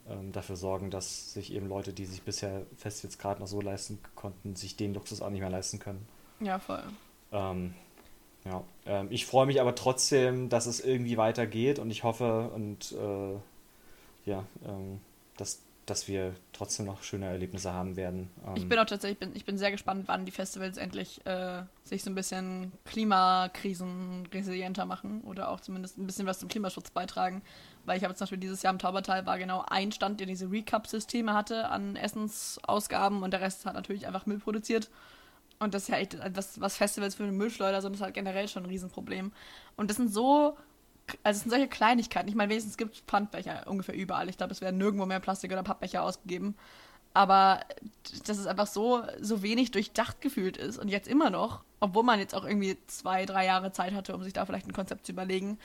[0.09, 3.99] ähm, dafür sorgen, dass sich eben Leute, die sich bisher Festivals gerade noch so leisten
[4.15, 6.09] konnten, sich den Luxus auch nicht mehr leisten können.
[6.41, 6.85] Ja, voll.
[7.33, 7.75] Ähm,
[8.45, 12.93] ja, ähm, ich freue mich aber trotzdem, dass es irgendwie weitergeht und ich hoffe und
[12.93, 15.01] äh, ja, ähm,
[15.37, 18.31] dass dass wir trotzdem noch schöne Erlebnisse haben werden.
[18.47, 21.63] Ähm ich bin auch tatsächlich, bin, ich bin sehr gespannt, wann die Festivals endlich äh,
[21.83, 26.91] sich so ein bisschen Klimakrisen resilienter machen oder auch zumindest ein bisschen was zum Klimaschutz
[26.91, 27.43] beitragen.
[27.85, 30.51] Weil ich habe zum Beispiel dieses Jahr im Taubertal war genau ein Stand, der diese
[30.51, 34.89] Recap-Systeme hatte an Essensausgaben und der Rest hat natürlich einfach Müll produziert.
[35.63, 38.49] Und das ist ja echt, was, was Festivals für eine Müllschleuder sind, ist halt generell
[38.49, 39.33] schon ein Riesenproblem.
[39.77, 40.57] Und das sind so
[41.23, 42.29] also es sind solche Kleinigkeiten.
[42.29, 44.29] Ich meine, wenigstens gibt es Pfandbecher ungefähr überall.
[44.29, 46.57] Ich glaube, es werden nirgendwo mehr Plastik- oder Pappbecher ausgegeben.
[47.15, 47.61] Aber
[48.27, 52.19] dass es einfach so, so wenig durchdacht gefühlt ist und jetzt immer noch, obwohl man
[52.19, 55.13] jetzt auch irgendwie zwei, drei Jahre Zeit hatte, um sich da vielleicht ein Konzept zu
[55.13, 55.59] überlegen.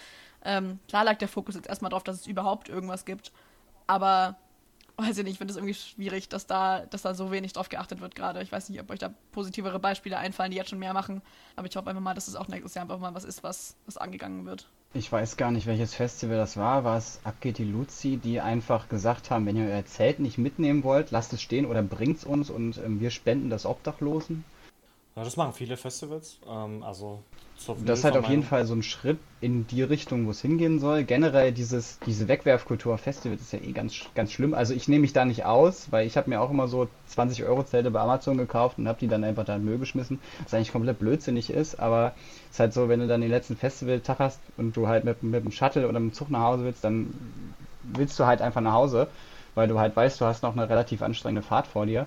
[0.44, 3.32] Ähm, klar lag der Fokus jetzt erstmal darauf, dass es überhaupt irgendwas gibt.
[3.86, 4.36] Aber
[4.98, 7.70] weiß ich nicht, ich finde es irgendwie schwierig, dass da, dass da so wenig drauf
[7.70, 8.42] geachtet wird gerade.
[8.42, 11.22] Ich weiß nicht, ob euch da positivere Beispiele einfallen, die jetzt schon mehr machen.
[11.56, 13.76] Aber ich hoffe einfach mal, dass es auch nächstes Jahr einfach mal was ist, was,
[13.86, 14.68] was angegangen wird.
[14.94, 16.84] Ich weiß gar nicht, welches Festival das war.
[16.84, 20.84] War es Abgeht die Luzi, die einfach gesagt haben, wenn ihr euer Zelt nicht mitnehmen
[20.84, 24.44] wollt, lasst es stehen oder bringt es uns und ähm, wir spenden das Obdachlosen?
[25.18, 26.38] Ja, das machen viele Festivals.
[26.48, 27.24] Ähm, also
[27.84, 30.80] das ist halt auf jeden Fall so ein Schritt in die Richtung, wo es hingehen
[30.80, 31.04] soll.
[31.06, 34.54] Generell dieses, diese Wegwerfkultur auf Festivals ist ja eh ganz, ganz schlimm.
[34.54, 37.44] Also ich nehme mich da nicht aus, weil ich habe mir auch immer so 20
[37.46, 40.54] Euro Zelte bei Amazon gekauft und habe die dann einfach da in Müll geschmissen, was
[40.54, 41.80] eigentlich komplett blödsinnig ist.
[41.80, 42.14] Aber
[42.46, 45.24] es ist halt so, wenn du dann den letzten Festivaltag hast und du halt mit,
[45.24, 47.12] mit dem Shuttle oder mit dem Zug nach Hause willst, dann
[47.82, 49.08] willst du halt einfach nach Hause,
[49.56, 52.06] weil du halt weißt, du hast noch eine relativ anstrengende Fahrt vor dir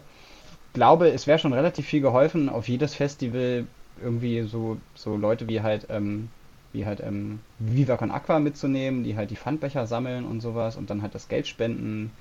[0.73, 3.67] glaube, es wäre schon relativ viel geholfen, auf jedes Festival
[4.03, 6.29] irgendwie so, so Leute wie halt, ähm,
[6.73, 10.91] wie halt ähm, Viva Con Aqua mitzunehmen, die halt die Pfandbecher sammeln und sowas und
[10.91, 12.13] dann halt das Geld spenden.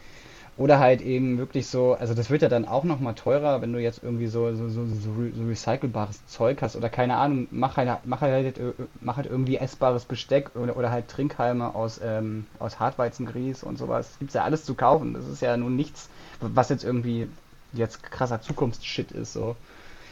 [0.57, 3.79] Oder halt eben wirklich so, also das wird ja dann auch nochmal teurer, wenn du
[3.79, 5.13] jetzt irgendwie so, so, so, so,
[5.47, 10.03] recycelbares Zeug hast oder keine Ahnung, mach halt, mach halt, äh, mach halt irgendwie essbares
[10.03, 14.17] Besteck oder, oder halt Trinkhalme aus, ähm, aus Hartweizengrieß und sowas.
[14.19, 15.13] Gibt's ja alles zu kaufen.
[15.13, 16.09] Das ist ja nun nichts,
[16.41, 17.29] was jetzt irgendwie
[17.73, 19.33] jetzt krasser Zukunftsshit ist.
[19.33, 19.55] So.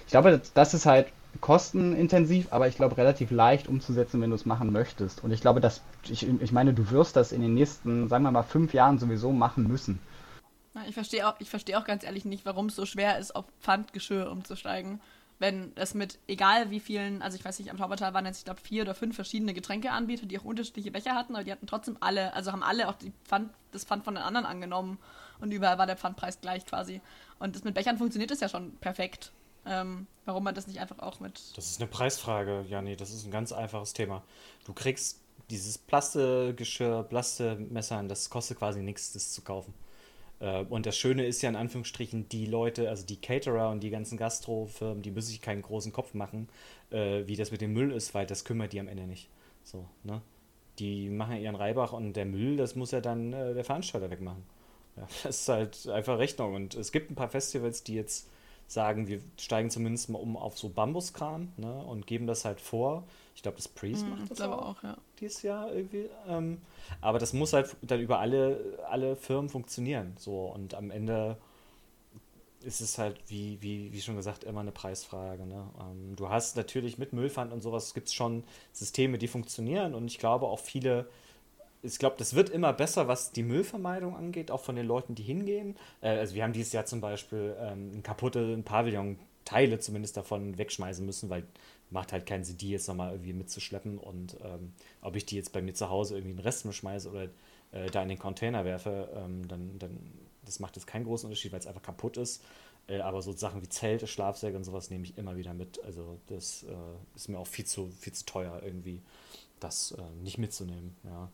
[0.06, 1.08] Ich glaube, das ist halt
[1.42, 5.24] kostenintensiv, aber ich glaube relativ leicht umzusetzen, wenn du es machen möchtest.
[5.24, 8.32] Und ich glaube, dass ich, ich meine, du wirst das in den nächsten, sagen wir
[8.32, 10.00] mal, fünf Jahren sowieso machen müssen.
[10.88, 14.32] Ich verstehe auch, ich auch ganz ehrlich nicht, warum es so schwer ist, auf Pfandgeschirr
[14.32, 15.02] umzusteigen.
[15.40, 18.46] Wenn es mit egal wie vielen, also ich weiß nicht, am Taubertal waren jetzt, ich
[18.46, 21.98] glaube, vier oder fünf verschiedene Getränkeanbieter, die auch unterschiedliche Becher hatten, aber die hatten trotzdem
[22.00, 24.98] alle, also haben alle auch die Pfand, das Pfand von den anderen angenommen
[25.40, 27.02] und überall war der Pfandpreis gleich quasi.
[27.40, 29.32] Und das mit Bechern funktioniert das ja schon perfekt.
[29.66, 31.58] Ähm, warum man das nicht einfach auch mit.
[31.58, 32.96] Das ist eine Preisfrage, Jani.
[32.96, 34.24] Das ist ein ganz einfaches Thema.
[34.66, 35.20] Du kriegst
[35.50, 39.74] dieses Plastegeschirr, Plastemesser, das kostet quasi nichts, das zu kaufen.
[40.40, 43.90] Äh, und das Schöne ist ja in Anführungsstrichen, die Leute, also die Caterer und die
[43.90, 46.50] ganzen Gastrofirmen, die müssen sich keinen großen Kopf machen,
[46.90, 49.30] äh, wie das mit dem Müll ist, weil das kümmert die am Ende nicht.
[49.64, 50.22] So, ne?
[50.80, 54.44] Die machen ihren Reibach und der Müll, das muss ja dann äh, der Veranstalter wegmachen.
[54.98, 56.56] Ja, das ist halt einfach Rechnung.
[56.56, 58.28] Und es gibt ein paar Festivals, die jetzt
[58.68, 63.06] sagen, wir steigen zumindest mal um auf so Bambuskran ne, und geben das halt vor.
[63.34, 64.98] Ich glaube, das Priest mm, macht das auch, auch ja.
[65.20, 66.10] dieses Jahr irgendwie.
[66.28, 66.62] Ähm,
[67.00, 70.16] aber das muss halt dann über alle, alle Firmen funktionieren.
[70.18, 71.38] So und am Ende
[72.62, 75.46] ist es halt, wie, wie, wie schon gesagt, immer eine Preisfrage.
[75.46, 75.64] Ne?
[75.80, 78.44] Ähm, du hast natürlich mit Müllpfand und sowas gibt es schon
[78.74, 81.08] Systeme, die funktionieren und ich glaube auch viele
[81.88, 85.24] ich glaube, das wird immer besser, was die Müllvermeidung angeht, auch von den Leuten, die
[85.24, 85.76] hingehen.
[86.02, 90.58] Äh, also wir haben dieses Jahr zum Beispiel ähm, ein kaputte Pavillon, Teile zumindest davon
[90.58, 91.44] wegschmeißen müssen, weil
[91.90, 93.98] macht halt keinen Sinn, die jetzt nochmal irgendwie mitzuschleppen.
[93.98, 97.30] Und ähm, ob ich die jetzt bei mir zu Hause irgendwie einen Rest schmeiße oder
[97.72, 99.98] äh, da in den Container werfe, ähm, dann, dann
[100.44, 102.44] das macht jetzt keinen großen Unterschied, weil es einfach kaputt ist.
[102.88, 105.84] Äh, aber so Sachen wie Zelte, Schlafsäcke und sowas nehme ich immer wieder mit.
[105.84, 106.76] Also das äh,
[107.16, 109.02] ist mir auch viel zu, viel zu teuer irgendwie,
[109.60, 110.96] das äh, nicht mitzunehmen.
[111.04, 111.30] Ja.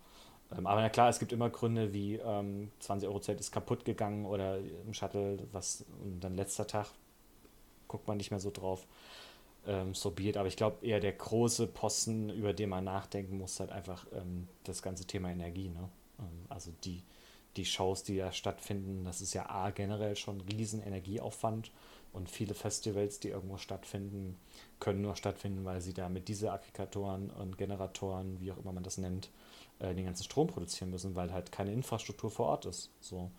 [0.58, 3.86] Ähm, aber na klar, es gibt immer Gründe wie ähm, 20 Euro Zelt ist kaputt
[3.86, 6.88] gegangen oder im Shuttle, was und dann letzter Tag
[7.88, 8.86] guckt man nicht mehr so drauf.
[9.66, 10.38] Ähm, so be it.
[10.38, 14.48] Aber ich glaube eher der große Posten, über den man nachdenken muss, halt einfach ähm,
[14.64, 15.70] das ganze Thema Energie.
[15.70, 15.90] Ne?
[16.20, 17.04] Ähm, also die,
[17.56, 21.72] die Shows, die da stattfinden, das ist ja A generell schon ein riesen Energieaufwand
[22.14, 24.38] und viele Festivals, die irgendwo stattfinden,
[24.80, 28.84] können nur stattfinden, weil sie da mit diese Aggregatoren und Generatoren, wie auch immer man
[28.84, 29.30] das nennt,
[29.84, 32.90] äh, den ganzen Strom produzieren müssen, weil halt keine Infrastruktur vor Ort ist.
[33.02, 33.30] So.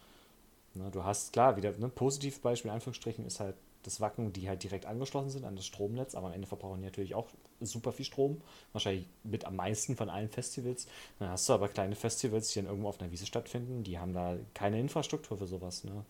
[0.74, 4.48] Ne, du hast, klar, wieder ein ne, Positivbeispiel, in Anführungsstrichen, ist halt das Wacken, die
[4.48, 7.28] halt direkt angeschlossen sind an das Stromnetz, aber am Ende verbrauchen die natürlich auch
[7.60, 8.40] super viel Strom,
[8.73, 10.86] wahrscheinlich mit am meisten von allen Festivals.
[11.19, 14.14] Dann hast du aber kleine Festivals, die dann irgendwo auf einer Wiese stattfinden, die haben
[14.14, 15.85] da keine Infrastruktur für sowas.
[15.85, 16.05] Ne?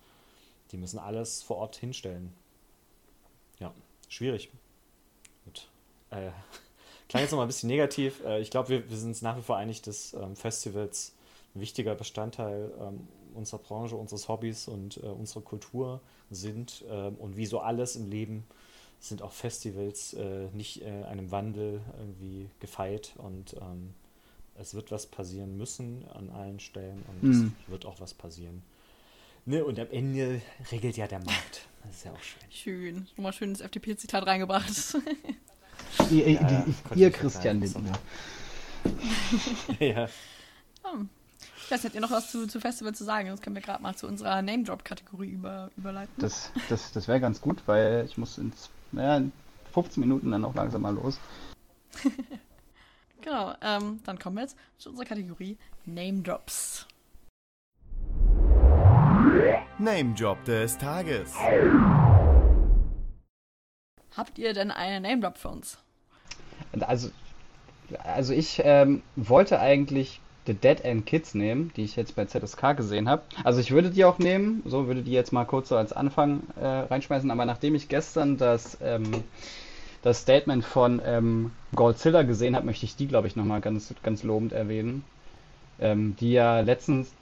[0.73, 2.33] Die müssen alles vor Ort hinstellen.
[3.59, 3.75] Ja,
[4.09, 4.51] schwierig.
[5.45, 5.69] Gut.
[6.11, 6.31] Äh,
[7.09, 8.23] klang jetzt nochmal ein bisschen negativ.
[8.25, 11.15] Äh, ich glaube, wir, wir sind uns nach wie vor einig, dass ähm, Festivals
[11.55, 16.01] ein wichtiger Bestandteil ähm, unserer Branche, unseres Hobbys und äh, unserer Kultur
[16.31, 18.45] sind ähm, und wie so alles im Leben
[19.01, 23.93] sind auch Festivals äh, nicht äh, einem Wandel irgendwie gefeit und ähm,
[24.57, 27.53] es wird was passieren müssen an allen Stellen und Mhm.
[27.65, 28.63] es wird auch was passieren.
[29.47, 30.41] Ne, und am Ende
[30.73, 31.67] regelt ja der Markt.
[31.83, 32.43] Das ist ja auch schön.
[32.51, 33.07] Schön.
[33.17, 34.71] Nochmal schön das FDP-Zitat reingebracht.
[36.11, 36.65] Ihr, ihr, Ja,
[36.95, 37.61] ihr, Christian.
[37.61, 37.93] Lindner.
[39.79, 40.09] ja.
[40.83, 41.09] Hm.
[41.57, 43.29] Ich weiß nicht, habt ihr noch was zu, zu Festival zu sagen?
[43.29, 46.13] Sonst können wir gerade mal zu unserer Name-Drop-Kategorie über, überleiten.
[46.19, 48.53] Das, das, das wäre ganz gut, weil ich muss in,
[48.93, 49.33] naja, in
[49.73, 51.19] 15 Minuten dann auch langsam mal los.
[53.25, 55.57] Genau, ähm, dann kommen wir jetzt zu unserer Kategorie
[55.87, 56.87] Name-Drops.
[59.79, 61.33] Name Drop des Tages.
[64.15, 65.79] Habt ihr denn einen Name-Drop für uns?
[66.81, 67.11] Also,
[68.03, 72.77] also ich ähm, wollte eigentlich The Dead End Kids nehmen, die ich jetzt bei ZSK
[72.77, 73.23] gesehen habe.
[73.45, 76.43] Also ich würde die auch nehmen, so würde die jetzt mal kurz so als Anfang
[76.61, 79.11] äh, reinschmeißen, aber nachdem ich gestern das, ähm,
[80.03, 84.23] das Statement von ähm, Godzilla gesehen habe, möchte ich die, glaube ich, nochmal ganz, ganz
[84.23, 85.03] lobend erwähnen.
[85.81, 87.13] Ähm, die ja letztens,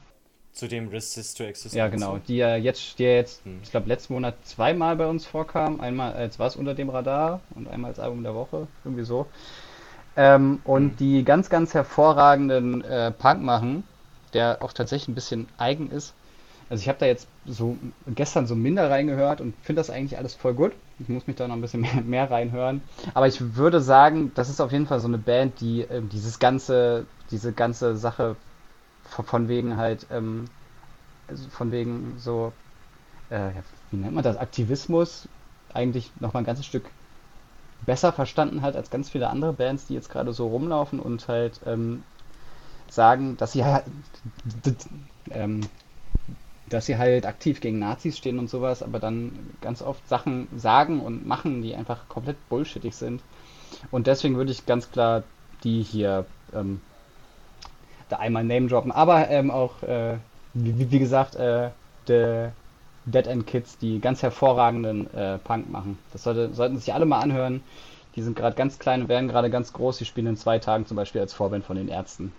[0.53, 1.75] Zu dem Resist to Exist.
[1.75, 3.61] ja genau, die ja jetzt, die ja jetzt, Hm.
[3.63, 5.81] ich glaube, letzten Monat zweimal bei uns vorkam.
[5.81, 9.27] Einmal als was unter dem Radar und einmal als Album der Woche, irgendwie so.
[10.15, 10.97] Ähm, und Mhm.
[10.99, 13.85] die ganz, ganz hervorragenden äh, Punk machen,
[14.35, 16.13] der auch tatsächlich ein bisschen eigen ist.
[16.69, 17.77] Also ich habe da jetzt so
[18.15, 20.73] gestern so minder reingehört und finde das eigentlich alles voll gut.
[20.99, 22.83] Ich muss mich da noch ein bisschen mehr, mehr reinhören.
[23.15, 26.39] Aber ich würde sagen, das ist auf jeden Fall so eine Band, die ähm, dieses
[26.39, 28.37] ganze, diese ganze Sache
[29.13, 30.47] von, wegen halt, ähm,
[31.29, 32.53] also von wegen so,
[33.31, 33.51] äh,
[33.91, 35.29] wie nennt man das, Aktivismus
[35.75, 36.85] eigentlich noch mal ein ganzes Stück
[37.87, 41.61] besser verstanden halt als ganz viele andere Bands, die jetzt gerade so rumlaufen und halt
[41.67, 42.03] ähm,
[42.89, 43.85] sagen, dass sie halt,
[45.31, 45.63] ähm,
[46.69, 51.01] dass sie halt aktiv gegen Nazis stehen und sowas, aber dann ganz oft Sachen sagen
[51.01, 53.21] und machen, die einfach komplett bullshittig sind.
[53.91, 55.23] Und deswegen würde ich ganz klar
[55.65, 56.25] die hier
[56.55, 56.81] ähm,
[58.13, 60.17] da einmal Name droppen, aber ähm, auch, äh,
[60.55, 61.71] wie, wie gesagt, äh,
[62.07, 62.49] The
[63.05, 65.99] Dead End Kids, die ganz hervorragenden äh, Punk machen.
[66.13, 67.63] Das sollte, sollten sich alle mal anhören.
[68.15, 69.99] Die sind gerade ganz klein und werden gerade ganz groß.
[69.99, 72.33] Die spielen in zwei Tagen zum Beispiel als Vorband von den Ärzten.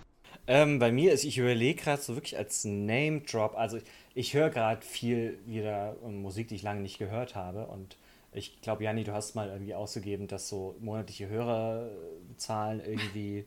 [0.46, 3.56] Ähm, bei mir ist, ich überlege gerade so wirklich als Name Drop.
[3.56, 3.84] Also ich,
[4.14, 7.66] ich höre gerade viel wieder ähm, Musik, die ich lange nicht gehört habe.
[7.66, 7.96] Und
[8.32, 13.44] ich glaube, Janni, du hast mal irgendwie ausgegeben, dass so monatliche Hörerzahlen irgendwie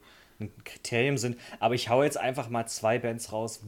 [0.63, 1.37] Kriterium sind.
[1.59, 3.61] Aber ich hau jetzt einfach mal zwei Bands raus.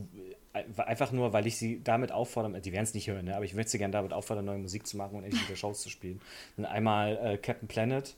[0.78, 3.36] Einfach nur, weil ich sie damit auffordern, die werden es nicht hören, ne?
[3.36, 5.82] aber ich würde sie gerne damit auffordern, neue Musik zu machen und endlich wieder Shows
[5.82, 6.20] zu spielen.
[6.58, 8.16] Dann einmal äh, Captain Planet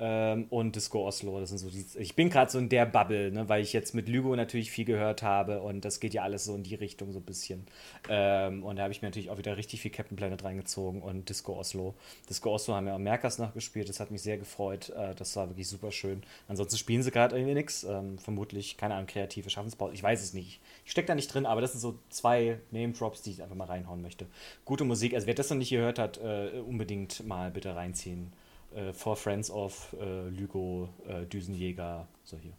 [0.00, 1.38] ähm, und Disco Oslo.
[1.38, 1.84] Das sind so die.
[1.98, 4.86] Ich bin gerade so in der Bubble, ne, weil ich jetzt mit Lügo natürlich viel
[4.86, 7.66] gehört habe und das geht ja alles so in die Richtung so ein bisschen.
[8.08, 11.28] Ähm, und da habe ich mir natürlich auch wieder richtig viel Captain Planet reingezogen und
[11.28, 11.94] Disco Oslo.
[12.28, 14.88] Disco Oslo haben ja am Merkers nachgespielt, das hat mich sehr gefreut.
[14.90, 16.22] Äh, das war wirklich super schön.
[16.48, 17.84] Ansonsten spielen sie gerade irgendwie nichts.
[17.84, 19.92] Ähm, vermutlich, keine Ahnung, kreative Schaffenspause.
[19.92, 20.60] Ich weiß es nicht.
[20.86, 23.66] Ich stecke da nicht drin, aber das sind so zwei Name-Drops, die ich einfach mal
[23.66, 24.26] reinhauen möchte.
[24.64, 25.12] Gute Musik.
[25.12, 28.32] Also wer das noch nicht gehört hat, äh, unbedingt mal bitte reinziehen
[28.74, 32.52] äh, For Friends of äh, Lügo, äh, Düsenjäger, so hier.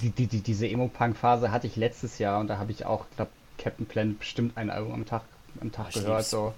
[0.00, 3.30] Die, die, die, diese Emo-Punk-Phase hatte ich letztes Jahr und da habe ich auch, glaube
[3.58, 5.22] Captain Planet bestimmt ein Album am Tag,
[5.60, 6.18] am Tag Ich gehört.
[6.18, 6.30] lieb's.
[6.30, 6.54] So.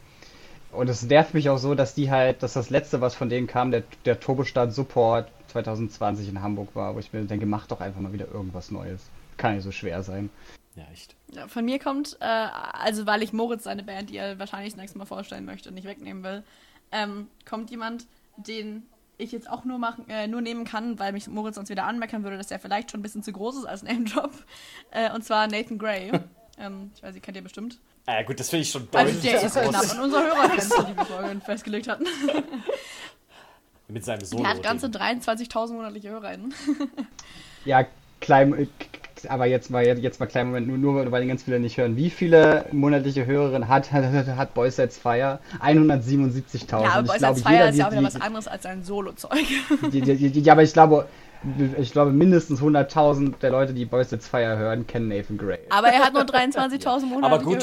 [0.73, 3.47] Und es nervt mich auch so, dass die halt, dass das letzte, was von denen
[3.47, 7.81] kam, der, der Turbostart Support 2020 in Hamburg war, wo ich mir denke, mach doch
[7.81, 9.03] einfach mal wieder irgendwas Neues.
[9.37, 10.31] Kann nicht so schwer sein.
[10.75, 11.15] Ja, echt.
[11.33, 14.81] Ja, von mir kommt, äh, also weil ich Moritz seine Band, die er wahrscheinlich das
[14.81, 16.43] nächste Mal vorstellen möchte, nicht wegnehmen will,
[16.93, 18.07] ähm, kommt jemand,
[18.37, 18.83] den
[19.19, 22.23] ich jetzt auch nur machen, äh, nur nehmen kann, weil mich Moritz sonst wieder anmeckern
[22.23, 24.33] würde, dass der vielleicht schon ein bisschen zu groß ist als Name Drop.
[24.91, 26.13] Äh, und zwar Nathan Gray.
[26.59, 27.79] ähm, ich weiß, ihr kennt ihr bestimmt.
[28.07, 29.69] Ah, ja, gut, das finde ich schon Also deutlich der zu ist groß.
[29.69, 32.07] knapp an unserer Hörergrenze, die wir vorhin festgelegt hatten.
[33.89, 34.43] Mit seinem Solo.
[34.43, 36.55] Der hat ganze 23.000 monatliche HörerInnen.
[37.65, 37.85] Ja,
[38.21, 38.69] klein,
[39.31, 41.97] aber jetzt mal, jetzt mal kleinen Moment, nur, nur weil den ganz viele nicht hören.
[41.97, 45.41] Wie viele monatliche Hörerinnen hat, hat, Boys Sets Fire?
[45.63, 46.83] 177.000.
[46.83, 48.63] Ja, aber Ich Boys Sets Fire ist ja auch die- wieder die- was anderes als
[48.63, 49.39] sein Solo-Zeug.
[49.93, 51.07] Die, die, die, ja, aber ich glaube,
[51.79, 55.59] ich glaube, mindestens 100.000 der Leute, die Boys It's Fire hören, kennen Nathan Gray.
[55.71, 57.63] Aber er hat nur 23.000 monatliche gut.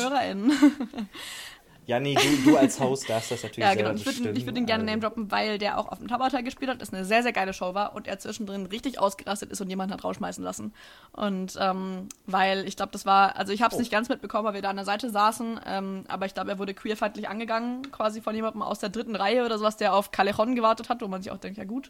[1.88, 2.14] HörerInnen.
[2.14, 2.16] Janni,
[2.46, 3.96] du, du als Host darfst das natürlich Ja, genau.
[3.96, 6.42] selber Ich würde würd ihn gerne also- name droppen, weil der auch auf dem Tabata
[6.42, 9.62] gespielt hat, das eine sehr, sehr geile Show war und er zwischendrin richtig ausgerastet ist
[9.62, 10.74] und jemanden hat rausschmeißen lassen.
[11.12, 13.82] Und ähm, weil ich glaube, das war, also ich habe es Oh.
[13.82, 16.60] nicht ganz mitbekommen, weil wir da an der Seite saßen, ähm, aber ich glaube, er
[16.60, 20.56] wurde queerfeindlich angegangen, quasi von jemandem aus der dritten Reihe oder sowas, der auf Callejon
[20.56, 21.90] gewartet hat, wo man sich auch denkt, ja gut,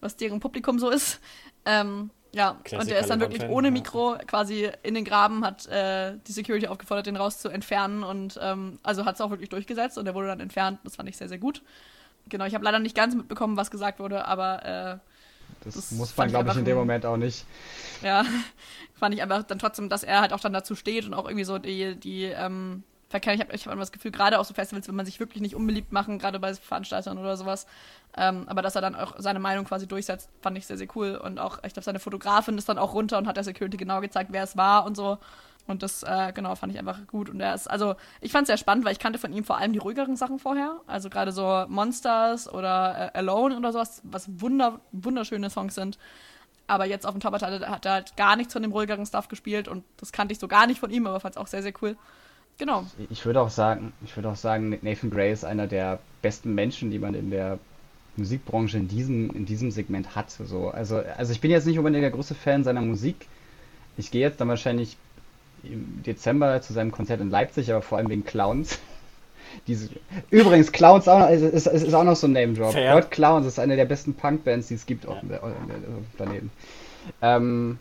[0.00, 1.20] was deren Publikum so ist.
[1.64, 3.70] Ähm, Ja, Classic und der ist dann wirklich ohne.
[3.70, 8.38] Mikro quasi in den Graben, hat äh, die Security aufgefordert, den raus zu entfernen und
[8.42, 10.80] ähm, also hat es auch wirklich durchgesetzt und der wurde dann entfernt.
[10.84, 11.62] Das fand ich sehr, sehr gut.
[12.28, 14.98] Genau, ich habe leider nicht ganz mitbekommen, was gesagt wurde, aber äh,
[15.64, 17.46] Das, Das muss man, glaube ich, in dem Moment auch nicht.
[18.02, 18.24] ja,
[18.98, 21.44] fand ich einfach dann trotzdem, dass er halt auch dann dazu steht und auch irgendwie
[21.44, 23.36] so die, die ähm, verkennen.
[23.36, 25.40] Ich habe ich hab immer das Gefühl, gerade auf so Festivals will man sich wirklich
[25.40, 27.66] nicht unbeliebt machen, gerade bei Veranstaltern oder sowas.
[28.16, 31.16] Ähm, aber dass er dann auch seine Meinung quasi durchsetzt, fand ich sehr, sehr cool.
[31.16, 34.00] Und auch, ich glaube, seine Fotografin ist dann auch runter und hat der Security genau
[34.00, 35.18] gezeigt, wer es war und so.
[35.66, 37.28] Und das, äh, genau, fand ich einfach gut.
[37.28, 39.58] Und er ist, also, ich fand es sehr spannend, weil ich kannte von ihm vor
[39.58, 40.80] allem die ruhigeren Sachen vorher.
[40.86, 45.98] Also gerade so Monsters oder äh, Alone oder sowas, was wunder, wunderschöne Songs sind.
[46.68, 49.06] Aber jetzt auf dem Top hat er, hat er halt gar nichts von dem ruhigeren
[49.06, 51.46] Stuff gespielt und das kannte ich so gar nicht von ihm, aber fand es auch
[51.46, 51.96] sehr, sehr cool.
[52.58, 52.86] Genau.
[53.10, 56.90] Ich würde auch sagen, ich würde auch sagen, Nathan Gray ist einer der besten Menschen,
[56.90, 57.58] die man in der
[58.16, 60.30] Musikbranche in diesem, in diesem Segment hat.
[60.30, 63.26] So, also, also ich bin jetzt nicht unbedingt der größte Fan seiner Musik.
[63.98, 64.96] Ich gehe jetzt dann wahrscheinlich
[65.62, 68.78] im Dezember zu seinem Konzert in Leipzig, aber vor allem wegen Clowns.
[69.66, 69.90] Diese,
[70.30, 72.74] übrigens, Clowns auch noch, ist, ist, ist auch noch so ein Name-Drop.
[72.74, 75.38] God Clowns ist eine der besten Punk-Bands, die es gibt auf dem äh,
[76.16, 76.50] Planeten.
[77.22, 77.78] Ähm,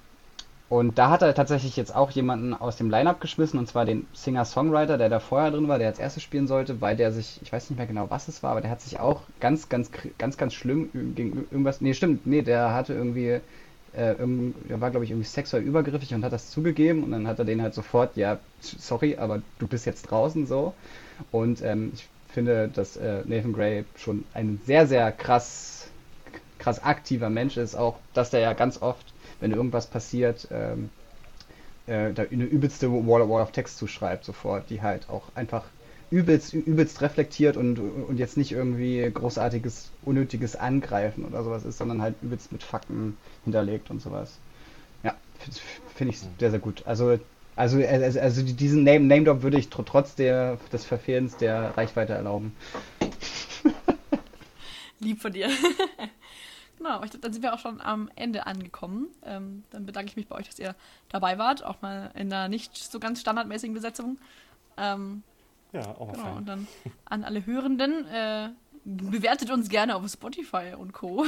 [0.70, 4.08] und da hat er tatsächlich jetzt auch jemanden aus dem Line-Up geschmissen, und zwar den
[4.14, 7.54] Singer-Songwriter, der da vorher drin war, der als erstes spielen sollte, weil der sich, ich
[7.54, 10.38] weiß nicht mehr genau, was es war, aber der hat sich auch ganz, ganz, ganz,
[10.38, 13.42] ganz schlimm gegen irgendwas, nee, stimmt, nee, der hatte irgendwie,
[13.94, 17.28] äh, irgend- der war, glaube ich, irgendwie sexuell übergriffig und hat das zugegeben und dann
[17.28, 20.74] hat er den halt sofort, ja, sorry, aber du bist jetzt draußen so.
[21.32, 25.92] Und ähm, ich finde, dass äh, Nathan Gray schon ein sehr, sehr krass,
[26.60, 30.90] krass aktiver Mensch ist, auch dass der ja ganz oft, wenn irgendwas passiert, ähm,
[31.88, 35.66] äh, da eine übelste Wall, Wall of Text zuschreibt, sofort, die halt auch einfach
[36.10, 42.02] übelst, übelst reflektiert und, und jetzt nicht irgendwie großartiges, unnötiges Angreifen oder sowas ist, sondern
[42.02, 44.38] halt übelst mit Fakten hinterlegt und sowas.
[45.03, 45.60] Ja, finde
[45.95, 46.84] find ich sehr, sehr gut.
[46.86, 47.20] Also,
[47.56, 51.76] also, also, also diesen Name, Name Drop würde ich tr trotz der, des Verfehlens der
[51.78, 52.53] Reichweite erlauben.
[54.99, 55.49] Lieb von dir.
[56.78, 59.08] genau, aber ich dann sind wir auch schon am Ende angekommen.
[59.24, 60.76] Ähm, dann bedanke ich mich bei euch, dass ihr
[61.10, 64.18] dabei wart, auch mal in einer nicht so ganz standardmäßigen Besetzung.
[64.78, 65.24] Ähm,
[65.72, 66.38] Ja, auch mal genau, fein.
[66.38, 66.68] und dann
[67.06, 68.50] an alle Hörenden, äh,
[68.86, 71.26] bewertet uns gerne auf Spotify und Co.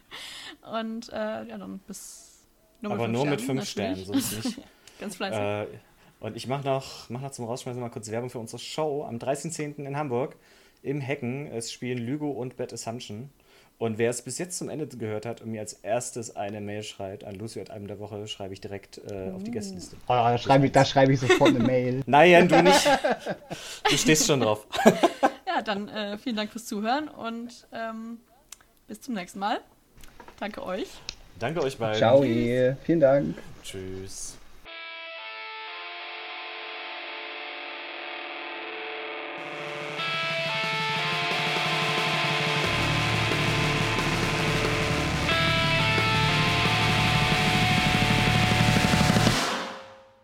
[0.72, 2.46] und äh, ja, dann bis
[2.82, 4.24] nur Aber nur mit fünf Sternen, natürlich.
[4.26, 4.60] sonst nicht.
[5.00, 5.40] Ganz fleißig.
[5.40, 5.66] Äh,
[6.20, 9.16] und ich mache noch, mach noch zum Rausschmeißen mal kurz Werbung für unsere Show am
[9.16, 9.86] 13.10.
[9.86, 10.36] in Hamburg
[10.82, 11.46] im Hecken.
[11.46, 13.30] Es spielen Lügo und Bad Assumption.
[13.80, 16.82] Und wer es bis jetzt zum Ende gehört hat und mir als erstes eine Mail
[16.82, 19.96] schreibt an Lucy at einem der Woche, schreibe ich direkt äh, auf die Gästeliste.
[20.02, 22.02] Oh, da schreibe ich, da schreibe ich sofort eine Mail.
[22.06, 22.86] Nein, du nicht.
[23.90, 24.66] Du stehst schon drauf.
[25.52, 28.18] Ja, dann äh, vielen Dank fürs Zuhören und ähm,
[28.86, 29.58] bis zum nächsten Mal.
[30.38, 30.86] Danke euch.
[31.40, 31.96] Danke euch beiden.
[31.96, 33.36] Ciao, vielen Dank.
[33.64, 34.39] Tschüss.